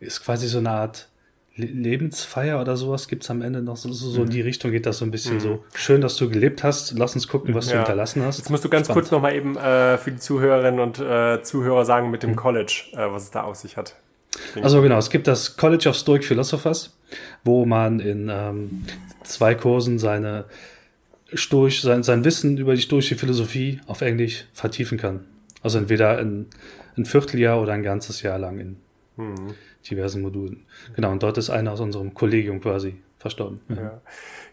ist 0.00 0.22
quasi 0.22 0.46
so 0.46 0.58
eine 0.58 0.70
Art 0.70 1.08
Lebensfeier 1.56 2.60
oder 2.60 2.76
sowas 2.76 3.06
gibt 3.06 3.22
es 3.22 3.30
am 3.30 3.40
Ende 3.40 3.62
noch 3.62 3.76
so, 3.76 3.92
so, 3.92 4.10
so 4.10 4.22
in 4.24 4.30
die 4.30 4.40
mhm. 4.40 4.46
Richtung 4.46 4.72
geht 4.72 4.86
das 4.86 4.98
so 4.98 5.04
ein 5.04 5.12
bisschen 5.12 5.34
mhm. 5.34 5.40
so. 5.40 5.64
Schön, 5.74 6.00
dass 6.00 6.16
du 6.16 6.28
gelebt 6.28 6.64
hast. 6.64 6.98
Lass 6.98 7.14
uns 7.14 7.28
gucken, 7.28 7.54
was 7.54 7.66
ja. 7.66 7.72
du 7.72 7.78
hinterlassen 7.78 8.22
hast. 8.24 8.38
Jetzt 8.38 8.50
musst 8.50 8.64
du 8.64 8.68
ganz 8.68 8.86
Spannend. 8.86 9.02
kurz 9.02 9.12
nochmal 9.12 9.36
eben 9.36 9.56
äh, 9.56 9.96
für 9.98 10.10
die 10.10 10.18
Zuhörerinnen 10.18 10.80
und 10.80 10.98
äh, 10.98 11.42
Zuhörer 11.42 11.84
sagen 11.84 12.10
mit 12.10 12.24
dem 12.24 12.30
mhm. 12.30 12.36
College, 12.36 12.86
äh, 12.94 13.08
was 13.08 13.24
es 13.24 13.30
da 13.30 13.42
auf 13.42 13.54
sich 13.54 13.76
hat. 13.76 13.94
Also 14.60 14.82
genau, 14.82 14.98
es 14.98 15.10
gibt 15.10 15.28
das 15.28 15.56
College 15.56 15.88
of 15.88 15.94
Stoic 15.94 16.24
Philosophers, 16.24 16.96
wo 17.44 17.64
man 17.64 18.00
in 18.00 18.28
ähm, 18.32 18.84
zwei 19.22 19.54
Kursen 19.54 20.00
seine 20.00 20.46
Stoisch, 21.32 21.82
sein, 21.82 22.02
sein 22.02 22.24
Wissen 22.24 22.58
über 22.58 22.74
die 22.74 22.82
stoische 22.82 23.14
Philosophie 23.14 23.80
auf 23.86 24.00
Englisch 24.00 24.46
vertiefen 24.52 24.98
kann. 24.98 25.20
Also 25.64 25.78
entweder 25.78 26.18
ein, 26.18 26.46
ein 26.96 27.04
Vierteljahr 27.04 27.60
oder 27.60 27.72
ein 27.72 27.82
ganzes 27.82 28.22
Jahr 28.22 28.38
lang 28.38 28.58
in 28.60 28.76
mhm 29.16 29.54
diversen 29.90 30.22
Modulen. 30.22 30.64
Genau, 30.94 31.10
und 31.10 31.22
dort 31.22 31.38
ist 31.38 31.50
einer 31.50 31.72
aus 31.72 31.80
unserem 31.80 32.14
Kollegium 32.14 32.60
quasi 32.60 32.96
verstorben. 33.18 33.60
Ja. 33.68 34.00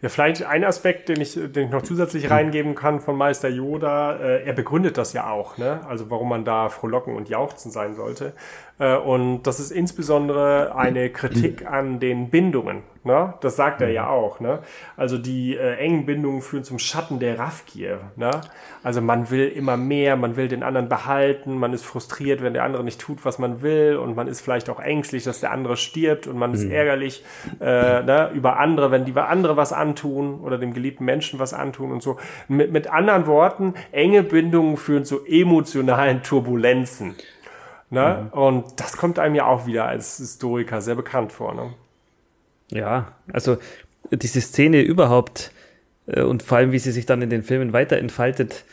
ja, 0.02 0.10
vielleicht 0.10 0.44
ein 0.44 0.64
Aspekt, 0.64 1.10
den 1.10 1.20
ich, 1.20 1.34
den 1.34 1.66
ich 1.66 1.72
noch 1.72 1.82
zusätzlich 1.82 2.30
reingeben 2.30 2.74
kann 2.74 3.02
von 3.02 3.18
Meister 3.18 3.50
Yoda, 3.50 4.18
äh, 4.18 4.46
er 4.46 4.54
begründet 4.54 4.98
das 4.98 5.12
ja 5.12 5.30
auch, 5.30 5.58
ne? 5.58 5.82
also 5.88 6.10
warum 6.10 6.30
man 6.30 6.46
da 6.46 6.70
frohlocken 6.70 7.16
und 7.16 7.28
jauchzen 7.28 7.70
sein 7.70 7.96
sollte. 7.96 8.34
Äh, 8.80 8.96
und 8.96 9.44
das 9.44 9.60
ist 9.60 9.72
insbesondere 9.72 10.76
eine 10.76 11.10
Kritik 11.10 11.66
an 11.70 12.00
den 12.00 12.30
Bindungen. 12.30 12.84
Ne? 13.04 13.34
Das 13.42 13.56
sagt 13.56 13.82
er 13.82 13.90
ja 13.90 14.10
auch. 14.10 14.40
Ne? 14.40 14.60
Also 14.96 15.18
die 15.18 15.58
äh, 15.58 15.78
engen 15.78 16.06
Bindungen 16.06 16.42
führen 16.42 16.64
zum 16.64 16.78
Schatten 16.78 17.18
der 17.20 17.40
Raffgier. 17.40 18.00
Ne? 18.16 18.30
Also 18.84 19.02
man 19.02 19.32
will 19.32 19.48
immer 19.48 19.76
mehr, 19.76 20.16
man 20.16 20.36
will 20.36 20.48
den 20.48 20.62
anderen 20.62 20.88
behalten, 20.88 21.58
man 21.58 21.74
ist 21.74 21.84
frustriert, 21.84 22.44
wenn 22.44 22.54
der 22.54 22.64
andere 22.64 22.84
nicht 22.84 23.02
tut, 23.02 23.26
was 23.26 23.40
man 23.40 23.64
will 23.64 23.98
und 23.98 24.16
man 24.16 24.28
ist 24.28 24.42
vielleicht 24.42 24.70
auch 24.70 24.80
ängstlich, 24.80 25.24
dass 25.24 25.40
der 25.40 25.52
andere 25.52 25.78
stirbt 25.78 26.28
und 26.28 26.38
man 26.38 26.54
ist 26.54 26.66
mhm. 26.66 26.72
ärgerlich 26.72 27.26
äh, 27.60 28.04
ne? 28.04 28.30
über 28.36 28.60
andere, 28.60 28.92
wenn 28.92 29.06
die 29.06 29.16
andere 29.16 29.58
was 29.58 29.74
antun 29.74 30.40
oder 30.40 30.60
dem 30.60 30.74
geliebten 30.74 31.04
Menschen 31.04 31.40
was 31.40 31.56
antun 31.56 31.92
und 31.92 32.04
so. 32.04 32.18
Mit, 32.48 32.72
mit 32.72 32.86
anderen 32.88 33.26
Worten, 33.26 33.74
enge 33.92 34.22
Bindungen 34.22 34.78
führen 34.78 35.06
zu 35.06 35.26
emotionalen 35.26 36.22
Turbulenzen. 36.22 37.16
Ne? 37.90 38.30
Mhm. 38.32 38.40
Und 38.40 38.80
das 38.80 38.96
kommt 38.96 39.18
einem 39.18 39.34
ja 39.34 39.46
auch 39.46 39.66
wieder 39.66 39.88
als 39.88 40.18
Historiker 40.18 40.82
sehr 40.82 40.96
bekannt 40.96 41.32
vor. 41.32 41.56
Ne? 41.56 41.74
Ja, 42.72 43.16
also 43.32 43.58
diese 44.12 44.42
Szene 44.42 44.82
überhaupt 44.82 45.52
äh, 46.08 46.22
und 46.22 46.44
vor 46.44 46.58
allem, 46.58 46.72
wie 46.72 46.80
sie 46.80 46.92
sich 46.92 47.06
dann 47.06 47.22
in 47.22 47.30
den 47.30 47.44
Filmen 47.44 47.74
weiter 47.74 47.98
entfaltet, 47.98 48.64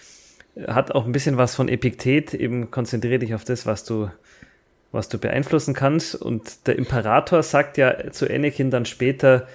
hat 0.67 0.93
auch 0.93 1.07
ein 1.07 1.13
bisschen 1.13 1.37
was 1.37 1.55
von 1.55 1.69
Epiktet. 1.69 2.35
Eben 2.35 2.71
konzentriere 2.71 3.19
dich 3.19 3.35
auf 3.35 3.45
das, 3.45 3.67
was 3.67 3.85
du, 3.85 4.11
was 4.91 5.09
du 5.09 5.19
beeinflussen 5.19 5.75
kannst. 5.75 6.15
Und 6.15 6.67
der 6.67 6.77
Imperator 6.77 7.43
sagt 7.43 7.77
ja 7.77 8.11
zu 8.11 8.29
Anakin 8.29 8.71
dann 8.71 8.85
später, 8.85 9.47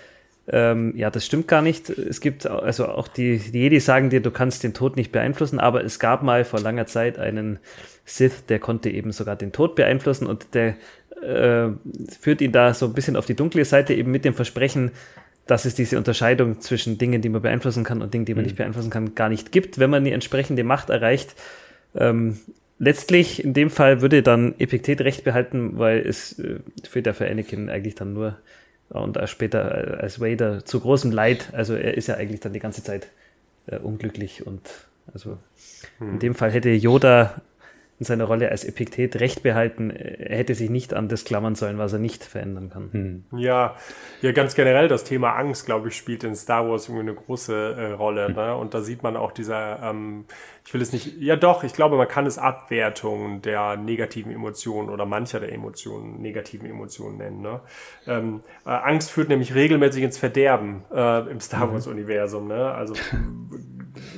ähm, 0.47 0.93
ja, 0.95 1.09
das 1.09 1.25
stimmt 1.25 1.47
gar 1.47 1.61
nicht. 1.61 1.89
Es 1.89 2.19
gibt, 2.19 2.45
also 2.45 2.87
auch 2.87 3.07
die, 3.07 3.37
die 3.37 3.59
Jedi 3.59 3.79
sagen 3.79 4.09
dir, 4.09 4.21
du 4.21 4.31
kannst 4.31 4.63
den 4.63 4.73
Tod 4.73 4.97
nicht 4.97 5.11
beeinflussen, 5.11 5.59
aber 5.59 5.83
es 5.83 5.99
gab 5.99 6.21
mal 6.21 6.43
vor 6.43 6.59
langer 6.59 6.85
Zeit 6.85 7.17
einen 7.17 7.59
Sith, 8.05 8.45
der 8.47 8.59
konnte 8.59 8.89
eben 8.89 9.13
sogar 9.13 9.37
den 9.37 9.53
Tod 9.53 9.75
beeinflussen 9.75 10.27
und 10.27 10.53
der 10.53 10.75
äh, 11.23 11.69
führt 12.19 12.41
ihn 12.41 12.51
da 12.51 12.73
so 12.73 12.87
ein 12.87 12.93
bisschen 12.93 13.15
auf 13.15 13.25
die 13.25 13.35
dunkle 13.35 13.65
Seite, 13.65 13.93
eben 13.93 14.11
mit 14.11 14.25
dem 14.25 14.33
Versprechen, 14.33 14.91
dass 15.47 15.65
es 15.65 15.75
diese 15.75 15.97
Unterscheidung 15.97 16.61
zwischen 16.61 16.97
Dingen, 16.97 17.21
die 17.21 17.29
man 17.29 17.41
beeinflussen 17.41 17.83
kann 17.83 18.01
und 18.01 18.13
Dingen, 18.13 18.25
die 18.25 18.33
man 18.33 18.43
mhm. 18.43 18.47
nicht 18.47 18.57
beeinflussen 18.57 18.89
kann, 18.89 19.15
gar 19.15 19.29
nicht 19.29 19.51
gibt, 19.51 19.79
wenn 19.79 19.89
man 19.89 20.03
die 20.03 20.11
entsprechende 20.11 20.63
Macht 20.63 20.89
erreicht. 20.89 21.35
Ähm, 21.95 22.39
letztlich, 22.79 23.43
in 23.43 23.53
dem 23.53 23.69
Fall, 23.69 24.01
würde 24.01 24.23
dann 24.23 24.55
Epiktet 24.59 25.01
recht 25.01 25.23
behalten, 25.23 25.79
weil 25.79 25.99
es 25.99 26.39
äh, 26.39 26.59
führt 26.87 27.07
ja 27.07 27.13
für 27.13 27.29
Anakin 27.29 27.69
eigentlich 27.69 27.95
dann 27.95 28.13
nur 28.13 28.37
und 28.89 29.17
später 29.25 29.99
als 30.01 30.19
Vader 30.21 30.65
zu 30.65 30.79
großem 30.79 31.11
Leid. 31.11 31.49
Also 31.53 31.73
er 31.73 31.95
ist 31.95 32.07
ja 32.07 32.15
eigentlich 32.15 32.41
dann 32.41 32.53
die 32.53 32.59
ganze 32.59 32.83
Zeit 32.83 33.07
äh, 33.67 33.77
unglücklich 33.77 34.45
und 34.45 34.61
also 35.13 35.37
hm. 35.97 36.13
in 36.13 36.19
dem 36.19 36.35
Fall 36.35 36.51
hätte 36.51 36.69
Yoda 36.69 37.41
in 37.99 38.05
seiner 38.05 38.25
Rolle 38.25 38.49
als 38.49 38.65
Epiktet 38.65 39.19
recht 39.19 39.43
behalten. 39.43 39.91
Er 39.91 40.37
hätte 40.37 40.55
sich 40.55 40.69
nicht 40.69 40.93
an 40.93 41.09
das 41.09 41.25
klammern 41.25 41.55
sollen, 41.55 41.77
was 41.77 41.93
er 41.93 41.99
nicht 41.99 42.23
verändern 42.23 42.69
kann. 42.69 42.89
Hm. 42.91 43.23
Ja, 43.39 43.75
ja, 44.21 44.31
ganz 44.31 44.55
generell 44.55 44.87
das 44.87 45.03
Thema 45.03 45.33
Angst, 45.33 45.65
glaube 45.65 45.89
ich, 45.89 45.95
spielt 45.95 46.23
in 46.23 46.35
Star 46.35 46.67
Wars 46.67 46.89
irgendwie 46.89 47.09
eine 47.09 47.13
große 47.13 47.53
äh, 47.53 47.91
Rolle. 47.91 48.27
Hm. 48.27 48.35
Ne? 48.35 48.55
Und 48.55 48.73
da 48.73 48.81
sieht 48.81 49.03
man 49.03 49.15
auch 49.15 49.31
dieser, 49.31 49.81
ähm, 49.83 50.25
ich 50.65 50.73
will 50.73 50.81
es 50.81 50.91
nicht, 50.91 51.17
ja 51.19 51.35
doch, 51.35 51.63
ich 51.63 51.73
glaube, 51.73 51.97
man 51.97 52.07
kann 52.07 52.25
es 52.25 52.37
Abwertung 52.37 53.41
der 53.41 53.77
negativen 53.77 54.31
Emotionen 54.31 54.89
oder 54.89 55.05
mancher 55.05 55.39
der 55.39 55.53
Emotionen, 55.53 56.19
negativen 56.19 56.67
Emotionen 56.69 57.17
nennen. 57.17 57.41
Ne? 57.41 57.61
Ähm, 58.07 58.41
äh, 58.65 58.69
Angst 58.69 59.11
führt 59.11 59.29
nämlich 59.29 59.53
regelmäßig 59.53 60.03
ins 60.03 60.17
Verderben 60.17 60.83
äh, 60.91 61.29
im 61.29 61.39
Star 61.39 61.67
mhm. 61.67 61.73
Wars-Universum. 61.73 62.47
Ne? 62.47 62.71
Also 62.71 62.95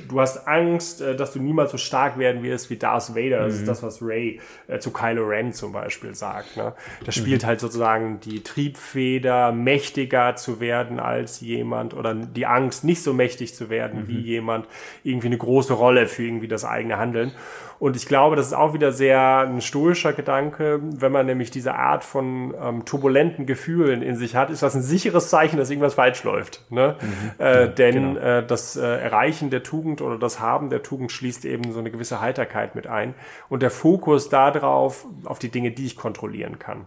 du 0.08 0.20
hast 0.20 0.46
Angst, 0.46 1.00
äh, 1.00 1.16
dass 1.16 1.32
du 1.32 1.40
niemals 1.40 1.72
so 1.72 1.78
stark 1.78 2.18
werden 2.18 2.42
wirst 2.42 2.70
wie 2.70 2.76
Darth 2.76 3.14
Vader. 3.14 3.44
Das 3.44 3.54
ist 3.54 3.62
mhm. 3.62 3.66
das, 3.66 3.82
was 3.82 4.02
Ray 4.02 4.40
äh, 4.68 4.78
zu 4.78 4.92
Kylo 4.92 5.26
Ren 5.26 5.52
zum 5.52 5.72
Beispiel 5.72 6.14
sagt. 6.14 6.56
Ne? 6.56 6.74
Das 7.04 7.16
mhm. 7.16 7.20
spielt 7.20 7.46
halt 7.46 7.60
sozusagen 7.60 8.20
die 8.20 8.42
Triebfeder, 8.42 9.52
mächtiger 9.52 10.36
zu 10.36 10.60
werden 10.60 11.00
als 11.00 11.40
jemand 11.40 11.94
oder 11.94 12.14
die 12.14 12.46
Angst, 12.46 12.84
nicht 12.84 13.02
so 13.02 13.12
mächtig 13.12 13.54
zu 13.54 13.70
werden 13.70 14.02
mhm. 14.02 14.08
wie 14.08 14.20
jemand, 14.20 14.66
irgendwie 15.04 15.28
eine 15.28 15.38
große 15.38 15.72
Rolle 15.72 16.06
für 16.06 16.24
irgendwie 16.24 16.48
das 16.48 16.64
eigene 16.64 16.98
Handeln. 16.98 17.32
Und 17.78 17.96
ich 17.96 18.06
glaube, 18.06 18.36
das 18.36 18.48
ist 18.48 18.52
auch 18.52 18.74
wieder 18.74 18.92
sehr 18.92 19.40
ein 19.40 19.60
stoischer 19.60 20.12
Gedanke. 20.12 20.80
Wenn 20.82 21.12
man 21.12 21.26
nämlich 21.26 21.50
diese 21.50 21.74
Art 21.74 22.04
von 22.04 22.54
ähm, 22.60 22.84
turbulenten 22.84 23.46
Gefühlen 23.46 24.02
in 24.02 24.16
sich 24.16 24.34
hat, 24.34 24.50
ist 24.50 24.62
das 24.62 24.74
ein 24.74 24.82
sicheres 24.82 25.28
Zeichen, 25.28 25.56
dass 25.58 25.70
irgendwas 25.70 25.94
falsch 25.94 26.24
läuft. 26.24 26.64
Ne? 26.70 26.96
Mhm. 27.00 27.44
Äh, 27.44 27.68
denn 27.68 28.14
genau. 28.14 28.20
äh, 28.20 28.46
das 28.46 28.76
äh, 28.76 28.82
Erreichen 28.82 29.50
der 29.50 29.62
Tugend 29.62 30.00
oder 30.00 30.18
das 30.18 30.40
Haben 30.40 30.70
der 30.70 30.82
Tugend 30.82 31.12
schließt 31.12 31.44
eben 31.44 31.72
so 31.72 31.80
eine 31.80 31.90
gewisse 31.90 32.20
Heiterkeit 32.20 32.74
mit 32.74 32.86
ein. 32.86 33.14
Und 33.48 33.62
der 33.62 33.70
Fokus 33.70 34.28
darauf, 34.28 35.06
auf 35.24 35.38
die 35.38 35.50
Dinge, 35.50 35.70
die 35.70 35.86
ich 35.86 35.96
kontrollieren 35.96 36.58
kann. 36.58 36.86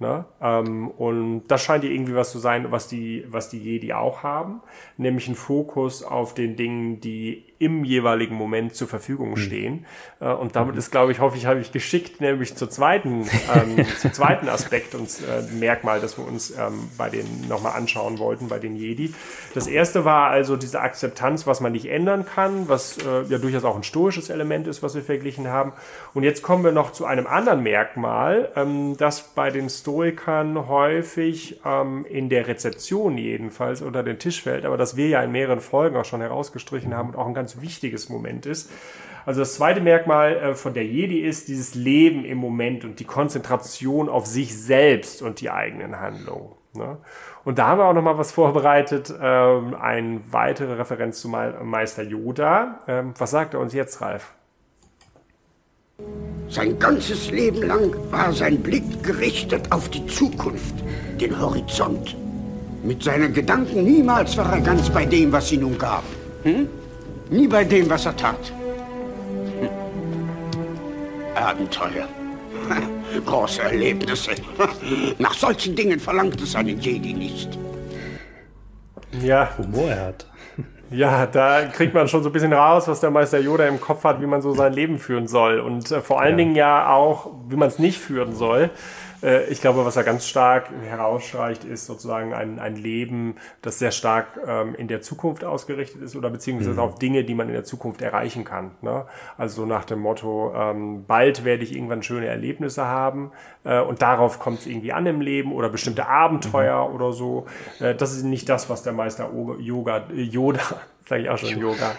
Ne? 0.00 0.24
Ähm, 0.40 0.90
und 0.90 1.46
das 1.46 1.62
scheint 1.62 1.84
ja 1.84 1.90
irgendwie 1.90 2.16
was 2.16 2.32
zu 2.32 2.38
sein, 2.38 2.72
was 2.72 2.88
die, 2.88 3.24
was 3.28 3.48
die 3.48 3.58
Jedi 3.58 3.92
auch 3.92 4.24
haben, 4.24 4.60
nämlich 4.96 5.28
ein 5.28 5.36
Fokus 5.36 6.02
auf 6.02 6.34
den 6.34 6.56
Dingen, 6.56 7.00
die 7.00 7.44
im 7.58 7.84
jeweiligen 7.84 8.34
Moment 8.34 8.74
zur 8.74 8.88
Verfügung 8.88 9.30
mhm. 9.30 9.36
stehen. 9.36 9.86
Mhm. 10.20 10.26
und 10.26 10.56
damit 10.56 10.74
mhm. 10.74 10.78
ist, 10.78 10.90
glaube 10.90 11.12
ich, 11.12 11.20
hoffe 11.20 11.36
ich, 11.36 11.46
habe 11.46 11.60
ich 11.60 11.72
geschickt, 11.72 12.20
nämlich 12.20 12.54
zur 12.56 12.70
zweiten, 12.70 13.28
ähm, 13.54 13.86
zum 13.98 14.12
zweiten 14.12 14.48
Aspekt 14.48 14.94
und 14.94 15.08
äh, 15.08 15.42
Merkmal, 15.54 16.00
das 16.00 16.18
wir 16.18 16.26
uns 16.26 16.50
ähm, 16.50 16.88
bei 16.96 17.10
den 17.10 17.48
nochmal 17.48 17.72
anschauen 17.72 18.18
wollten, 18.18 18.48
bei 18.48 18.58
den 18.58 18.76
Jedi. 18.76 19.12
Das 19.54 19.66
erste 19.66 20.04
war 20.04 20.30
also 20.30 20.56
diese 20.56 20.80
Akzeptanz, 20.80 21.46
was 21.46 21.60
man 21.60 21.72
nicht 21.72 21.86
ändern 21.86 22.24
kann, 22.26 22.68
was 22.68 22.98
äh, 22.98 23.22
ja 23.28 23.38
durchaus 23.38 23.64
auch 23.64 23.76
ein 23.76 23.82
stoisches 23.82 24.30
Element 24.30 24.66
ist, 24.66 24.82
was 24.82 24.94
wir 24.94 25.02
verglichen 25.02 25.48
haben. 25.48 25.72
Und 26.14 26.22
jetzt 26.22 26.42
kommen 26.42 26.64
wir 26.64 26.72
noch 26.72 26.92
zu 26.92 27.04
einem 27.04 27.26
anderen 27.26 27.62
Merkmal, 27.62 28.50
ähm, 28.56 28.96
das 28.96 29.22
bei 29.34 29.50
den 29.50 29.68
Stoikern 29.68 30.68
häufig 30.68 31.60
ähm, 31.64 32.04
in 32.08 32.28
der 32.28 32.46
Rezeption 32.46 33.18
jedenfalls 33.18 33.82
unter 33.82 34.02
den 34.02 34.18
Tisch 34.18 34.42
fällt, 34.42 34.64
aber 34.64 34.76
das 34.76 34.96
wir 34.96 35.08
ja 35.08 35.22
in 35.22 35.32
mehreren 35.32 35.60
Folgen 35.60 35.96
auch 35.96 36.04
schon 36.04 36.20
herausgestrichen 36.20 36.94
haben 36.94 37.10
und 37.10 37.16
auch 37.16 37.26
ein 37.26 37.34
ganz 37.34 37.43
wichtiges 37.60 38.08
Moment 38.08 38.46
ist. 38.46 38.70
Also 39.26 39.40
das 39.40 39.54
zweite 39.54 39.80
Merkmal 39.80 40.36
äh, 40.36 40.54
von 40.54 40.74
der 40.74 40.84
Jedi 40.84 41.20
ist 41.20 41.48
dieses 41.48 41.74
Leben 41.74 42.24
im 42.24 42.38
Moment 42.38 42.84
und 42.84 43.00
die 43.00 43.04
Konzentration 43.04 44.08
auf 44.08 44.26
sich 44.26 44.56
selbst 44.56 45.22
und 45.22 45.40
die 45.40 45.50
eigenen 45.50 45.98
Handlungen. 46.00 46.50
Ne? 46.74 46.98
Und 47.44 47.58
da 47.58 47.68
haben 47.68 47.78
wir 47.78 47.84
auch 47.86 47.94
noch 47.94 48.02
mal 48.02 48.18
was 48.18 48.32
vorbereitet, 48.32 49.12
ähm, 49.20 49.74
eine 49.74 50.20
weitere 50.30 50.74
Referenz 50.74 51.20
zu 51.20 51.28
Meister 51.28 52.02
Yoda. 52.02 52.80
Ähm, 52.86 53.14
was 53.16 53.30
sagt 53.30 53.54
er 53.54 53.60
uns 53.60 53.72
jetzt, 53.72 54.00
Ralf? 54.00 54.34
Sein 56.48 56.78
ganzes 56.78 57.30
Leben 57.30 57.62
lang 57.62 57.94
war 58.10 58.32
sein 58.32 58.62
Blick 58.62 59.02
gerichtet 59.02 59.72
auf 59.72 59.88
die 59.88 60.06
Zukunft, 60.06 60.74
den 61.20 61.38
Horizont. 61.40 62.16
Mit 62.82 63.02
seinen 63.02 63.32
Gedanken 63.32 63.84
niemals 63.84 64.36
war 64.36 64.52
er 64.52 64.60
ganz 64.60 64.90
bei 64.90 65.06
dem, 65.06 65.32
was 65.32 65.48
sie 65.48 65.56
nun 65.56 65.78
gab. 65.78 66.04
Hm? 66.42 66.68
Nie 67.34 67.48
bei 67.48 67.64
dem, 67.64 67.90
was 67.90 68.06
er 68.06 68.16
tat. 68.16 68.52
Hm. 69.58 69.68
Abenteuer. 71.34 72.06
Große 73.26 73.60
Erlebnisse. 73.60 74.30
Nach 75.18 75.34
solchen 75.34 75.74
Dingen 75.74 75.98
verlangt 75.98 76.40
es 76.40 76.54
einen 76.54 76.78
Jedi 76.78 77.12
nicht. 77.12 77.58
Ja. 79.20 79.48
Humor 79.58 79.88
er 79.88 80.06
hat. 80.06 80.26
Ja, 80.90 81.26
da 81.26 81.64
kriegt 81.64 81.92
man 81.92 82.06
schon 82.06 82.22
so 82.22 82.28
ein 82.28 82.32
bisschen 82.32 82.52
raus, 82.52 82.86
was 82.86 83.00
der 83.00 83.10
Meister 83.10 83.40
Yoda 83.40 83.66
im 83.66 83.80
Kopf 83.80 84.04
hat, 84.04 84.20
wie 84.20 84.26
man 84.26 84.42
so 84.42 84.52
sein 84.52 84.72
Leben 84.72 84.98
führen 84.98 85.26
soll. 85.26 85.58
Und 85.58 85.90
äh, 85.90 86.00
vor 86.00 86.20
allen 86.20 86.32
ja. 86.32 86.36
Dingen 86.36 86.54
ja 86.54 86.94
auch, 86.94 87.32
wie 87.48 87.56
man 87.56 87.66
es 87.66 87.80
nicht 87.80 87.98
führen 87.98 88.36
soll. 88.36 88.70
Äh, 89.24 89.44
ich 89.46 89.60
glaube, 89.60 89.84
was 89.84 89.94
da 89.94 90.02
ganz 90.02 90.26
stark 90.28 90.68
herausstreicht, 90.84 91.64
ist 91.64 91.86
sozusagen 91.86 92.34
ein, 92.34 92.58
ein 92.58 92.76
Leben, 92.76 93.36
das 93.62 93.78
sehr 93.78 93.90
stark 93.90 94.26
ähm, 94.46 94.74
in 94.74 94.86
der 94.88 95.00
Zukunft 95.00 95.44
ausgerichtet 95.44 96.02
ist 96.02 96.14
oder 96.14 96.30
beziehungsweise 96.30 96.74
mhm. 96.74 96.78
auf 96.80 96.98
Dinge, 96.98 97.24
die 97.24 97.34
man 97.34 97.48
in 97.48 97.54
der 97.54 97.64
Zukunft 97.64 98.02
erreichen 98.02 98.44
kann. 98.44 98.72
Ne? 98.82 99.06
Also 99.38 99.64
nach 99.66 99.84
dem 99.84 100.00
Motto, 100.00 100.52
ähm, 100.54 101.06
bald 101.06 101.44
werde 101.44 101.64
ich 101.64 101.74
irgendwann 101.74 102.02
schöne 102.02 102.26
Erlebnisse 102.26 102.84
haben 102.84 103.32
äh, 103.64 103.80
und 103.80 104.02
darauf 104.02 104.38
kommt 104.38 104.60
es 104.60 104.66
irgendwie 104.66 104.92
an 104.92 105.06
im 105.06 105.20
Leben 105.20 105.52
oder 105.52 105.68
bestimmte 105.68 106.06
Abenteuer 106.06 106.88
mhm. 106.88 106.94
oder 106.94 107.12
so. 107.12 107.46
Äh, 107.80 107.94
das 107.94 108.12
ist 108.12 108.24
nicht 108.24 108.48
das, 108.48 108.68
was 108.68 108.82
der 108.82 108.92
Meister 108.92 109.30
Yoga, 109.58 110.04
Yoda, 110.12 110.60
sage 111.06 111.22
ich 111.22 111.30
auch 111.30 111.38
schon 111.38 111.58
Yoga, 111.58 111.92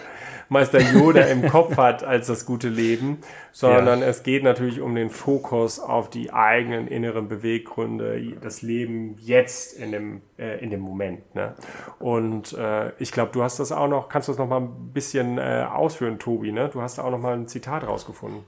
Meister 0.48 0.80
Yoda 0.80 1.22
im 1.22 1.46
Kopf 1.48 1.76
hat 1.76 2.04
als 2.04 2.26
das 2.28 2.46
gute 2.46 2.68
Leben, 2.68 3.18
sondern 3.52 4.00
ja. 4.00 4.06
es 4.06 4.22
geht 4.22 4.44
natürlich 4.44 4.80
um 4.80 4.94
den 4.94 5.10
Fokus 5.10 5.80
auf 5.80 6.10
die 6.10 6.32
eigenen 6.32 6.88
inneren 6.88 7.28
Beweggründe, 7.28 8.34
das 8.42 8.62
Leben 8.62 9.16
jetzt 9.18 9.78
in 9.78 9.92
dem, 9.92 10.22
äh, 10.38 10.62
in 10.62 10.70
dem 10.70 10.80
Moment. 10.80 11.34
Ne? 11.34 11.54
Und 11.98 12.52
äh, 12.52 12.90
ich 12.98 13.12
glaube, 13.12 13.32
du 13.32 13.42
hast 13.42 13.58
das 13.58 13.72
auch 13.72 13.88
noch, 13.88 14.08
kannst 14.08 14.28
du 14.28 14.32
das 14.32 14.38
noch 14.38 14.48
mal 14.48 14.60
ein 14.60 14.92
bisschen 14.92 15.38
äh, 15.38 15.66
ausführen, 15.70 16.18
Tobi, 16.18 16.52
ne? 16.52 16.70
Du 16.72 16.80
hast 16.80 16.98
da 16.98 17.04
auch 17.04 17.10
noch 17.10 17.20
mal 17.20 17.34
ein 17.34 17.46
Zitat 17.46 17.86
rausgefunden. 17.86 18.40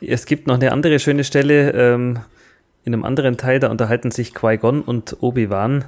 Es 0.00 0.26
gibt 0.26 0.46
noch 0.46 0.56
eine 0.56 0.72
andere 0.72 0.98
schöne 0.98 1.24
Stelle, 1.24 1.70
ähm, 1.70 2.18
in 2.84 2.92
einem 2.92 3.04
anderen 3.04 3.38
Teil, 3.38 3.60
da 3.60 3.70
unterhalten 3.70 4.10
sich 4.10 4.34
Qui-Gon 4.34 4.82
und 4.82 5.16
Obi-Wan 5.20 5.86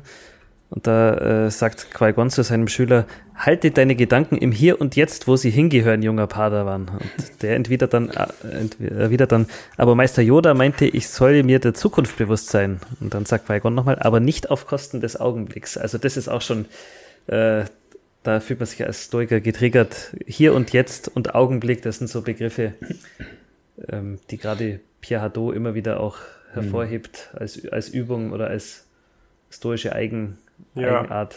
und 0.68 0.86
da 0.86 1.46
äh, 1.46 1.50
sagt 1.50 1.92
Qui-Gon 1.94 2.30
zu 2.30 2.42
seinem 2.42 2.66
Schüler, 2.66 3.06
halte 3.36 3.70
deine 3.70 3.94
Gedanken 3.94 4.36
im 4.36 4.50
Hier 4.50 4.80
und 4.80 4.96
Jetzt, 4.96 5.28
wo 5.28 5.36
sie 5.36 5.50
hingehören, 5.50 6.02
junger 6.02 6.26
Padawan. 6.26 6.88
Und 6.88 7.42
der 7.42 7.54
entwidert 7.54 7.94
dann, 7.94 8.10
äh, 8.10 8.84
erwidert 8.84 9.30
dann, 9.30 9.46
aber 9.76 9.94
Meister 9.94 10.22
Yoda 10.22 10.54
meinte, 10.54 10.86
ich 10.86 11.08
solle 11.08 11.44
mir 11.44 11.60
der 11.60 11.74
Zukunft 11.74 12.16
bewusst 12.16 12.48
sein. 12.48 12.80
Und 13.00 13.14
dann 13.14 13.26
sagt 13.26 13.46
Qui-Gon 13.46 13.74
nochmal, 13.74 13.98
aber 14.00 14.18
nicht 14.18 14.50
auf 14.50 14.66
Kosten 14.66 15.00
des 15.00 15.20
Augenblicks. 15.20 15.76
Also 15.76 15.98
das 15.98 16.16
ist 16.16 16.28
auch 16.28 16.42
schon, 16.42 16.66
äh, 17.28 17.64
da 18.24 18.40
fühlt 18.40 18.58
man 18.58 18.66
sich 18.66 18.84
als 18.84 19.04
Stoiker 19.04 19.40
getriggert. 19.40 20.16
Hier 20.26 20.52
und 20.52 20.72
Jetzt 20.72 21.08
und 21.14 21.36
Augenblick, 21.36 21.82
das 21.82 21.98
sind 21.98 22.08
so 22.08 22.22
Begriffe, 22.22 22.72
ähm, 23.88 24.18
die 24.30 24.38
gerade 24.38 24.80
Pierre 25.00 25.22
Hadot 25.22 25.54
immer 25.54 25.76
wieder 25.76 26.00
auch 26.00 26.16
hervorhebt 26.52 27.30
als, 27.34 27.68
als 27.68 27.88
Übung 27.88 28.32
oder 28.32 28.48
als 28.48 28.86
stoische 29.50 29.94
Eigen, 29.94 30.38
ja. 30.74 31.00
Eigenart. 31.00 31.36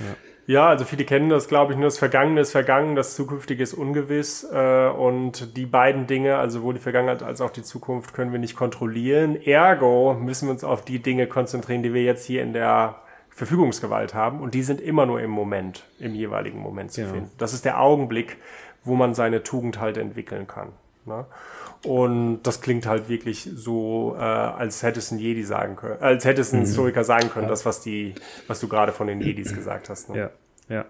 Ja. 0.00 0.16
Ja, 0.46 0.68
also 0.68 0.84
viele 0.84 1.04
kennen 1.04 1.30
das, 1.30 1.48
glaube 1.48 1.72
ich, 1.72 1.78
nur 1.78 1.86
das 1.86 1.98
Vergangene 1.98 2.42
ist 2.42 2.52
vergangen, 2.52 2.96
das 2.96 3.14
Zukünftige 3.14 3.62
ist 3.62 3.72
ungewiss. 3.72 4.44
Äh, 4.44 4.88
und 4.88 5.56
die 5.56 5.64
beiden 5.64 6.06
Dinge, 6.06 6.36
also 6.36 6.58
sowohl 6.58 6.74
die 6.74 6.80
Vergangenheit 6.80 7.22
als 7.22 7.40
auch 7.40 7.50
die 7.50 7.62
Zukunft, 7.62 8.12
können 8.12 8.30
wir 8.30 8.38
nicht 8.38 8.54
kontrollieren. 8.54 9.40
Ergo 9.40 10.14
müssen 10.14 10.48
wir 10.48 10.52
uns 10.52 10.62
auf 10.62 10.84
die 10.84 10.98
Dinge 10.98 11.26
konzentrieren, 11.26 11.82
die 11.82 11.94
wir 11.94 12.02
jetzt 12.02 12.26
hier 12.26 12.42
in 12.42 12.52
der 12.52 12.96
Verfügungsgewalt 13.30 14.14
haben. 14.14 14.40
Und 14.40 14.54
die 14.54 14.62
sind 14.62 14.80
immer 14.80 15.06
nur 15.06 15.20
im 15.20 15.30
Moment, 15.30 15.84
im 15.98 16.14
jeweiligen 16.14 16.60
Moment 16.60 16.92
zu 16.92 17.00
genau. 17.00 17.14
finden. 17.14 17.30
Das 17.38 17.54
ist 17.54 17.64
der 17.64 17.80
Augenblick, 17.80 18.36
wo 18.84 18.96
man 18.96 19.14
seine 19.14 19.42
Tugend 19.42 19.80
halt 19.80 19.96
entwickeln 19.96 20.46
kann. 20.46 20.68
Ne? 21.06 21.24
Und 21.84 22.42
das 22.42 22.60
klingt 22.60 22.86
halt 22.86 23.08
wirklich 23.08 23.48
so, 23.54 24.16
äh, 24.18 24.22
als 24.22 24.82
hätte 24.82 24.98
es 24.98 25.10
ein 25.10 25.18
Jedi 25.18 25.42
sagen 25.42 25.76
können, 25.76 26.00
als 26.00 26.24
hätte 26.24 26.40
es 26.40 26.52
ein 26.52 26.60
mhm. 26.60 26.64
Historiker 26.64 27.04
sagen 27.04 27.28
können, 27.30 27.48
das, 27.48 27.66
was 27.66 27.80
die, 27.80 28.14
was 28.46 28.60
du 28.60 28.68
gerade 28.68 28.92
von 28.92 29.06
den 29.06 29.20
Jedis 29.20 29.54
gesagt 29.54 29.90
hast. 29.90 30.08
Ne? 30.08 30.18
Ja, 30.18 30.30
ja. 30.68 30.84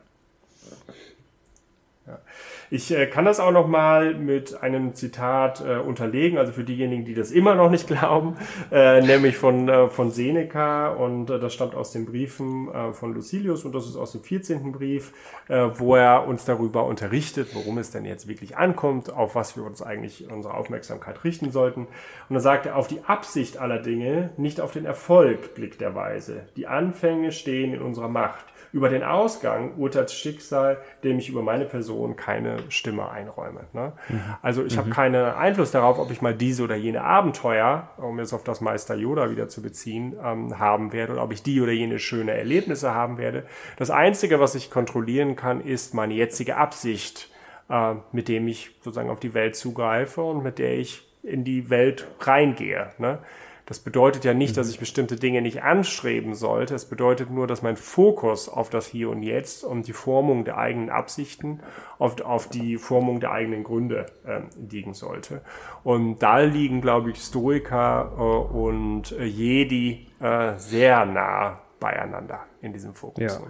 Ich 2.71 2.91
äh, 2.91 3.07
kann 3.07 3.25
das 3.25 3.41
auch 3.41 3.53
noch 3.53 3.67
mal 3.67 4.15
mit 4.15 4.63
einem 4.63 4.95
Zitat 4.95 5.65
äh, 5.67 5.77
unterlegen, 5.77 6.39
also 6.39 6.53
für 6.53 6.65
diejenigen, 6.65 7.05
die 7.05 7.15
das 7.15 7.31
immer 7.31 7.55
noch 7.55 7.71
nicht 7.71 7.87
glauben, 7.89 8.37
äh, 8.73 9.01
nämlich 9.01 9.37
von, 9.37 9.69
äh, 9.69 9.89
von 9.89 10.11
Seneca 10.11 10.89
und 10.89 11.31
äh, 11.31 11.39
das 11.39 11.55
stammt 11.55 11.75
aus 11.75 11.93
den 11.93 12.07
Briefen 12.07 12.69
äh, 12.73 12.93
von 12.93 13.15
Lucilius 13.15 13.65
und 13.65 13.75
das 13.75 13.87
ist 13.87 13.97
aus 13.97 14.13
dem 14.13 14.23
14. 14.23 14.73
Brief, 14.73 15.13
äh, 15.49 15.69
wo 15.77 15.97
er 15.97 16.27
uns 16.27 16.45
darüber 16.45 16.85
unterrichtet, 16.87 17.55
worum 17.55 17.79
es 17.79 17.91
denn 17.91 18.05
jetzt 18.05 18.29
wirklich 18.29 18.57
ankommt, 18.57 19.13
auf 19.13 19.35
was 19.35 19.57
wir 19.57 19.65
uns 19.65 19.83
eigentlich 19.83 20.31
unsere 20.31 20.55
Aufmerksamkeit 20.55 21.25
richten 21.25 21.51
sollten. 21.51 21.83
Und 22.29 22.35
dann 22.35 22.41
sagt 22.41 22.67
er, 22.67 22.77
auf 22.77 22.89
die 22.89 23.05
Absicht 23.07 23.59
aller 23.59 23.79
Dinge, 23.79 24.31
nicht 24.37 24.61
auf 24.61 24.73
den 24.73 24.87
Erfolg 24.87 25.55
blickt 25.55 25.81
der 25.81 25.95
Weise. 25.95 26.47
Die 26.57 26.67
Anfänge 26.67 27.33
stehen 27.33 27.75
in 27.75 27.83
unserer 27.83 28.09
Macht. 28.09 28.45
Über 28.75 28.89
den 28.89 29.05
Ausgang 29.05 29.77
urteilt 29.77 30.11
Schicksal, 30.11 30.79
dem 31.05 31.21
ich 31.21 31.29
über 31.29 31.43
meine 31.43 31.65
Person 31.65 32.17
keine 32.17 32.57
Stimme 32.71 33.09
einräume. 33.09 33.61
Ne? 33.73 33.93
Mhm. 34.09 34.21
Also 34.43 34.65
ich 34.65 34.75
mhm. 34.75 34.81
habe 34.81 34.91
keinen 34.91 35.25
Einfluss 35.25 35.71
darauf, 35.71 36.01
ob 36.01 36.11
ich 36.11 36.21
mal 36.21 36.35
diese 36.35 36.65
oder 36.65 36.75
jene 36.75 37.03
Abenteuer, 37.03 37.89
um 37.99 38.19
jetzt 38.19 38.33
auf 38.33 38.43
das 38.43 38.61
Meister 38.61 38.97
Yoda 38.97 39.31
wieder 39.31 39.49
zu 39.49 39.63
beziehen, 39.63 40.17
ähm, 40.21 40.59
haben 40.59 40.93
werde 40.93 41.13
oder 41.13 41.23
ob 41.23 41.33
ich 41.33 41.45
die 41.45 41.61
oder 41.61 41.71
jene 41.71 42.01
schöne 42.01 42.33
Erlebnisse 42.33 42.93
haben 42.93 43.17
werde. 43.17 43.45
Das 43.77 43.91
Einzige, 43.91 44.41
was 44.41 44.57
ich 44.57 44.73
kontrollieren 44.73 45.37
kann, 45.37 45.61
ist 45.61 45.95
meine 45.95 46.15
jetzige 46.15 46.57
Absicht, 46.57 47.31
äh, 47.71 47.95
mit 48.11 48.27
dem 48.27 48.49
ich 48.49 48.73
sozusagen 48.81 49.09
auf 49.09 49.21
die 49.21 49.35
Welt 49.35 49.55
zugreife 49.55 50.21
und 50.21 50.43
mit 50.43 50.59
der 50.59 50.77
ich 50.77 51.07
in 51.23 51.45
die 51.45 51.71
Welt 51.71 52.09
reingehe. 52.19 52.91
Ne? 52.99 53.21
Das 53.67 53.79
bedeutet 53.79 54.25
ja 54.25 54.35
nicht, 54.35 54.57
dass 54.57 54.67
mhm. 54.67 54.73
ich 54.73 54.79
bestimmte 54.81 55.17
Dinge 55.17 55.41
nicht 55.41 55.63
anstreben 55.63 56.35
sollte. 56.35 56.75
Es 56.75 56.85
bedeutet 56.85 57.31
nur, 57.31 57.47
dass 57.47 57.63
mein 57.63 57.77
Fokus 57.77 58.49
auf 58.49 58.69
das 58.69 58.87
Hier 58.87 59.09
und 59.09 59.23
Jetzt 59.23 59.65
und 59.65 59.87
die 59.87 59.93
Formung 59.93 60.45
der 60.45 60.59
eigenen 60.59 60.91
Absichten, 60.91 61.61
auf, 61.99 62.21
auf 62.21 62.49
die 62.49 62.77
Formung 62.77 63.21
der 63.21 63.33
eigenen 63.33 63.65
Gründe 63.65 64.07
äh, 64.27 64.41
liegen 64.71 64.93
sollte. 64.93 65.41
Und 65.83 66.19
da 66.19 66.41
liegen, 66.41 66.83
glaube 66.83 67.11
ich, 67.11 67.19
Stoiker 67.19 68.13
äh, 68.17 68.21
und 68.55 69.13
äh, 69.13 69.25
Jedi 69.25 70.09
äh, 70.21 70.59
sehr 70.59 71.07
nah 71.07 71.61
beieinander 71.81 72.41
in 72.61 72.73
diesem 72.73 72.95
Fokus. 72.95 73.23
Ja. 73.23 73.41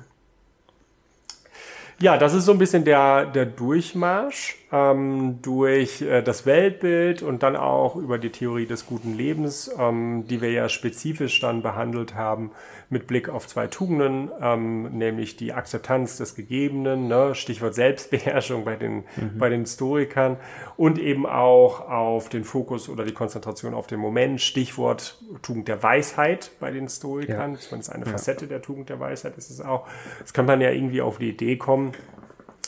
Ja, 2.00 2.18
das 2.18 2.34
ist 2.34 2.44
so 2.44 2.52
ein 2.52 2.58
bisschen 2.58 2.84
der, 2.84 3.26
der 3.26 3.46
Durchmarsch 3.46 4.58
ähm, 4.74 5.38
durch 5.40 6.02
äh, 6.02 6.22
das 6.22 6.46
Weltbild 6.46 7.22
und 7.22 7.44
dann 7.44 7.54
auch 7.54 7.94
über 7.94 8.18
die 8.18 8.30
Theorie 8.30 8.66
des 8.66 8.86
guten 8.86 9.14
Lebens, 9.14 9.70
ähm, 9.78 10.24
die 10.26 10.40
wir 10.40 10.50
ja 10.50 10.68
spezifisch 10.68 11.38
dann 11.38 11.62
behandelt 11.62 12.16
haben 12.16 12.50
mit 12.90 13.06
Blick 13.06 13.28
auf 13.28 13.46
zwei 13.46 13.68
Tugenden, 13.68 14.30
ähm, 14.40 14.98
nämlich 14.98 15.36
die 15.36 15.52
Akzeptanz 15.52 16.16
des 16.16 16.34
Gegebenen, 16.34 17.06
ne? 17.06 17.36
Stichwort 17.36 17.74
Selbstbeherrschung 17.74 18.64
bei 18.64 18.74
den, 18.74 19.04
mhm. 19.16 19.38
bei 19.38 19.48
den 19.48 19.60
Historikern 19.60 20.38
und 20.76 20.98
eben 20.98 21.24
auch 21.24 21.88
auf 21.88 22.28
den 22.28 22.42
Fokus 22.42 22.88
oder 22.88 23.04
die 23.04 23.14
Konzentration 23.14 23.74
auf 23.74 23.86
den 23.86 24.00
Moment, 24.00 24.40
Stichwort 24.40 25.22
Tugend 25.42 25.68
der 25.68 25.84
Weisheit 25.84 26.50
bei 26.58 26.72
den 26.72 26.88
Stoikern, 26.88 27.52
ja. 27.52 27.58
zumindest 27.58 27.92
eine 27.92 28.06
ja. 28.06 28.10
Facette 28.10 28.48
der 28.48 28.60
Tugend 28.60 28.88
der 28.88 28.98
Weisheit 28.98 29.38
ist 29.38 29.50
es 29.50 29.60
auch. 29.60 29.86
Das 30.20 30.32
kann 30.32 30.46
man 30.46 30.60
ja 30.60 30.70
irgendwie 30.70 31.00
auf 31.00 31.18
die 31.18 31.28
Idee 31.28 31.56
kommen. 31.56 31.92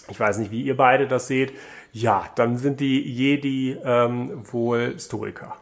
Ich 0.09 0.21
weiß 0.21 0.39
nicht, 0.39 0.53
wie 0.53 0.63
ihr 0.63 0.77
beide 0.77 1.09
das 1.09 1.27
seht. 1.27 1.53
Ja, 1.99 2.27
dann 2.35 2.59
sind 2.59 2.81
die 2.81 3.01
Jedi 3.01 3.75
ähm, 3.83 4.43
wohl 4.53 4.99
Stoiker. 4.99 5.57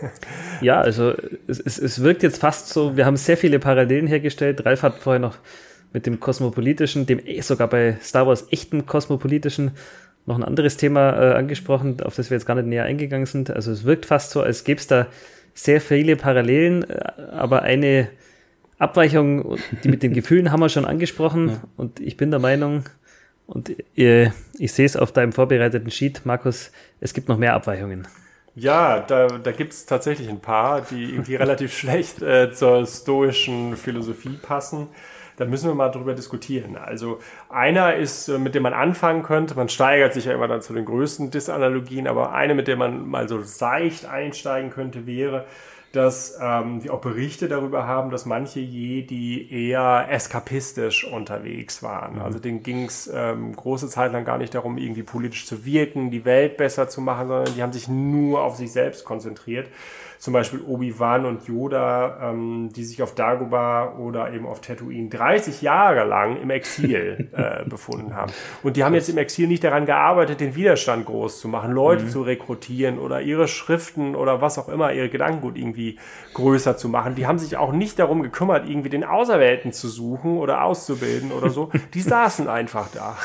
ja, 0.60 0.80
also 0.80 1.14
es, 1.46 1.60
es, 1.60 1.78
es 1.78 2.02
wirkt 2.02 2.24
jetzt 2.24 2.40
fast 2.40 2.70
so, 2.70 2.96
wir 2.96 3.06
haben 3.06 3.16
sehr 3.16 3.36
viele 3.36 3.60
Parallelen 3.60 4.08
hergestellt. 4.08 4.66
Ralf 4.66 4.82
hat 4.82 4.98
vorher 4.98 5.20
noch 5.20 5.38
mit 5.92 6.04
dem 6.04 6.18
kosmopolitischen, 6.18 7.06
dem 7.06 7.24
eh 7.24 7.42
sogar 7.42 7.68
bei 7.68 7.96
Star 8.02 8.26
Wars 8.26 8.48
echten 8.50 8.86
kosmopolitischen 8.86 9.70
noch 10.26 10.36
ein 10.36 10.42
anderes 10.42 10.78
Thema 10.78 11.12
äh, 11.12 11.34
angesprochen, 11.34 12.02
auf 12.02 12.16
das 12.16 12.28
wir 12.28 12.36
jetzt 12.36 12.46
gar 12.46 12.56
nicht 12.56 12.66
näher 12.66 12.82
eingegangen 12.82 13.26
sind. 13.26 13.48
Also 13.48 13.70
es 13.70 13.84
wirkt 13.84 14.04
fast 14.04 14.32
so, 14.32 14.42
als 14.42 14.64
gäbe 14.64 14.80
es 14.80 14.88
da 14.88 15.06
sehr 15.54 15.80
viele 15.80 16.16
Parallelen, 16.16 16.90
äh, 16.90 17.12
aber 17.30 17.62
eine 17.62 18.08
Abweichung, 18.78 19.58
die 19.84 19.88
mit 19.88 20.02
den 20.02 20.12
Gefühlen 20.12 20.50
haben 20.50 20.58
wir 20.58 20.70
schon 20.70 20.84
angesprochen. 20.84 21.50
Ja. 21.50 21.60
Und 21.76 22.00
ich 22.00 22.16
bin 22.16 22.32
der 22.32 22.40
Meinung, 22.40 22.82
und 23.48 23.74
äh, 23.96 24.30
ich 24.58 24.72
sehe 24.72 24.84
es 24.84 24.96
auf 24.96 25.10
deinem 25.10 25.32
vorbereiteten 25.32 25.90
Sheet, 25.90 26.20
Markus, 26.24 26.70
es 27.00 27.14
gibt 27.14 27.28
noch 27.28 27.38
mehr 27.38 27.54
Abweichungen. 27.54 28.06
Ja, 28.54 29.00
da, 29.00 29.26
da 29.26 29.52
gibt 29.52 29.72
es 29.72 29.86
tatsächlich 29.86 30.28
ein 30.28 30.40
paar, 30.40 30.82
die 30.82 31.04
irgendwie 31.04 31.34
relativ 31.36 31.76
schlecht 31.76 32.20
äh, 32.20 32.52
zur 32.52 32.86
stoischen 32.86 33.76
Philosophie 33.76 34.38
passen. 34.40 34.88
Da 35.36 35.46
müssen 35.46 35.68
wir 35.68 35.74
mal 35.74 35.88
drüber 35.88 36.14
diskutieren. 36.14 36.76
Also 36.76 37.20
einer 37.48 37.94
ist, 37.94 38.28
äh, 38.28 38.38
mit 38.38 38.54
dem 38.54 38.64
man 38.64 38.74
anfangen 38.74 39.22
könnte, 39.22 39.54
man 39.54 39.70
steigert 39.70 40.12
sich 40.12 40.26
ja 40.26 40.34
immer 40.34 40.48
dann 40.48 40.60
zu 40.60 40.74
den 40.74 40.84
größten 40.84 41.30
Disanalogien, 41.30 42.06
aber 42.06 42.32
eine, 42.34 42.54
mit 42.54 42.68
der 42.68 42.76
man 42.76 43.08
mal 43.08 43.28
so 43.28 43.40
seicht 43.40 44.04
einsteigen 44.04 44.70
könnte, 44.70 45.06
wäre, 45.06 45.46
dass 45.92 46.38
ähm, 46.40 46.84
wir 46.84 46.92
auch 46.92 47.00
Berichte 47.00 47.48
darüber 47.48 47.86
haben, 47.86 48.10
dass 48.10 48.26
manche 48.26 48.60
Jedi 48.60 49.48
eher 49.50 50.06
eskapistisch 50.10 51.04
unterwegs 51.04 51.82
waren. 51.82 52.16
Mhm. 52.16 52.22
Also 52.22 52.38
denen 52.38 52.62
ging 52.62 52.84
es 52.84 53.10
ähm, 53.12 53.54
große 53.56 53.88
Zeit 53.88 54.12
lang 54.12 54.24
gar 54.24 54.38
nicht 54.38 54.54
darum, 54.54 54.78
irgendwie 54.78 55.02
politisch 55.02 55.46
zu 55.46 55.64
wirken, 55.64 56.10
die 56.10 56.24
Welt 56.24 56.56
besser 56.56 56.88
zu 56.88 57.00
machen, 57.00 57.28
sondern 57.28 57.54
die 57.54 57.62
haben 57.62 57.72
sich 57.72 57.88
nur 57.88 58.42
auf 58.42 58.56
sich 58.56 58.72
selbst 58.72 59.04
konzentriert 59.04 59.68
zum 60.18 60.32
Beispiel 60.32 60.60
Obi-Wan 60.60 61.26
und 61.26 61.46
Yoda, 61.46 62.30
ähm, 62.30 62.70
die 62.74 62.84
sich 62.84 63.02
auf 63.02 63.14
Dagobah 63.14 63.94
oder 63.98 64.32
eben 64.32 64.46
auf 64.46 64.60
Tatooine 64.60 65.08
30 65.08 65.62
Jahre 65.62 66.04
lang 66.04 66.40
im 66.42 66.50
Exil 66.50 67.30
äh, 67.32 67.68
befunden 67.68 68.14
haben. 68.14 68.32
Und 68.62 68.76
die 68.76 68.84
haben 68.84 68.94
jetzt 68.94 69.08
im 69.08 69.18
Exil 69.18 69.46
nicht 69.46 69.62
daran 69.62 69.86
gearbeitet, 69.86 70.40
den 70.40 70.56
Widerstand 70.56 71.06
groß 71.06 71.40
zu 71.40 71.48
machen, 71.48 71.72
Leute 71.72 72.04
mhm. 72.04 72.08
zu 72.10 72.22
rekrutieren 72.22 72.98
oder 72.98 73.22
ihre 73.22 73.46
Schriften 73.46 74.16
oder 74.16 74.40
was 74.40 74.58
auch 74.58 74.68
immer, 74.68 74.92
ihre 74.92 75.08
Gedankengut 75.08 75.56
irgendwie 75.56 75.98
größer 76.34 76.76
zu 76.76 76.88
machen. 76.88 77.14
Die 77.14 77.26
haben 77.26 77.38
sich 77.38 77.56
auch 77.56 77.72
nicht 77.72 77.98
darum 77.98 78.22
gekümmert, 78.22 78.68
irgendwie 78.68 78.88
den 78.88 79.04
Auserwählten 79.04 79.72
zu 79.72 79.88
suchen 79.88 80.38
oder 80.38 80.64
auszubilden 80.64 81.30
oder 81.30 81.50
so. 81.50 81.70
Die 81.94 82.00
saßen 82.08 82.48
einfach 82.48 82.88
da. 82.92 83.16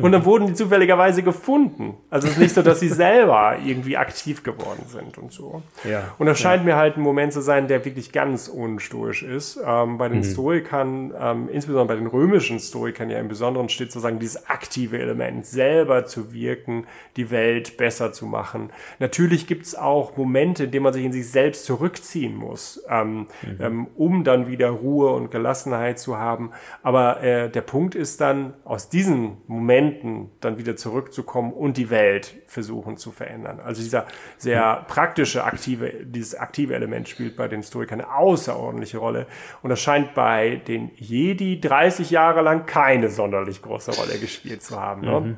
Und 0.00 0.10
dann 0.12 0.24
wurden 0.24 0.48
die 0.48 0.54
zufälligerweise 0.54 1.22
gefunden. 1.22 1.96
Also 2.10 2.26
es 2.26 2.34
ist 2.34 2.40
nicht 2.40 2.54
so, 2.54 2.62
dass 2.62 2.80
sie 2.80 2.88
selber 2.88 3.58
irgendwie 3.64 3.96
aktiv 3.96 4.42
geworden 4.42 4.84
sind 4.88 5.18
und 5.18 5.32
so. 5.32 5.62
Ja. 5.84 6.02
Und 6.18 6.31
das 6.32 6.40
scheint 6.40 6.64
mir 6.64 6.76
halt 6.76 6.96
ein 6.96 7.02
Moment 7.02 7.32
zu 7.32 7.42
sein, 7.42 7.68
der 7.68 7.84
wirklich 7.84 8.12
ganz 8.12 8.48
unstoisch 8.48 9.22
ist. 9.22 9.60
Ähm, 9.64 9.98
bei 9.98 10.08
den 10.08 10.18
mhm. 10.18 10.24
Stoikern, 10.24 11.12
ähm, 11.18 11.48
insbesondere 11.50 11.96
bei 11.96 12.00
den 12.00 12.06
römischen 12.06 12.58
Stoikern 12.58 13.10
ja 13.10 13.18
im 13.18 13.28
Besonderen 13.28 13.68
steht 13.68 13.92
sozusagen 13.92 14.18
dieses 14.18 14.48
aktive 14.48 14.98
Element, 14.98 15.46
selber 15.46 16.06
zu 16.06 16.32
wirken, 16.32 16.86
die 17.16 17.30
Welt 17.30 17.76
besser 17.76 18.12
zu 18.12 18.26
machen. 18.26 18.70
Natürlich 18.98 19.46
gibt 19.46 19.66
es 19.66 19.74
auch 19.74 20.16
Momente, 20.16 20.64
in 20.64 20.70
denen 20.70 20.84
man 20.84 20.92
sich 20.92 21.04
in 21.04 21.12
sich 21.12 21.30
selbst 21.30 21.64
zurückziehen 21.64 22.34
muss, 22.34 22.82
ähm, 22.88 23.26
mhm. 23.42 23.58
Ähm, 23.60 23.86
um 23.96 24.24
dann 24.24 24.46
wieder 24.46 24.70
Ruhe 24.70 25.12
und 25.12 25.30
Gelassenheit 25.30 25.98
zu 25.98 26.18
haben. 26.18 26.50
Aber 26.82 27.22
äh, 27.22 27.50
der 27.50 27.60
Punkt 27.60 27.94
ist 27.94 28.20
dann, 28.20 28.54
aus 28.64 28.88
diesen 28.88 29.36
Momenten 29.46 30.30
dann 30.40 30.58
wieder 30.58 30.76
zurückzukommen 30.76 31.52
und 31.52 31.76
die 31.76 31.90
Welt 31.90 32.36
versuchen 32.46 32.96
zu 32.96 33.10
verändern. 33.10 33.60
Also 33.60 33.82
dieser 33.82 34.06
sehr 34.38 34.80
mhm. 34.80 34.86
praktische, 34.86 35.44
aktive, 35.44 35.92
dieses 36.22 36.36
aktive 36.36 36.74
Element 36.74 37.08
spielt 37.08 37.36
bei 37.36 37.48
den 37.48 37.62
Stoikern 37.62 38.00
eine 38.00 38.14
außerordentliche 38.14 38.98
Rolle. 38.98 39.26
Und 39.62 39.70
das 39.70 39.80
scheint 39.80 40.14
bei 40.14 40.62
den 40.68 40.90
Jedi 40.96 41.60
30 41.60 42.10
Jahre 42.10 42.42
lang 42.42 42.66
keine 42.66 43.08
sonderlich 43.08 43.60
große 43.60 43.90
Rolle 43.92 44.18
gespielt 44.18 44.62
zu 44.62 44.80
haben. 44.80 45.02
Ne? 45.02 45.20
Mhm. 45.20 45.36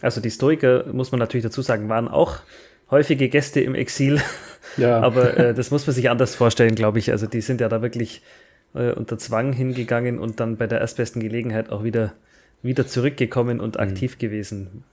Also 0.00 0.20
die 0.20 0.30
Stoiker, 0.30 0.84
muss 0.92 1.12
man 1.12 1.20
natürlich 1.20 1.44
dazu 1.44 1.62
sagen, 1.62 1.88
waren 1.88 2.08
auch 2.08 2.38
häufige 2.90 3.28
Gäste 3.28 3.60
im 3.60 3.74
Exil. 3.74 4.20
Ja. 4.78 5.00
Aber 5.00 5.36
äh, 5.36 5.54
das 5.54 5.70
muss 5.70 5.86
man 5.86 5.92
sich 5.92 6.08
anders 6.08 6.34
vorstellen, 6.34 6.74
glaube 6.74 6.98
ich. 6.98 7.10
Also 7.10 7.26
die 7.26 7.42
sind 7.42 7.60
ja 7.60 7.68
da 7.68 7.82
wirklich 7.82 8.22
äh, 8.74 8.92
unter 8.92 9.18
Zwang 9.18 9.52
hingegangen 9.52 10.18
und 10.18 10.40
dann 10.40 10.56
bei 10.56 10.66
der 10.66 10.80
erstbesten 10.80 11.20
Gelegenheit 11.20 11.68
auch 11.68 11.84
wieder, 11.84 12.14
wieder 12.62 12.86
zurückgekommen 12.86 13.60
und 13.60 13.74
mhm. 13.74 13.82
aktiv 13.82 14.16
gewesen. 14.16 14.84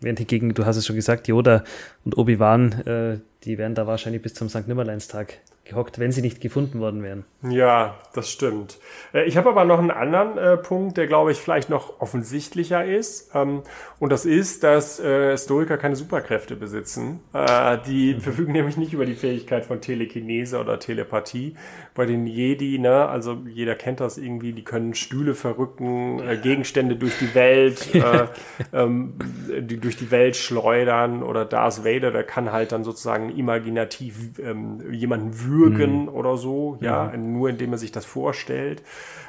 Während 0.00 0.18
hingegen, 0.18 0.54
du 0.54 0.64
hast 0.64 0.76
es 0.76 0.86
schon 0.86 0.96
gesagt, 0.96 1.28
Yoda 1.28 1.64
und 2.04 2.16
Obi-Wan, 2.16 2.72
äh, 2.86 3.18
die 3.44 3.58
wären 3.58 3.74
da 3.74 3.86
wahrscheinlich 3.86 4.22
bis 4.22 4.34
zum 4.34 4.48
St. 4.48 4.66
Nimmerleinstag 4.66 5.38
gehockt, 5.70 5.98
wenn 5.98 6.12
sie 6.12 6.20
nicht 6.20 6.40
gefunden 6.40 6.80
worden 6.80 7.02
wären. 7.02 7.24
Ja, 7.48 7.96
das 8.12 8.30
stimmt. 8.30 8.78
Äh, 9.14 9.24
ich 9.24 9.36
habe 9.36 9.48
aber 9.48 9.64
noch 9.64 9.78
einen 9.78 9.90
anderen 9.90 10.36
äh, 10.36 10.56
Punkt, 10.56 10.96
der, 10.96 11.06
glaube 11.06 11.32
ich, 11.32 11.38
vielleicht 11.38 11.70
noch 11.70 12.00
offensichtlicher 12.00 12.84
ist. 12.84 13.30
Ähm, 13.34 13.62
und 13.98 14.10
das 14.10 14.26
ist, 14.26 14.62
dass 14.64 15.00
äh, 15.00 15.36
Stoiker 15.38 15.78
keine 15.78 15.96
Superkräfte 15.96 16.56
besitzen. 16.56 17.20
Äh, 17.32 17.78
die 17.86 18.14
mhm. 18.14 18.20
verfügen 18.20 18.52
nämlich 18.52 18.76
nicht 18.76 18.92
über 18.92 19.06
die 19.06 19.14
Fähigkeit 19.14 19.64
von 19.64 19.80
Telekinese 19.80 20.58
oder 20.58 20.78
Telepathie. 20.78 21.56
Bei 21.94 22.04
den 22.04 22.26
Jedi, 22.26 22.78
ne, 22.78 23.08
also 23.08 23.38
jeder 23.46 23.74
kennt 23.74 24.00
das 24.00 24.18
irgendwie, 24.18 24.52
die 24.52 24.64
können 24.64 24.94
Stühle 24.94 25.34
verrücken, 25.34 26.20
äh, 26.20 26.36
Gegenstände 26.36 26.96
durch 26.96 27.18
die 27.18 27.34
Welt, 27.34 27.94
äh, 27.94 28.26
ähm, 28.72 29.14
die 29.60 29.78
durch 29.78 29.96
die 29.96 30.10
Welt 30.10 30.36
schleudern 30.36 31.22
oder 31.22 31.44
Darth 31.44 31.84
Vader, 31.84 32.10
der 32.10 32.24
kann 32.24 32.52
halt 32.52 32.72
dann 32.72 32.84
sozusagen 32.84 33.30
imaginativ 33.36 34.38
ähm, 34.40 34.92
jemanden 34.92 35.40
würgen 35.40 35.59
würgen 35.60 36.02
mhm. 36.02 36.08
oder 36.08 36.36
so, 36.36 36.78
ja, 36.80 37.12
mhm. 37.14 37.32
nur 37.32 37.50
indem 37.50 37.72
er 37.72 37.78
sich 37.78 37.92
das 37.92 38.04
vorstellt. 38.04 38.82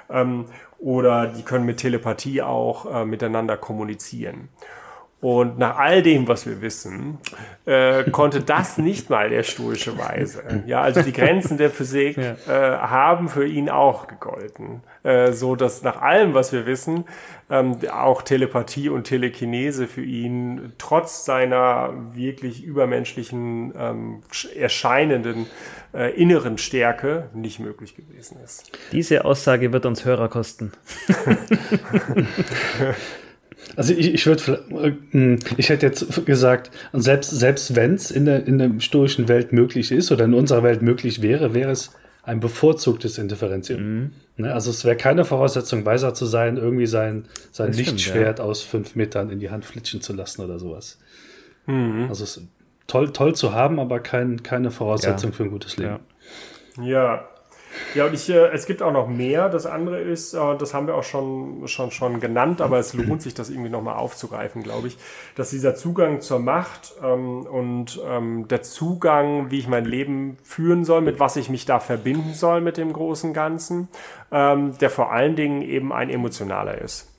Ähm, 0.09 0.45
oder 0.79 1.27
die 1.27 1.43
können 1.43 1.65
mit 1.65 1.77
Telepathie 1.77 2.41
auch 2.41 2.91
äh, 2.91 3.05
miteinander 3.05 3.57
kommunizieren. 3.57 4.49
Und 5.21 5.59
nach 5.59 5.77
all 5.77 6.01
dem, 6.01 6.27
was 6.27 6.47
wir 6.47 6.61
wissen, 6.61 7.19
äh, 7.65 8.09
konnte 8.09 8.41
das 8.41 8.79
nicht 8.79 9.11
mal 9.11 9.29
der 9.29 9.43
stoische 9.43 9.95
Weise. 9.99 10.63
Ja, 10.65 10.81
also 10.81 11.03
die 11.03 11.13
Grenzen 11.13 11.59
der 11.59 11.69
Physik 11.69 12.17
ja. 12.17 12.35
äh, 12.47 12.77
haben 12.79 13.29
für 13.29 13.45
ihn 13.45 13.69
auch 13.69 14.07
gegolten. 14.07 14.81
Äh, 15.03 15.31
so 15.31 15.55
dass 15.55 15.83
nach 15.83 16.01
allem, 16.01 16.33
was 16.33 16.53
wir 16.53 16.65
wissen, 16.65 17.05
ähm, 17.51 17.77
auch 17.91 18.23
Telepathie 18.23 18.89
und 18.89 19.03
Telekinese 19.03 19.85
für 19.85 20.03
ihn 20.03 20.73
trotz 20.79 21.23
seiner 21.23 21.93
wirklich 22.13 22.63
übermenschlichen 22.63 23.73
ähm, 23.77 24.23
erscheinenden 24.55 25.45
äh, 25.93 26.15
inneren 26.15 26.57
Stärke 26.57 27.29
nicht 27.33 27.59
möglich 27.59 27.95
gewesen 27.95 28.37
ist. 28.43 28.71
Diese 28.91 29.25
Aussage 29.25 29.71
wird 29.71 29.85
uns 29.85 30.03
Hörer 30.03 30.29
kosten. 30.29 30.71
Also 33.75 33.93
ich, 33.93 34.13
ich 34.13 34.25
würde, 34.25 34.97
äh, 35.13 35.37
ich 35.57 35.69
hätte 35.69 35.85
jetzt 35.85 36.25
gesagt, 36.25 36.71
selbst, 36.93 37.31
selbst 37.31 37.75
wenn 37.75 37.95
es 37.95 38.11
in 38.11 38.25
der, 38.25 38.45
in 38.45 38.57
der 38.57 38.71
stoischen 38.79 39.27
Welt 39.27 39.53
möglich 39.53 39.91
ist 39.91 40.11
oder 40.11 40.25
in 40.25 40.33
unserer 40.33 40.63
Welt 40.63 40.81
möglich 40.81 41.21
wäre, 41.21 41.53
wäre 41.53 41.71
es 41.71 41.91
ein 42.23 42.39
bevorzugtes 42.39 43.17
Indifferenzieren. 43.17 43.93
Mhm. 43.93 44.11
Ne, 44.37 44.53
also 44.53 44.69
es 44.69 44.85
wäre 44.85 44.95
keine 44.95 45.25
Voraussetzung, 45.25 45.85
weiser 45.85 46.13
zu 46.13 46.25
sein, 46.25 46.57
irgendwie 46.57 46.85
sein, 46.85 47.25
sein 47.51 47.73
Lichtschwert 47.73 48.39
ja. 48.39 48.45
aus 48.45 48.61
fünf 48.61 48.95
Metern 48.95 49.29
in 49.29 49.39
die 49.39 49.49
Hand 49.49 49.65
flitschen 49.65 50.01
zu 50.01 50.13
lassen 50.13 50.41
oder 50.41 50.59
sowas. 50.59 50.99
Mhm. 51.65 52.07
Also 52.09 52.23
es 52.23 52.37
ist 52.37 52.47
toll, 52.87 53.11
toll 53.11 53.35
zu 53.35 53.53
haben, 53.53 53.79
aber 53.79 53.99
kein, 53.99 54.43
keine 54.43 54.71
Voraussetzung 54.71 55.31
ja. 55.31 55.37
für 55.37 55.43
ein 55.43 55.51
gutes 55.51 55.77
Leben. 55.77 55.99
Ja, 56.77 56.83
ja 56.83 57.27
ja, 57.93 58.05
und 58.05 58.13
ich, 58.13 58.29
äh, 58.29 58.47
es 58.47 58.65
gibt 58.65 58.81
auch 58.81 58.91
noch 58.91 59.07
mehr. 59.07 59.49
Das 59.49 59.65
andere 59.65 59.99
ist, 59.99 60.33
äh, 60.33 60.57
das 60.57 60.73
haben 60.73 60.87
wir 60.87 60.95
auch 60.95 61.03
schon, 61.03 61.67
schon, 61.67 61.91
schon 61.91 62.19
genannt, 62.19 62.61
aber 62.61 62.79
es 62.79 62.93
lohnt 62.93 63.21
sich, 63.21 63.33
das 63.33 63.49
irgendwie 63.49 63.69
nochmal 63.69 63.95
aufzugreifen, 63.95 64.63
glaube 64.63 64.87
ich, 64.87 64.97
dass 65.35 65.49
dieser 65.49 65.75
Zugang 65.75 66.21
zur 66.21 66.39
Macht 66.39 66.93
ähm, 67.03 67.41
und 67.41 68.01
ähm, 68.07 68.47
der 68.47 68.61
Zugang, 68.61 69.51
wie 69.51 69.59
ich 69.59 69.67
mein 69.67 69.85
Leben 69.85 70.37
führen 70.43 70.85
soll, 70.85 71.01
mit 71.01 71.19
was 71.19 71.35
ich 71.35 71.49
mich 71.49 71.65
da 71.65 71.79
verbinden 71.79 72.33
soll 72.33 72.61
mit 72.61 72.77
dem 72.77 72.93
großen 72.93 73.33
Ganzen, 73.33 73.87
ähm, 74.31 74.77
der 74.79 74.89
vor 74.89 75.11
allen 75.11 75.35
Dingen 75.35 75.61
eben 75.61 75.91
ein 75.91 76.09
emotionaler 76.09 76.79
ist. 76.79 77.10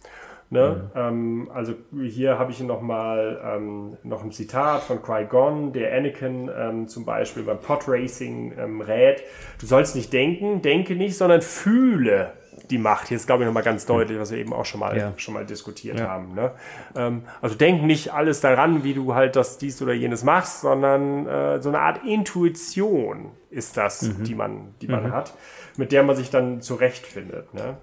Ne? 0.52 0.90
Mhm. 0.94 1.00
Ähm, 1.00 1.50
also 1.54 1.72
hier 1.94 2.38
habe 2.38 2.52
ich 2.52 2.60
nochmal 2.60 3.40
ähm, 3.42 3.96
noch 4.02 4.22
ein 4.22 4.32
Zitat 4.32 4.82
von 4.82 5.02
Qui-Gon, 5.02 5.72
der 5.72 5.96
Anakin 5.96 6.50
ähm, 6.54 6.88
zum 6.88 7.06
Beispiel 7.06 7.42
beim 7.42 7.58
Podracing 7.58 8.52
ähm, 8.58 8.82
rät, 8.82 9.22
du 9.58 9.64
sollst 9.64 9.96
nicht 9.96 10.12
denken, 10.12 10.60
denke 10.60 10.94
nicht, 10.94 11.16
sondern 11.16 11.40
fühle 11.40 12.34
die 12.68 12.76
Macht. 12.76 13.08
Hier 13.08 13.16
ist, 13.16 13.26
glaube 13.26 13.44
ich, 13.44 13.46
nochmal 13.46 13.62
ganz 13.62 13.86
deutlich, 13.86 14.18
was 14.18 14.30
wir 14.30 14.36
eben 14.36 14.52
auch 14.52 14.66
schon 14.66 14.80
mal, 14.80 14.94
ja. 14.94 15.14
schon 15.16 15.32
mal 15.32 15.46
diskutiert 15.46 15.98
ja. 15.98 16.08
haben. 16.08 16.34
Ne? 16.34 16.50
Ähm, 16.96 17.22
also 17.40 17.56
denk 17.56 17.82
nicht 17.82 18.12
alles 18.12 18.42
daran, 18.42 18.84
wie 18.84 18.92
du 18.92 19.14
halt 19.14 19.36
das 19.36 19.56
dies 19.56 19.80
oder 19.80 19.94
jenes 19.94 20.22
machst, 20.22 20.60
sondern 20.60 21.26
äh, 21.26 21.62
so 21.62 21.70
eine 21.70 21.80
Art 21.80 22.04
Intuition 22.04 23.30
ist 23.48 23.78
das, 23.78 24.02
mhm. 24.02 24.24
die 24.24 24.34
man, 24.34 24.74
die 24.82 24.88
man 24.88 25.04
mhm. 25.04 25.12
hat, 25.12 25.32
mit 25.78 25.92
der 25.92 26.02
man 26.02 26.14
sich 26.14 26.28
dann 26.28 26.60
zurechtfindet. 26.60 27.54
Ne? 27.54 27.78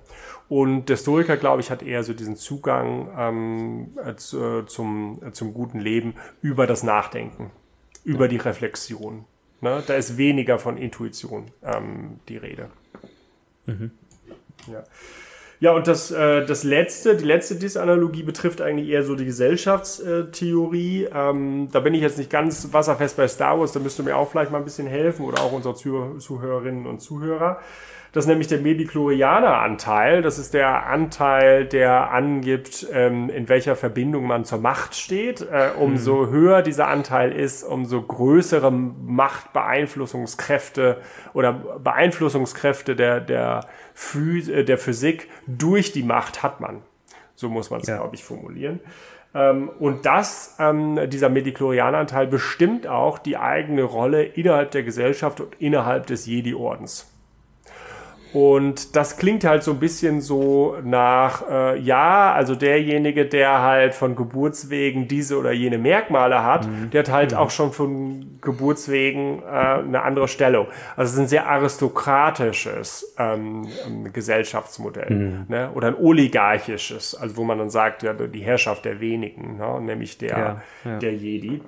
Und 0.49 0.89
der 0.89 0.97
Stoiker, 0.97 1.37
glaube 1.37 1.61
ich, 1.61 1.69
hat 1.69 1.83
eher 1.83 2.03
so 2.03 2.13
diesen 2.13 2.35
Zugang 2.35 3.09
ähm, 3.15 3.89
äh, 4.03 4.15
zu, 4.15 4.63
zum, 4.63 5.21
äh, 5.23 5.31
zum 5.31 5.53
guten 5.53 5.79
Leben 5.79 6.15
über 6.41 6.65
das 6.65 6.81
Nachdenken, 6.81 7.51
über 8.03 8.27
die 8.27 8.37
Reflexion. 8.37 9.25
Ne? 9.61 9.83
Da 9.85 9.93
ist 9.93 10.17
weniger 10.17 10.57
von 10.57 10.77
Intuition 10.77 11.45
ähm, 11.63 12.19
die 12.27 12.37
Rede. 12.37 12.69
Mhm. 13.67 13.91
Ja. 14.71 14.83
Ja, 15.61 15.73
und 15.73 15.87
das, 15.87 16.09
äh, 16.09 16.45
das 16.45 16.63
letzte, 16.63 17.17
die 17.17 17.25
letzte 17.25 17.55
Disanalogie 17.55 18.23
betrifft 18.23 18.61
eigentlich 18.61 18.87
eher 18.87 19.03
so 19.03 19.15
die 19.15 19.25
Gesellschaftstheorie. 19.25 21.09
Ähm, 21.13 21.67
da 21.71 21.81
bin 21.81 21.93
ich 21.93 22.01
jetzt 22.01 22.17
nicht 22.17 22.29
ganz 22.29 22.71
wasserfest 22.71 23.17
bei 23.17 23.27
Star 23.27 23.59
Wars, 23.59 23.73
da 23.73 23.81
müsst 23.81 23.99
ihr 23.99 24.05
mir 24.05 24.15
auch 24.15 24.31
vielleicht 24.31 24.51
mal 24.51 24.59
ein 24.59 24.63
bisschen 24.63 24.87
helfen 24.87 25.25
oder 25.25 25.41
auch 25.41 25.51
unsere 25.51 25.75
Zuhörerinnen 25.75 26.85
und 26.85 27.01
Zuhörer. 27.01 27.59
Das 28.11 28.25
ist 28.25 28.29
nämlich 28.29 28.47
der 28.47 28.59
Mediklorianer-Anteil. 28.59 30.23
Das 30.23 30.39
ist 30.39 30.55
der 30.55 30.87
Anteil, 30.87 31.65
der 31.65 32.09
angibt, 32.11 32.87
ähm, 32.91 33.29
in 33.29 33.47
welcher 33.49 33.75
Verbindung 33.75 34.25
man 34.25 34.45
zur 34.45 34.57
Macht 34.57 34.95
steht. 34.95 35.41
Äh, 35.41 35.73
umso 35.77 36.25
mhm. 36.25 36.31
höher 36.31 36.63
dieser 36.63 36.87
Anteil 36.87 37.31
ist, 37.31 37.61
umso 37.63 38.01
größere 38.01 38.71
Machtbeeinflussungskräfte 38.71 40.97
oder 41.33 41.53
Beeinflussungskräfte 41.53 42.95
der, 42.95 43.21
der, 43.21 43.67
Phys 43.93 44.49
äh, 44.49 44.63
der 44.63 44.79
Physik 44.79 45.29
durch 45.45 45.91
die 45.91 46.01
Macht 46.03 46.41
hat 46.41 46.61
man. 46.61 46.81
So 47.35 47.47
muss 47.47 47.69
man 47.69 47.81
es, 47.81 47.87
ja. 47.87 47.97
glaube 47.97 48.15
ich, 48.15 48.23
formulieren. 48.23 48.79
Ähm, 49.35 49.69
und 49.79 50.07
das, 50.07 50.55
ähm, 50.59 50.99
dieser 51.09 51.29
Mediklorianer-Anteil 51.29 52.25
bestimmt 52.25 52.87
auch 52.87 53.19
die 53.19 53.37
eigene 53.37 53.83
Rolle 53.83 54.23
innerhalb 54.23 54.71
der 54.71 54.81
Gesellschaft 54.81 55.39
und 55.39 55.61
innerhalb 55.61 56.07
des 56.07 56.25
Jedi-Ordens. 56.25 57.13
Und 58.31 58.95
das 58.95 59.17
klingt 59.17 59.43
halt 59.43 59.63
so 59.63 59.71
ein 59.71 59.79
bisschen 59.79 60.21
so 60.21 60.77
nach, 60.83 61.49
äh, 61.49 61.79
ja, 61.79 62.31
also 62.31 62.53
derjenige, 62.53 63.25
der 63.25 63.61
halt 63.61 63.95
von 63.95 64.15
Geburtswegen 64.15 65.07
diese 65.07 65.37
oder 65.37 65.51
jene 65.51 65.79
Merkmale 65.79 66.43
hat, 66.43 66.67
mhm. 66.67 66.91
der 66.91 66.99
hat 67.01 67.11
halt 67.11 67.31
mhm. 67.31 67.37
auch 67.37 67.49
schon 67.49 67.71
von 67.71 68.37
Geburtswegen 68.41 69.41
äh, 69.41 69.45
eine 69.45 70.03
andere 70.03 70.27
Stellung. 70.27 70.67
Also 70.95 71.09
es 71.09 71.13
ist 71.13 71.19
ein 71.19 71.27
sehr 71.27 71.47
aristokratisches 71.47 73.15
ähm, 73.17 73.67
ähm, 73.87 74.13
Gesellschaftsmodell 74.13 75.09
mhm. 75.09 75.45
ne? 75.47 75.71
oder 75.73 75.87
ein 75.87 75.95
oligarchisches, 75.95 77.15
also 77.15 77.35
wo 77.35 77.43
man 77.43 77.57
dann 77.57 77.71
sagt, 77.71 78.03
ja, 78.03 78.13
die 78.13 78.41
Herrschaft 78.41 78.85
der 78.85 78.99
wenigen, 78.99 79.57
ne? 79.57 79.81
nämlich 79.81 80.19
der, 80.19 80.29
ja, 80.29 80.61
ja. 80.85 80.99
der 80.99 81.15
Jedi. 81.15 81.61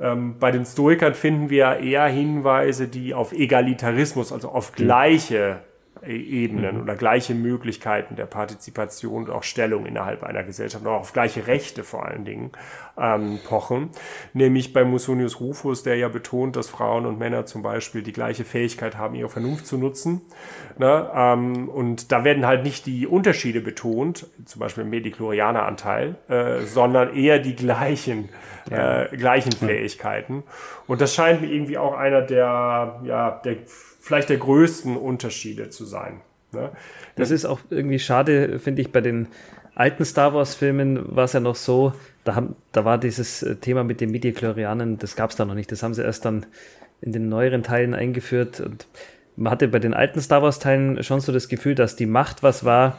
Ähm, 0.00 0.36
bei 0.38 0.50
den 0.50 0.64
Stoikern 0.64 1.14
finden 1.14 1.48
wir 1.48 1.78
eher 1.78 2.06
Hinweise, 2.06 2.88
die 2.88 3.14
auf 3.14 3.32
Egalitarismus, 3.32 4.32
also 4.32 4.48
auf 4.48 4.72
mhm. 4.72 4.84
gleiche 4.84 5.58
Ebenen 6.06 6.76
mhm. 6.76 6.82
oder 6.82 6.96
gleiche 6.96 7.34
Möglichkeiten 7.34 8.16
der 8.16 8.26
Partizipation 8.26 9.24
und 9.24 9.30
auch 9.30 9.42
Stellung 9.42 9.86
innerhalb 9.86 10.22
einer 10.22 10.42
Gesellschaft, 10.42 10.86
auch 10.86 11.00
auf 11.00 11.12
gleiche 11.12 11.46
Rechte 11.46 11.84
vor 11.84 12.06
allen 12.06 12.24
Dingen 12.24 12.52
ähm, 12.98 13.38
pochen. 13.46 13.90
Nämlich 14.32 14.72
bei 14.72 14.84
Musonius 14.84 15.40
Rufus, 15.40 15.82
der 15.82 15.96
ja 15.96 16.08
betont, 16.08 16.56
dass 16.56 16.68
Frauen 16.68 17.06
und 17.06 17.18
Männer 17.18 17.46
zum 17.46 17.62
Beispiel 17.62 18.02
die 18.02 18.12
gleiche 18.12 18.44
Fähigkeit 18.44 18.96
haben, 18.96 19.14
ihre 19.14 19.28
Vernunft 19.28 19.66
zu 19.66 19.78
nutzen. 19.78 20.22
Ne? 20.78 21.10
Ähm, 21.14 21.68
und 21.68 22.12
da 22.12 22.24
werden 22.24 22.46
halt 22.46 22.64
nicht 22.64 22.86
die 22.86 23.06
Unterschiede 23.06 23.60
betont, 23.60 24.26
zum 24.44 24.60
Beispiel 24.60 24.84
im 24.84 24.90
Mediklorianer-Anteil, 24.90 26.16
äh, 26.28 26.60
sondern 26.60 27.14
eher 27.14 27.38
die 27.38 27.56
gleichen, 27.56 28.28
ja. 28.70 29.02
äh, 29.02 29.16
gleichen 29.16 29.52
Fähigkeiten. 29.52 30.44
Und 30.86 31.00
das 31.00 31.14
scheint 31.14 31.40
mir 31.40 31.48
irgendwie 31.48 31.78
auch 31.78 31.94
einer 31.94 32.22
der, 32.22 33.00
ja, 33.04 33.40
der 33.44 33.56
vielleicht 34.08 34.30
der 34.30 34.38
größten 34.38 34.96
Unterschiede 34.96 35.68
zu 35.68 35.84
sein. 35.84 36.22
Ne? 36.52 36.70
Das 37.14 37.30
ist 37.30 37.44
auch 37.44 37.60
irgendwie 37.68 37.98
schade, 37.98 38.58
finde 38.58 38.80
ich, 38.80 38.90
bei 38.90 39.02
den 39.02 39.28
alten 39.74 40.06
Star 40.06 40.32
Wars-Filmen 40.32 41.14
war 41.14 41.24
es 41.24 41.34
ja 41.34 41.40
noch 41.40 41.56
so, 41.56 41.92
da, 42.24 42.34
haben, 42.34 42.56
da 42.72 42.86
war 42.86 42.96
dieses 42.96 43.42
äh, 43.42 43.56
Thema 43.56 43.84
mit 43.84 44.00
den 44.00 44.10
Midichlorianen, 44.10 44.98
das 44.98 45.14
gab 45.14 45.28
es 45.30 45.36
da 45.36 45.44
noch 45.44 45.54
nicht. 45.54 45.70
Das 45.70 45.82
haben 45.82 45.92
sie 45.92 46.02
erst 46.02 46.24
dann 46.24 46.46
in 47.02 47.12
den 47.12 47.28
neueren 47.28 47.62
Teilen 47.62 47.92
eingeführt. 47.94 48.60
Und 48.60 48.86
man 49.36 49.52
hatte 49.52 49.68
bei 49.68 49.78
den 49.78 49.92
alten 49.92 50.22
Star 50.22 50.42
Wars-Teilen 50.42 51.02
schon 51.04 51.20
so 51.20 51.30
das 51.30 51.48
Gefühl, 51.48 51.74
dass 51.74 51.94
die 51.94 52.06
Macht 52.06 52.42
was 52.42 52.64
war, 52.64 52.98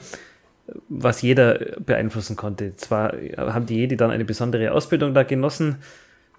was 0.89 1.23
jeder 1.23 1.57
beeinflussen 1.79 2.35
konnte. 2.35 2.75
Zwar 2.75 3.13
haben 3.35 3.65
die 3.65 3.77
Jedi 3.77 3.97
dann 3.97 4.11
eine 4.11 4.25
besondere 4.25 4.71
Ausbildung 4.71 5.15
da 5.15 5.23
genossen, 5.23 5.77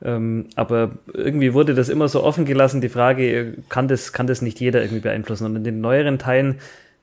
ähm, 0.03 0.47
aber 0.57 0.93
irgendwie 1.13 1.53
wurde 1.53 1.75
das 1.75 1.89
immer 1.89 2.09
so 2.09 2.23
offen 2.25 2.45
gelassen, 2.45 2.81
die 2.81 2.89
Frage, 2.89 3.55
kann 3.69 3.89
das, 3.89 4.13
kann 4.13 4.27
das 4.27 4.43
nicht 4.43 4.61
jeder 4.61 4.81
irgendwie 4.83 5.01
beeinflussen? 5.01 5.45
Und 5.47 5.57
in 5.57 5.65
den 5.65 5.81
neueren 5.81 6.19
Teilen 6.19 6.57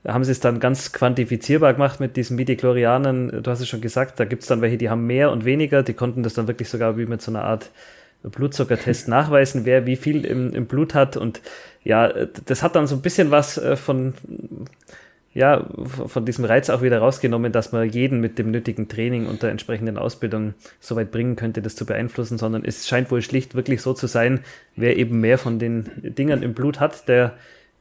haben 0.08 0.24
sie 0.24 0.32
es 0.32 0.40
dann 0.40 0.60
ganz 0.60 0.94
quantifizierbar 0.94 1.74
gemacht 1.74 2.00
mit 2.00 2.16
diesen 2.16 2.38
Midichlorianern. 2.38 3.44
Du 3.44 3.52
hast 3.52 3.60
es 3.60 3.68
schon 3.68 3.82
gesagt, 3.82 4.20
da 4.20 4.26
gibt 4.26 4.44
es 4.44 4.48
dann 4.48 4.62
welche, 4.62 4.78
die 4.78 4.90
haben 4.90 5.06
mehr 5.06 5.32
und 5.32 5.46
weniger. 5.46 5.84
Die 5.84 5.94
konnten 5.94 6.24
das 6.24 6.34
dann 6.34 6.48
wirklich 6.48 6.70
sogar 6.70 6.98
wie 6.98 7.06
mit 7.06 7.22
so 7.22 7.32
einer 7.32 7.44
Art 7.44 7.70
Blutzuckertest 8.24 9.08
nachweisen, 9.08 9.66
wer 9.66 9.86
wie 9.86 9.96
viel 9.96 10.26
im, 10.26 10.54
im 10.54 10.66
Blut 10.66 10.94
hat. 10.94 11.18
Und 11.18 11.42
ja, 11.84 12.12
das 12.46 12.64
hat 12.64 12.76
dann 12.76 12.88
so 12.88 12.96
ein 12.96 13.02
bisschen 13.02 13.32
was 13.32 13.58
äh, 13.58 13.76
von 13.76 14.14
ja, 15.38 15.68
von 15.86 16.26
diesem 16.26 16.46
Reiz 16.46 16.72
auch 16.72 16.82
wieder 16.82 16.98
rausgenommen, 16.98 17.52
dass 17.52 17.72
man 17.72 17.88
jeden 17.88 18.20
mit 18.20 18.40
dem 18.40 18.50
nötigen 18.50 18.88
Training 18.88 19.28
und 19.28 19.44
der 19.44 19.52
entsprechenden 19.52 20.00
Ausbildung 20.00 20.56
so 20.80 20.96
weit 20.96 21.12
bringen 21.12 21.36
könnte, 21.36 21.62
das 21.62 21.76
zu 21.76 21.86
beeinflussen, 21.86 22.40
sondern 22.40 22.66
es 22.66 22.88
scheint 22.88 23.12
wohl 23.12 23.22
schlicht 23.22 23.54
wirklich 23.54 23.84
so 23.84 23.94
zu 23.94 24.08
sein, 24.08 24.40
wer 24.76 24.98
eben 24.98 25.20
mehr 25.22 25.38
von 25.38 25.60
den 25.60 25.92
Dingern 25.98 26.42
im 26.42 26.56
Blut 26.56 26.80
hat, 26.80 27.08
der 27.08 27.34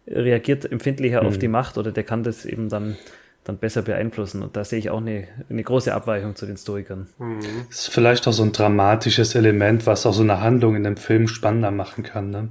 reagiert 0.07 0.71
empfindlicher 0.71 1.23
mhm. 1.23 1.29
auf 1.29 1.39
die 1.39 1.49
Macht 1.49 1.79
oder 1.79 1.93
der 1.93 2.05
kann 2.05 2.23
das 2.23 2.45
eben 2.45 2.69
dann 2.69 2.99
dann 3.45 3.59
besser 3.59 3.83
beeinflussen. 3.83 4.43
Und 4.43 4.57
da 4.57 4.65
sehe 4.65 4.79
ich 4.79 4.91
auch 4.91 5.01
eine, 5.01 5.29
eine 5.49 5.63
große 5.63 5.95
Abweichung 5.95 6.35
zu 6.35 6.47
den 6.47 6.57
Stoikern. 6.57 7.07
Mhm. 7.19 7.41
Das 7.69 7.79
ist 7.79 7.89
vielleicht 7.89 8.29
auch 8.29 8.33
so 8.33 8.43
ein 8.43 8.53
dramatisches 8.53 9.35
Element, 9.35 9.87
was 9.87 10.05
auch 10.05 10.13
so 10.13 10.25
eine 10.25 10.41
Handlung 10.41 10.77
in 10.77 10.85
dem 10.85 10.97
Film 10.97 11.29
spannender 11.29 11.71
machen 11.71 12.03
kann. 12.03 12.31
Ne? 12.31 12.43
Mhm. 12.43 12.49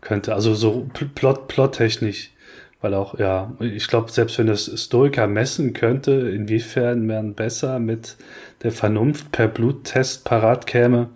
Könnte, 0.00 0.34
also 0.34 0.54
so 0.54 0.90
plot, 1.14 1.48
plottechnisch. 1.48 2.32
Weil 2.80 2.94
auch, 2.94 3.18
ja, 3.18 3.52
ich 3.60 3.88
glaube, 3.88 4.10
selbst 4.12 4.38
wenn 4.38 4.46
das 4.46 4.70
Stoiker 4.80 5.26
messen 5.26 5.72
könnte, 5.72 6.12
inwiefern 6.12 7.06
man 7.06 7.34
besser 7.34 7.80
mit 7.80 8.16
der 8.62 8.70
Vernunft 8.70 9.32
per 9.32 9.48
Bluttest 9.48 10.24
parat 10.24 10.66
käme. 10.66 11.08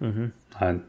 Mhm. 0.00 0.32
Nein. 0.58 0.82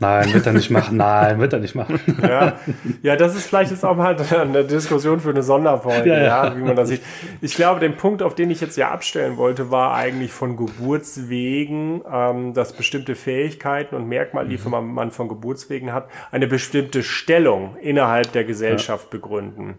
Nein, 0.00 0.32
wird 0.32 0.46
er 0.46 0.52
nicht 0.54 0.70
machen. 0.70 0.96
Nein, 0.96 1.38
wird 1.40 1.52
er 1.52 1.58
nicht 1.60 1.74
machen. 1.74 2.00
Ja, 2.22 2.54
ja 3.02 3.16
das 3.16 3.36
ist 3.36 3.46
vielleicht 3.46 3.70
jetzt 3.70 3.84
auch 3.84 3.96
mal 3.96 4.16
eine 4.16 4.64
Diskussion 4.64 5.20
für 5.20 5.30
eine 5.30 5.42
Sonderfolge, 5.42 6.08
ja, 6.08 6.18
ja. 6.18 6.44
ja, 6.46 6.56
wie 6.56 6.62
man 6.62 6.74
das 6.74 6.88
sieht. 6.88 7.02
Ich 7.42 7.54
glaube, 7.54 7.80
den 7.80 7.96
Punkt, 7.96 8.22
auf 8.22 8.34
den 8.34 8.50
ich 8.50 8.62
jetzt 8.62 8.76
ja 8.76 8.90
abstellen 8.90 9.36
wollte, 9.36 9.70
war 9.70 9.94
eigentlich 9.94 10.32
von 10.32 10.56
Geburtswegen, 10.56 12.02
ähm, 12.10 12.54
dass 12.54 12.72
bestimmte 12.72 13.14
Fähigkeiten 13.14 13.94
und 13.94 14.08
Merkmale, 14.08 14.48
die 14.48 14.56
mhm. 14.56 14.94
man 14.94 15.10
von 15.10 15.28
Geburtswegen 15.28 15.92
hat, 15.92 16.08
eine 16.30 16.46
bestimmte 16.46 17.02
Stellung 17.02 17.76
innerhalb 17.80 18.32
der 18.32 18.44
Gesellschaft 18.44 19.10
begründen. 19.10 19.74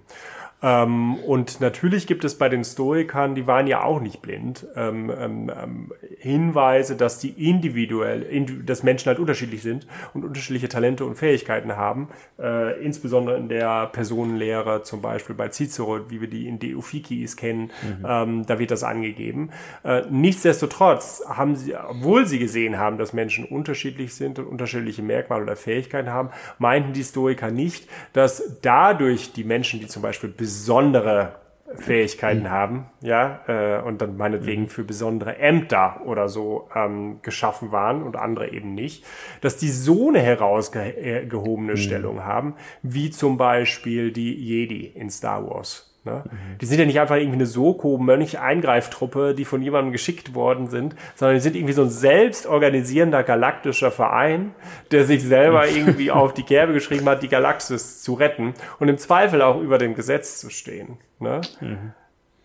Ähm, 0.63 1.15
und 1.15 1.59
natürlich 1.59 2.07
gibt 2.07 2.23
es 2.23 2.37
bei 2.37 2.49
den 2.49 2.63
Stoikern, 2.63 3.35
die 3.35 3.47
waren 3.47 3.67
ja 3.67 3.83
auch 3.83 3.99
nicht 3.99 4.21
blind, 4.21 4.67
ähm, 4.75 5.11
ähm, 5.17 5.51
ähm 5.55 5.93
Hinweise, 6.17 6.95
dass 6.95 7.17
die 7.17 7.49
individuell, 7.49 8.21
indi 8.21 8.63
dass 8.63 8.83
Menschen 8.83 9.07
halt 9.07 9.17
unterschiedlich 9.17 9.63
sind 9.63 9.87
und 10.13 10.23
unterschiedliche 10.23 10.69
Talente 10.69 11.03
und 11.03 11.15
Fähigkeiten 11.15 11.75
haben, 11.75 12.09
äh, 12.39 12.79
insbesondere 12.83 13.37
in 13.37 13.49
der 13.49 13.87
Personenlehre, 13.87 14.83
zum 14.83 15.01
Beispiel 15.01 15.35
bei 15.35 15.49
Cicero, 15.49 16.11
wie 16.11 16.21
wir 16.21 16.29
die 16.29 16.47
in 16.47 16.59
De 16.59 16.75
Officiis 16.75 17.35
kennen, 17.35 17.71
mhm. 17.81 18.05
Ähm, 18.07 18.45
da 18.45 18.59
wird 18.59 18.71
das 18.71 18.83
angegeben. 18.83 19.49
Äh, 19.83 20.03
nichtsdestotrotz 20.11 21.23
haben 21.27 21.55
sie, 21.55 21.75
obwohl 21.75 22.27
sie 22.27 22.37
gesehen 22.37 22.77
haben, 22.77 22.97
dass 22.97 23.13
Menschen 23.13 23.45
unterschiedlich 23.45 24.13
sind 24.13 24.37
und 24.37 24.45
unterschiedliche 24.45 25.01
Merkmale 25.01 25.43
oder 25.43 25.55
Fähigkeiten 25.55 26.09
haben, 26.09 26.29
meinten 26.59 26.93
die 26.93 27.03
Stoiker 27.03 27.49
nicht, 27.49 27.87
dass 28.13 28.59
dadurch 28.61 29.33
die 29.33 29.43
Menschen, 29.43 29.79
die 29.79 29.87
zum 29.87 30.01
Beispiel 30.01 30.29
besondere 30.51 31.35
Fähigkeiten 31.77 32.43
mhm. 32.43 32.49
haben, 32.49 32.85
ja, 33.01 33.39
äh, 33.47 33.81
und 33.81 34.01
dann 34.01 34.17
meinetwegen 34.17 34.63
mhm. 34.63 34.67
für 34.67 34.83
besondere 34.83 35.37
Ämter 35.37 36.01
oder 36.05 36.27
so 36.27 36.69
ähm, 36.75 37.19
geschaffen 37.21 37.71
waren 37.71 38.03
und 38.03 38.17
andere 38.17 38.51
eben 38.51 38.73
nicht, 38.73 39.05
dass 39.39 39.57
die 39.57 39.69
so 39.69 40.09
eine 40.09 40.19
herausgehobene 40.19 41.73
mhm. 41.73 41.77
Stellung 41.77 42.25
haben, 42.25 42.55
wie 42.81 43.09
zum 43.09 43.37
Beispiel 43.37 44.11
die 44.11 44.33
Jedi 44.33 44.85
in 44.87 45.09
Star 45.09 45.49
Wars. 45.49 45.90
Ne? 46.03 46.23
Mhm. 46.25 46.57
Die 46.59 46.65
sind 46.65 46.79
ja 46.79 46.85
nicht 46.85 46.99
einfach 46.99 47.17
irgendwie 47.17 47.35
eine 47.35 47.45
Soko-Mönch-Eingreiftruppe, 47.45 49.35
die 49.35 49.45
von 49.45 49.61
jemandem 49.61 49.91
geschickt 49.91 50.33
worden 50.33 50.67
sind, 50.67 50.95
sondern 51.15 51.35
die 51.35 51.41
sind 51.41 51.55
irgendwie 51.55 51.73
so 51.73 51.83
ein 51.83 51.91
selbst 51.91 52.47
organisierender 52.47 53.21
galaktischer 53.23 53.91
Verein, 53.91 54.55
der 54.89 55.05
sich 55.05 55.23
selber 55.23 55.67
irgendwie 55.75 56.09
auf 56.09 56.33
die 56.33 56.43
Kerbe 56.43 56.73
geschrieben 56.73 57.07
hat, 57.07 57.21
die 57.21 57.27
Galaxis 57.27 58.01
zu 58.01 58.15
retten 58.15 58.55
und 58.79 58.89
im 58.89 58.97
Zweifel 58.97 59.43
auch 59.43 59.61
über 59.61 59.77
dem 59.77 59.93
Gesetz 59.93 60.39
zu 60.39 60.49
stehen. 60.49 60.97
Ne? 61.19 61.41
Mhm. 61.59 61.93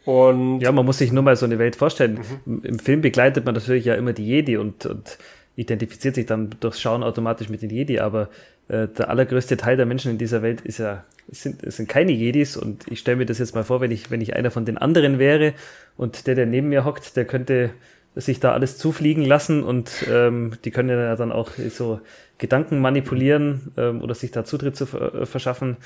Und 0.05 0.61
ja, 0.61 0.71
man 0.71 0.85
muss 0.85 0.99
sich 0.99 1.11
nur 1.11 1.23
mal 1.23 1.35
so 1.35 1.47
eine 1.47 1.59
Welt 1.59 1.77
vorstellen. 1.77 2.21
Mhm. 2.45 2.61
Im 2.63 2.79
Film 2.79 3.01
begleitet 3.01 3.47
man 3.47 3.55
natürlich 3.55 3.87
ja 3.87 3.95
immer 3.95 4.13
die 4.13 4.27
Jedi 4.27 4.59
und, 4.59 4.85
und 4.85 5.19
identifiziert 5.57 6.15
sich 6.15 6.27
dann 6.27 6.51
durchs 6.61 6.81
Schauen 6.81 7.03
automatisch 7.03 7.49
mit 7.49 7.63
den 7.63 7.71
Jedi, 7.71 7.99
aber 7.99 8.29
äh, 8.69 8.89
der 8.89 9.09
allergrößte 9.11 9.57
Teil 9.57 9.77
der 9.77 9.87
Menschen 9.87 10.11
in 10.11 10.19
dieser 10.19 10.43
Welt 10.43 10.61
ist 10.62 10.79
ja, 10.79 11.05
sind, 11.29 11.61
sind 11.73 11.89
keine 11.89 12.12
Jedis 12.12 12.57
und 12.57 12.85
ich 12.91 13.01
stelle 13.01 13.17
mir 13.17 13.27
das 13.27 13.39
jetzt 13.39 13.55
mal 13.55 13.64
vor, 13.64 13.81
wenn 13.81 13.91
ich, 13.91 14.11
wenn 14.11 14.21
ich 14.21 14.35
einer 14.35 14.51
von 14.51 14.64
den 14.64 14.79
anderen 14.79 15.19
wäre 15.19 15.55
und 15.97 16.27
der, 16.27 16.35
der 16.35 16.47
neben 16.47 16.69
mir 16.69 16.85
hockt, 16.85 17.17
der 17.17 17.25
könnte 17.25 17.71
sich 18.14 18.41
da 18.41 18.53
alles 18.53 18.79
zufliegen 18.79 19.25
lassen 19.25 19.62
und 19.62 20.07
ähm, 20.11 20.53
die 20.64 20.71
können 20.71 20.89
ja 20.89 21.17
dann 21.17 21.33
auch 21.33 21.51
so 21.71 22.01
Gedanken 22.39 22.81
manipulieren 22.81 23.73
ähm, 23.77 24.03
oder 24.03 24.14
sich 24.14 24.31
da 24.31 24.45
Zutritt 24.45 24.77
zu 24.77 24.85
äh, 24.85 25.27
verschaffen. 25.27 25.77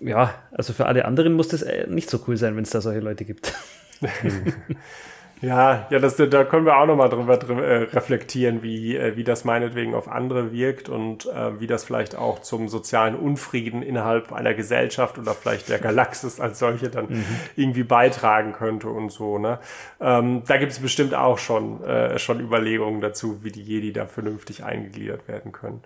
ja, 0.00 0.34
also 0.50 0.72
für 0.72 0.86
alle 0.86 1.04
anderen 1.04 1.32
muss 1.32 1.48
das 1.48 1.62
äh, 1.62 1.86
nicht 1.88 2.10
so 2.10 2.20
cool 2.26 2.36
sein, 2.36 2.56
wenn 2.56 2.64
es 2.64 2.70
da 2.70 2.80
solche 2.80 3.00
Leute 3.00 3.24
gibt. 3.24 3.54
Ja, 5.42 5.88
ja, 5.90 5.98
das, 5.98 6.14
da 6.16 6.44
können 6.44 6.66
wir 6.66 6.76
auch 6.76 6.86
nochmal 6.86 7.08
drüber, 7.08 7.36
drüber 7.36 7.64
äh, 7.64 7.76
reflektieren, 7.92 8.62
wie, 8.62 8.96
äh, 8.96 9.16
wie 9.16 9.24
das 9.24 9.44
meinetwegen 9.44 9.92
auf 9.92 10.06
andere 10.06 10.52
wirkt 10.52 10.88
und 10.88 11.26
äh, 11.26 11.58
wie 11.58 11.66
das 11.66 11.82
vielleicht 11.82 12.16
auch 12.16 12.38
zum 12.42 12.68
sozialen 12.68 13.16
Unfrieden 13.16 13.82
innerhalb 13.82 14.32
einer 14.32 14.54
Gesellschaft 14.54 15.18
oder 15.18 15.34
vielleicht 15.34 15.68
der 15.68 15.80
Galaxis 15.80 16.38
als 16.38 16.60
solche 16.60 16.90
dann 16.90 17.06
mhm. 17.08 17.24
irgendwie 17.56 17.82
beitragen 17.82 18.52
könnte 18.52 18.88
und 18.88 19.10
so. 19.10 19.38
Ne? 19.38 19.58
Ähm, 20.00 20.42
da 20.46 20.58
gibt 20.58 20.70
es 20.70 20.78
bestimmt 20.78 21.12
auch 21.12 21.38
schon, 21.38 21.82
äh, 21.82 22.20
schon 22.20 22.38
Überlegungen 22.38 23.00
dazu, 23.00 23.42
wie 23.42 23.50
die 23.50 23.62
Jedi 23.62 23.92
da 23.92 24.06
vernünftig 24.06 24.62
eingegliedert 24.62 25.26
werden 25.26 25.50
können. 25.50 25.82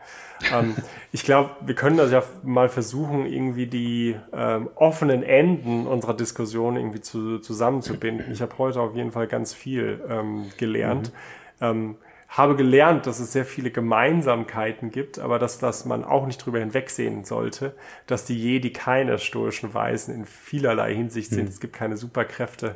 Ähm, 0.52 0.76
ich 1.12 1.24
glaube, 1.24 1.52
wir 1.64 1.74
können 1.74 1.96
das 1.96 2.12
ja 2.12 2.22
mal 2.42 2.68
versuchen, 2.68 3.24
irgendwie 3.24 3.66
die 3.66 4.16
ähm, 4.34 4.68
offenen 4.74 5.22
Enden 5.22 5.86
unserer 5.86 6.14
Diskussion 6.14 6.76
irgendwie 6.76 7.00
zu, 7.00 7.38
zusammenzubinden. 7.38 8.30
Ich 8.30 8.42
habe 8.42 8.52
heute 8.58 8.80
auf 8.80 8.94
jeden 8.94 9.12
Fall 9.12 9.26
ganz 9.26 9.45
ganz 9.46 9.54
viel 9.54 10.00
ähm, 10.08 10.46
gelernt. 10.56 11.12
Mhm. 11.60 11.66
Ähm, 11.66 11.96
habe 12.28 12.56
gelernt, 12.56 13.06
dass 13.06 13.20
es 13.20 13.32
sehr 13.32 13.44
viele 13.44 13.70
Gemeinsamkeiten 13.70 14.90
gibt, 14.90 15.20
aber 15.20 15.38
dass, 15.38 15.60
dass 15.60 15.84
man 15.84 16.04
auch 16.04 16.26
nicht 16.26 16.44
drüber 16.44 16.58
hinwegsehen 16.58 17.24
sollte, 17.24 17.76
dass 18.08 18.24
die 18.24 18.36
Jedi 18.36 18.72
keine 18.72 19.18
stoischen 19.18 19.72
Weisen 19.72 20.12
in 20.12 20.26
vielerlei 20.26 20.92
Hinsicht 20.92 21.30
sind. 21.30 21.44
Mhm. 21.44 21.50
Es 21.50 21.60
gibt 21.60 21.72
keine 21.72 21.96
Superkräfte 21.96 22.74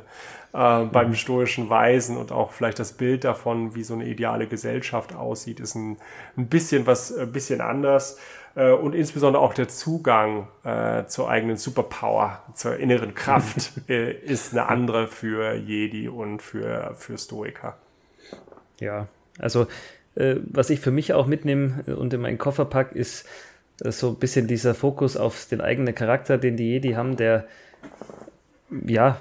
äh, 0.53 0.85
beim 0.85 1.09
mhm. 1.09 1.15
stoischen 1.15 1.69
Weisen 1.69 2.15
und 2.15 2.31
auch 2.31 2.53
vielleicht 2.53 2.79
das 2.79 2.93
Bild 2.93 3.25
davon, 3.25 3.75
wie 3.75 3.83
so 3.83 3.93
eine 3.93 4.05
ideale 4.05 4.47
Gesellschaft 4.47 5.13
aussieht, 5.13 5.59
ist 5.59 5.75
ein, 5.75 5.97
ein 6.37 6.47
bisschen 6.47 6.87
was, 6.87 7.15
ein 7.15 7.33
bisschen 7.33 7.59
anders. 7.59 8.17
Äh, 8.55 8.71
und 8.71 8.93
insbesondere 8.93 9.41
auch 9.41 9.53
der 9.53 9.67
Zugang 9.67 10.47
äh, 10.63 11.05
zur 11.05 11.29
eigenen 11.29 11.57
Superpower, 11.57 12.41
zur 12.53 12.77
inneren 12.77 13.13
Kraft 13.15 13.71
äh, 13.89 14.11
ist 14.11 14.53
eine 14.53 14.67
andere 14.67 15.07
für 15.07 15.55
Jedi 15.55 16.09
und 16.09 16.41
für, 16.41 16.93
für 16.95 17.17
Stoiker. 17.17 17.77
Ja, 18.79 19.07
also 19.39 19.67
äh, 20.15 20.35
was 20.43 20.69
ich 20.69 20.79
für 20.79 20.91
mich 20.91 21.13
auch 21.13 21.27
mitnehme 21.27 21.83
und 21.95 22.13
in 22.13 22.21
meinen 22.21 22.37
Koffer 22.37 22.65
pack, 22.65 22.93
ist 22.93 23.25
äh, 23.83 23.91
so 23.91 24.09
ein 24.09 24.15
bisschen 24.15 24.47
dieser 24.47 24.75
Fokus 24.75 25.15
auf 25.15 25.45
den 25.45 25.61
eigenen 25.61 25.95
Charakter, 25.95 26.37
den 26.37 26.57
die 26.57 26.69
Jedi 26.69 26.93
haben, 26.93 27.15
der 27.15 27.45
ja, 28.85 29.19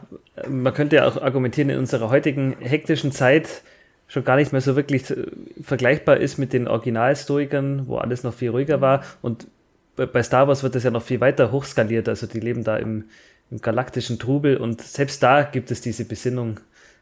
man 0.49 0.72
könnte 0.72 0.97
ja 0.97 1.09
auch 1.09 1.20
argumentieren, 1.20 1.70
in 1.70 1.78
unserer 1.78 2.09
heutigen 2.09 2.57
hektischen 2.61 3.11
Zeit 3.11 3.62
schon 4.11 4.24
gar 4.24 4.36
nicht 4.36 4.52
mehr 4.52 4.61
so 4.61 4.76
wirklich 4.76 5.08
äh, 5.11 5.26
vergleichbar 5.62 6.18
ist 6.18 6.36
mit 6.36 6.52
den 6.52 6.68
Originalstoikern, 6.68 7.86
wo 7.86 7.96
alles 7.96 8.24
noch 8.24 8.34
viel 8.34 8.50
ruhiger 8.50 8.80
war. 8.80 9.04
Und 9.22 9.46
bei 9.94 10.22
Star 10.22 10.48
Wars 10.48 10.62
wird 10.62 10.74
das 10.74 10.82
ja 10.82 10.90
noch 10.90 11.02
viel 11.02 11.20
weiter 11.20 11.52
hochskaliert. 11.52 12.08
Also 12.08 12.26
die 12.26 12.40
leben 12.40 12.64
da 12.64 12.76
im, 12.76 13.04
im 13.50 13.61
galaktischen 13.61 14.18
Trubel 14.18 14.56
und 14.56 14.82
selbst 14.82 15.22
da 15.22 15.42
gibt 15.42 15.70
es 15.70 15.80
diese 15.80 16.04
Besinnung 16.04 16.58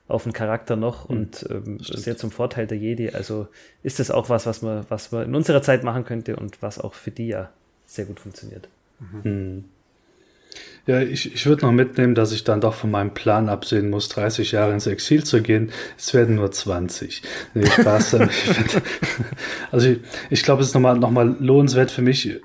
auf 0.06 0.24
den 0.24 0.32
Charakter 0.32 0.76
noch 0.76 1.08
hm, 1.08 1.16
und 1.16 1.46
ähm, 1.50 1.78
sehr 1.80 2.16
zum 2.16 2.30
Vorteil 2.30 2.66
der 2.66 2.78
Jedi. 2.78 3.10
Also 3.10 3.48
ist 3.82 4.00
das 4.00 4.10
auch 4.10 4.28
was, 4.28 4.46
was 4.46 4.60
man, 4.62 4.84
was 4.90 5.10
man 5.10 5.24
in 5.24 5.34
unserer 5.34 5.62
Zeit 5.62 5.84
machen 5.84 6.04
könnte 6.04 6.36
und 6.36 6.60
was 6.60 6.78
auch 6.78 6.94
für 6.94 7.10
die 7.10 7.28
ja 7.28 7.50
sehr 7.86 8.04
gut 8.04 8.20
funktioniert. 8.20 8.68
Mhm. 9.00 9.64
Ja, 10.86 11.00
ich, 11.00 11.34
ich 11.34 11.44
würde 11.46 11.66
noch 11.66 11.72
mitnehmen, 11.72 12.14
dass 12.14 12.32
ich 12.32 12.44
dann 12.44 12.62
doch 12.62 12.72
von 12.72 12.90
meinem 12.90 13.12
Plan 13.12 13.50
absehen 13.50 13.90
muss, 13.90 14.08
30 14.08 14.52
Jahre 14.52 14.72
ins 14.72 14.86
Exil 14.86 15.22
zu 15.22 15.42
gehen. 15.42 15.70
Es 15.98 16.14
werden 16.14 16.36
nur 16.36 16.50
20. 16.50 17.22
Nee, 17.52 17.66
Spaß. 17.66 18.16
also 19.70 19.88
ich, 19.88 19.98
ich 20.30 20.42
glaube, 20.42 20.62
es 20.62 20.68
ist 20.68 20.74
nochmal 20.74 20.98
noch 20.98 21.10
mal 21.10 21.36
lohnenswert 21.40 21.90
für 21.90 22.00
mich, 22.00 22.40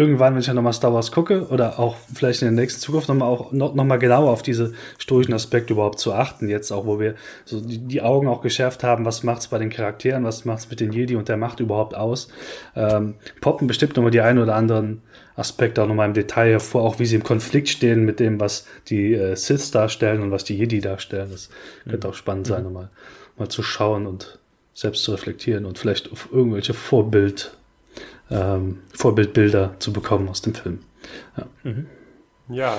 irgendwann, 0.00 0.34
wenn 0.34 0.40
ich 0.40 0.46
ja 0.46 0.54
nochmal 0.54 0.72
Star 0.72 0.94
Wars 0.94 1.12
gucke 1.12 1.48
oder 1.48 1.78
auch 1.78 1.96
vielleicht 2.14 2.42
in 2.42 2.46
der 2.46 2.62
nächsten 2.62 2.80
Zukunft 2.80 3.08
nochmal 3.08 3.28
auch 3.28 3.52
noch, 3.52 3.74
noch 3.74 3.84
mal 3.84 3.98
genauer 3.98 4.30
auf 4.30 4.42
diese 4.42 4.72
stoischen 4.98 5.34
Aspekte 5.34 5.74
überhaupt 5.74 5.98
zu 5.98 6.14
achten. 6.14 6.48
Jetzt 6.48 6.70
auch, 6.70 6.86
wo 6.86 7.00
wir 7.00 7.16
so 7.44 7.60
die, 7.60 7.78
die 7.78 8.00
Augen 8.00 8.28
auch 8.28 8.40
geschärft 8.40 8.84
haben, 8.84 9.04
was 9.04 9.24
macht's 9.24 9.48
bei 9.48 9.58
den 9.58 9.68
Charakteren, 9.68 10.24
was 10.24 10.44
macht's 10.44 10.70
mit 10.70 10.80
den 10.80 10.92
Jedi 10.92 11.16
und 11.16 11.28
der 11.28 11.36
Macht 11.36 11.60
überhaupt 11.60 11.94
aus. 11.94 12.28
Ähm, 12.76 13.14
poppen 13.40 13.66
bestimmt 13.66 13.96
nochmal 13.96 14.10
die 14.10 14.20
ein 14.20 14.38
oder 14.38 14.54
anderen 14.54 15.02
Aspekte 15.40 15.82
auch 15.82 15.88
nochmal 15.88 16.06
im 16.06 16.14
Detail 16.14 16.50
hervor, 16.50 16.82
auch 16.82 16.98
wie 16.98 17.06
sie 17.06 17.16
im 17.16 17.24
Konflikt 17.24 17.68
stehen 17.68 18.04
mit 18.04 18.20
dem, 18.20 18.38
was 18.38 18.66
die 18.88 19.14
äh, 19.14 19.34
Sith 19.34 19.70
darstellen 19.70 20.22
und 20.22 20.30
was 20.30 20.44
die 20.44 20.56
Jedi 20.56 20.80
darstellen. 20.80 21.30
Das 21.32 21.50
mhm. 21.84 21.90
könnte 21.90 22.08
auch 22.08 22.14
spannend 22.14 22.46
sein, 22.46 22.60
mhm. 22.60 22.64
nochmal 22.72 22.90
mal 23.36 23.48
zu 23.48 23.62
schauen 23.62 24.06
und 24.06 24.38
selbst 24.74 25.02
zu 25.02 25.12
reflektieren 25.12 25.64
und 25.64 25.78
vielleicht 25.78 26.12
auf 26.12 26.28
irgendwelche 26.30 26.74
Vorbild, 26.74 27.56
ähm, 28.30 28.80
Vorbildbilder 28.92 29.74
zu 29.78 29.92
bekommen 29.92 30.28
aus 30.28 30.42
dem 30.42 30.54
Film. 30.54 30.80
Ja. 31.36 31.46
Mhm. 31.64 31.86
ja. 32.48 32.78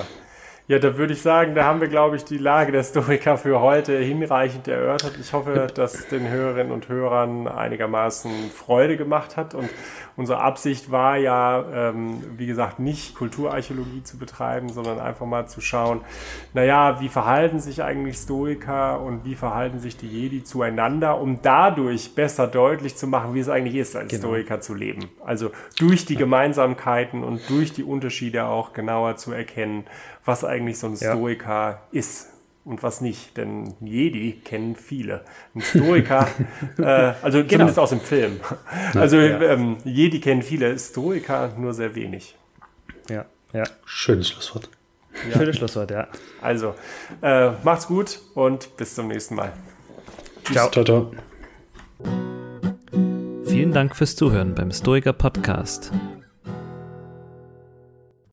Ja, 0.68 0.78
da 0.78 0.96
würde 0.96 1.12
ich 1.12 1.20
sagen, 1.20 1.56
da 1.56 1.64
haben 1.64 1.80
wir, 1.80 1.88
glaube 1.88 2.14
ich, 2.14 2.24
die 2.24 2.38
Lage 2.38 2.70
der 2.70 2.84
Stoiker 2.84 3.36
für 3.36 3.60
heute 3.60 3.98
hinreichend 3.98 4.68
erörtert. 4.68 5.18
Ich 5.20 5.32
hoffe, 5.32 5.66
dass 5.74 6.06
den 6.08 6.30
Hörerinnen 6.30 6.72
und 6.72 6.88
Hörern 6.88 7.48
einigermaßen 7.48 8.30
Freude 8.50 8.96
gemacht 8.96 9.36
hat 9.36 9.54
und 9.54 9.68
unsere 10.16 10.40
Absicht 10.40 10.90
war 10.90 11.16
ja, 11.16 11.64
ähm, 11.90 12.22
wie 12.36 12.46
gesagt, 12.46 12.78
nicht 12.78 13.14
Kulturarchäologie 13.14 14.02
zu 14.02 14.18
betreiben, 14.18 14.68
sondern 14.68 14.98
einfach 14.98 15.26
mal 15.26 15.46
zu 15.46 15.60
schauen, 15.60 16.00
naja, 16.54 17.00
wie 17.00 17.08
verhalten 17.08 17.60
sich 17.60 17.82
eigentlich 17.82 18.16
Stoiker 18.16 19.00
und 19.00 19.24
wie 19.24 19.34
verhalten 19.34 19.78
sich 19.78 19.96
die 19.96 20.08
Jedi 20.08 20.44
zueinander, 20.44 21.20
um 21.20 21.40
dadurch 21.42 22.14
besser 22.14 22.46
deutlich 22.46 22.96
zu 22.96 23.06
machen, 23.06 23.34
wie 23.34 23.40
es 23.40 23.48
eigentlich 23.48 23.76
ist, 23.76 23.96
als 23.96 24.10
genau. 24.10 24.28
Stoiker 24.28 24.60
zu 24.60 24.74
leben. 24.74 25.08
Also 25.24 25.50
durch 25.78 26.04
die 26.04 26.16
Gemeinsamkeiten 26.16 27.24
und 27.24 27.48
durch 27.48 27.72
die 27.72 27.84
Unterschiede 27.84 28.46
auch 28.46 28.72
genauer 28.72 29.16
zu 29.16 29.32
erkennen, 29.32 29.84
was 30.24 30.44
eigentlich 30.44 30.78
so 30.78 30.86
ein 30.86 30.96
Stoiker 30.96 31.50
ja. 31.50 31.80
ist 31.90 32.31
und 32.64 32.82
was 32.82 33.00
nicht. 33.00 33.36
Denn 33.36 33.74
Jedi 33.80 34.32
kennen 34.44 34.76
viele. 34.76 35.24
Ein 35.54 35.62
Stoiker, 35.62 36.28
äh, 36.78 37.14
also 37.22 37.38
genau. 37.38 37.48
zumindest 37.48 37.78
aus 37.78 37.90
dem 37.90 38.00
Film. 38.00 38.40
Also 38.94 39.18
ja. 39.18 39.40
ähm, 39.40 39.76
Jedi 39.84 40.20
kennen 40.20 40.42
viele, 40.42 40.78
Stoiker 40.78 41.52
nur 41.56 41.74
sehr 41.74 41.94
wenig. 41.94 42.36
Ja, 43.08 43.26
ja. 43.52 43.64
Schönes 43.84 44.28
Schlusswort. 44.30 44.68
Ja. 45.28 45.38
Schönes 45.38 45.56
Schlusswort, 45.56 45.90
ja. 45.90 46.08
Also, 46.40 46.74
äh, 47.20 47.50
macht's 47.62 47.86
gut 47.86 48.20
und 48.34 48.76
bis 48.76 48.94
zum 48.94 49.08
nächsten 49.08 49.34
Mal. 49.34 49.52
Ciao. 50.50 50.70
ciao, 50.70 50.84
ciao. 50.84 51.12
Vielen 53.44 53.72
Dank 53.72 53.94
fürs 53.94 54.16
Zuhören 54.16 54.54
beim 54.54 54.72
Stoiker 54.72 55.12
Podcast. 55.12 55.92